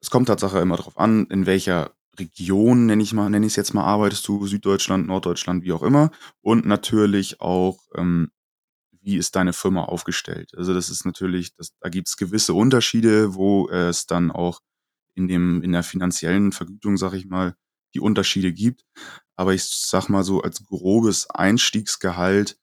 es 0.00 0.08
kommt 0.08 0.28
Tatsache 0.28 0.60
immer 0.60 0.76
darauf 0.76 0.96
an, 0.98 1.26
in 1.26 1.46
welcher 1.46 1.96
Region, 2.16 2.86
nenne 2.86 3.02
ich 3.02 3.12
mal, 3.12 3.28
nenne 3.28 3.44
ich 3.44 3.54
es 3.54 3.56
jetzt 3.56 3.74
mal, 3.74 3.82
arbeitest 3.82 4.28
du, 4.28 4.46
Süddeutschland, 4.46 5.08
Norddeutschland, 5.08 5.64
wie 5.64 5.72
auch 5.72 5.82
immer. 5.82 6.12
Und 6.42 6.64
natürlich 6.64 7.40
auch, 7.40 7.80
ähm, 7.96 8.30
wie 9.02 9.16
ist 9.16 9.34
deine 9.34 9.52
Firma 9.52 9.82
aufgestellt? 9.82 10.52
Also 10.56 10.72
das 10.74 10.90
ist 10.90 11.04
natürlich, 11.04 11.56
das, 11.56 11.72
da 11.80 11.88
gibt 11.88 12.06
es 12.06 12.16
gewisse 12.16 12.54
Unterschiede, 12.54 13.34
wo 13.34 13.68
es 13.68 14.06
dann 14.06 14.30
auch 14.30 14.60
in 15.16 15.26
dem 15.26 15.60
in 15.62 15.72
der 15.72 15.82
finanziellen 15.82 16.52
Vergütung, 16.52 16.96
sag 16.98 17.14
ich 17.14 17.26
mal, 17.26 17.56
die 17.94 18.00
Unterschiede 18.00 18.52
gibt. 18.52 18.84
Aber 19.34 19.54
ich 19.54 19.64
sag 19.64 20.08
mal 20.08 20.22
so 20.22 20.40
als 20.42 20.64
grobes 20.64 21.28
Einstiegsgehalt 21.30 22.58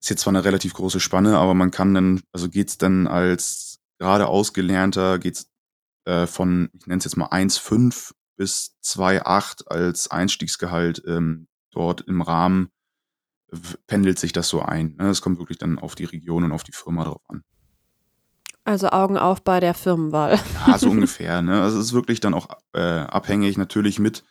ist 0.00 0.10
jetzt 0.10 0.22
zwar 0.22 0.32
eine 0.32 0.44
relativ 0.44 0.74
große 0.74 1.00
Spanne, 1.00 1.38
aber 1.38 1.54
man 1.54 1.70
kann 1.70 1.94
dann, 1.94 2.22
also 2.32 2.48
geht's 2.48 2.78
dann 2.78 3.06
als 3.06 3.80
gerade 3.98 4.26
ausgelernter 4.26 5.18
geht's 5.18 5.50
äh, 6.06 6.26
von, 6.26 6.70
ich 6.72 6.86
nenne 6.86 6.98
es 6.98 7.04
jetzt 7.04 7.16
mal 7.16 7.28
1,5 7.28 8.12
bis 8.36 8.76
2,8 8.82 9.68
als 9.68 10.10
Einstiegsgehalt 10.10 11.02
ähm, 11.06 11.46
dort 11.70 12.00
im 12.00 12.22
Rahmen 12.22 12.70
pendelt 13.86 14.18
sich 14.18 14.32
das 14.32 14.48
so 14.48 14.62
ein. 14.62 14.96
Ne? 14.98 15.10
Es 15.10 15.22
kommt 15.22 15.38
wirklich 15.38 15.58
dann 15.58 15.78
auf 15.78 15.94
die 15.94 16.04
Region 16.04 16.44
und 16.44 16.52
auf 16.52 16.62
die 16.62 16.72
Firma 16.72 17.04
drauf 17.04 17.22
an. 17.28 17.42
Also 18.64 18.90
Augen 18.90 19.18
auf 19.18 19.42
bei 19.42 19.60
der 19.60 19.74
Firmenwahl. 19.74 20.38
Ja, 20.66 20.78
so 20.78 20.90
ungefähr. 20.90 21.42
Ne? 21.42 21.60
Also 21.60 21.78
es 21.78 21.86
ist 21.86 21.92
wirklich 21.92 22.20
dann 22.20 22.34
auch 22.34 22.48
äh, 22.72 22.80
abhängig 22.80 23.58
natürlich 23.58 23.98
mit 23.98 24.24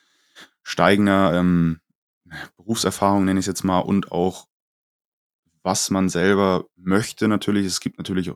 steigender 0.64 1.34
ähm, 1.34 1.80
Berufserfahrung, 2.58 3.26
nenne 3.26 3.40
ich 3.40 3.44
es 3.44 3.48
jetzt 3.48 3.64
mal, 3.64 3.80
und 3.80 4.12
auch 4.12 4.48
was 5.64 5.90
man 5.90 6.10
selber 6.10 6.66
möchte 6.76 7.28
natürlich. 7.28 7.66
Es 7.66 7.80
gibt 7.80 7.98
natürlich 7.98 8.32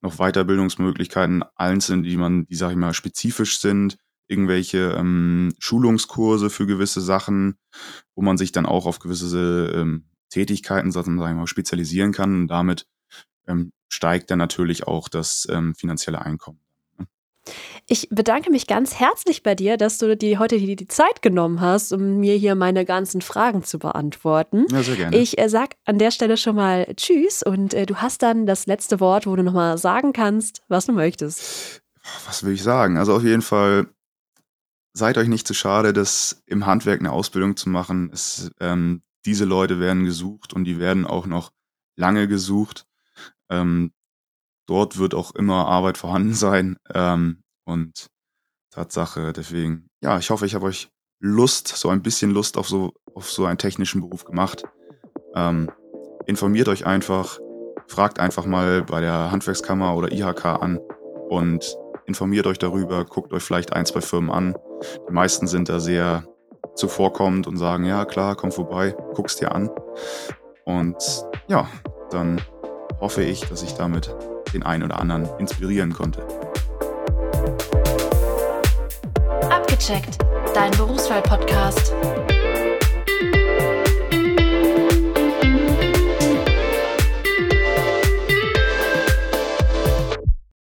noch 0.00 0.16
Weiterbildungsmöglichkeiten, 0.16 1.44
einzeln, 1.54 2.02
die 2.02 2.16
man, 2.16 2.46
die 2.46 2.54
sage 2.54 2.72
ich 2.72 2.78
mal, 2.78 2.94
spezifisch 2.94 3.60
sind, 3.60 3.96
irgendwelche 4.28 4.94
ähm, 4.98 5.54
Schulungskurse 5.58 6.50
für 6.50 6.66
gewisse 6.66 7.00
Sachen, 7.00 7.56
wo 8.14 8.22
man 8.22 8.38
sich 8.38 8.52
dann 8.52 8.66
auch 8.66 8.86
auf 8.86 8.98
gewisse 8.98 9.72
ähm, 9.74 10.08
Tätigkeiten, 10.30 10.90
sagen 10.92 11.16
wir 11.16 11.34
mal, 11.34 11.46
spezialisieren 11.46 12.12
kann 12.12 12.34
und 12.34 12.48
damit 12.48 12.86
ähm, 13.46 13.72
steigt 13.88 14.30
dann 14.30 14.38
natürlich 14.38 14.86
auch 14.86 15.08
das 15.08 15.46
ähm, 15.50 15.74
finanzielle 15.74 16.20
Einkommen. 16.20 16.65
Ich 17.86 18.08
bedanke 18.10 18.50
mich 18.50 18.66
ganz 18.66 18.94
herzlich 18.94 19.42
bei 19.42 19.54
dir, 19.54 19.76
dass 19.76 19.98
du 19.98 20.16
dir 20.16 20.38
heute 20.38 20.58
die, 20.58 20.76
die 20.76 20.88
Zeit 20.88 21.22
genommen 21.22 21.60
hast, 21.60 21.92
um 21.92 22.18
mir 22.18 22.34
hier 22.34 22.54
meine 22.54 22.84
ganzen 22.84 23.20
Fragen 23.20 23.62
zu 23.62 23.78
beantworten. 23.78 24.66
Ja, 24.70 24.82
sehr 24.82 24.96
gerne. 24.96 25.16
Ich 25.16 25.38
äh, 25.38 25.48
sag 25.48 25.76
an 25.84 25.98
der 25.98 26.10
Stelle 26.10 26.36
schon 26.36 26.56
mal 26.56 26.86
Tschüss 26.96 27.42
und 27.42 27.74
äh, 27.74 27.86
du 27.86 27.96
hast 27.96 28.22
dann 28.22 28.46
das 28.46 28.66
letzte 28.66 29.00
Wort, 29.00 29.26
wo 29.26 29.36
du 29.36 29.42
nochmal 29.42 29.78
sagen 29.78 30.12
kannst, 30.12 30.62
was 30.68 30.86
du 30.86 30.92
möchtest. 30.92 31.82
Was 32.26 32.44
will 32.44 32.54
ich 32.54 32.62
sagen? 32.62 32.98
Also 32.98 33.14
auf 33.14 33.22
jeden 33.22 33.42
Fall 33.42 33.86
seid 34.92 35.18
euch 35.18 35.28
nicht 35.28 35.46
zu 35.46 35.54
schade, 35.54 35.92
das 35.92 36.42
im 36.46 36.66
Handwerk 36.66 37.00
eine 37.00 37.12
Ausbildung 37.12 37.56
zu 37.56 37.68
machen. 37.68 38.10
Es, 38.12 38.50
ähm, 38.60 39.02
diese 39.26 39.44
Leute 39.44 39.78
werden 39.78 40.04
gesucht 40.04 40.54
und 40.54 40.64
die 40.64 40.78
werden 40.78 41.06
auch 41.06 41.26
noch 41.26 41.52
lange 41.96 42.28
gesucht. 42.28 42.86
Ähm, 43.50 43.92
dort 44.66 44.98
wird 44.98 45.14
auch 45.14 45.34
immer 45.34 45.66
Arbeit 45.66 45.98
vorhanden 45.98 46.34
sein. 46.34 46.76
Ähm, 46.92 47.42
und 47.64 48.06
Tatsache, 48.70 49.32
deswegen, 49.32 49.88
ja, 50.02 50.18
ich 50.18 50.30
hoffe, 50.30 50.46
ich 50.46 50.54
habe 50.54 50.66
euch 50.66 50.88
Lust, 51.18 51.68
so 51.68 51.88
ein 51.88 52.02
bisschen 52.02 52.30
Lust 52.30 52.58
auf 52.58 52.68
so, 52.68 52.92
auf 53.14 53.30
so 53.30 53.46
einen 53.46 53.58
technischen 53.58 54.00
Beruf 54.00 54.24
gemacht. 54.24 54.64
Ähm, 55.34 55.70
informiert 56.26 56.68
euch 56.68 56.86
einfach, 56.86 57.38
fragt 57.88 58.18
einfach 58.18 58.44
mal 58.44 58.82
bei 58.82 59.00
der 59.00 59.30
Handwerkskammer 59.30 59.96
oder 59.96 60.12
IHK 60.12 60.44
an 60.44 60.78
und 61.28 61.76
informiert 62.06 62.46
euch 62.46 62.58
darüber, 62.58 63.04
guckt 63.04 63.32
euch 63.32 63.42
vielleicht 63.42 63.72
ein, 63.72 63.86
zwei 63.86 64.00
Firmen 64.00 64.30
an. 64.30 64.54
Die 65.08 65.12
meisten 65.12 65.46
sind 65.46 65.68
da 65.68 65.80
sehr 65.80 66.24
zuvorkommend 66.74 67.46
und 67.46 67.56
sagen, 67.56 67.84
ja 67.84 68.04
klar, 68.04 68.36
komm 68.36 68.52
vorbei, 68.52 68.94
guck's 69.14 69.36
dir 69.36 69.54
an. 69.54 69.70
Und 70.64 70.96
ja, 71.48 71.68
dann 72.10 72.40
hoffe 73.00 73.22
ich, 73.22 73.40
dass 73.48 73.62
ich 73.62 73.72
damit 73.74 74.14
den 74.56 74.62
einen 74.62 74.84
oder 74.84 74.98
anderen 74.98 75.28
inspirieren 75.38 75.92
konnte. 75.92 76.22
Abgecheckt, 79.50 80.18
dein 80.54 80.70
Berufswahl-Podcast. 80.72 81.94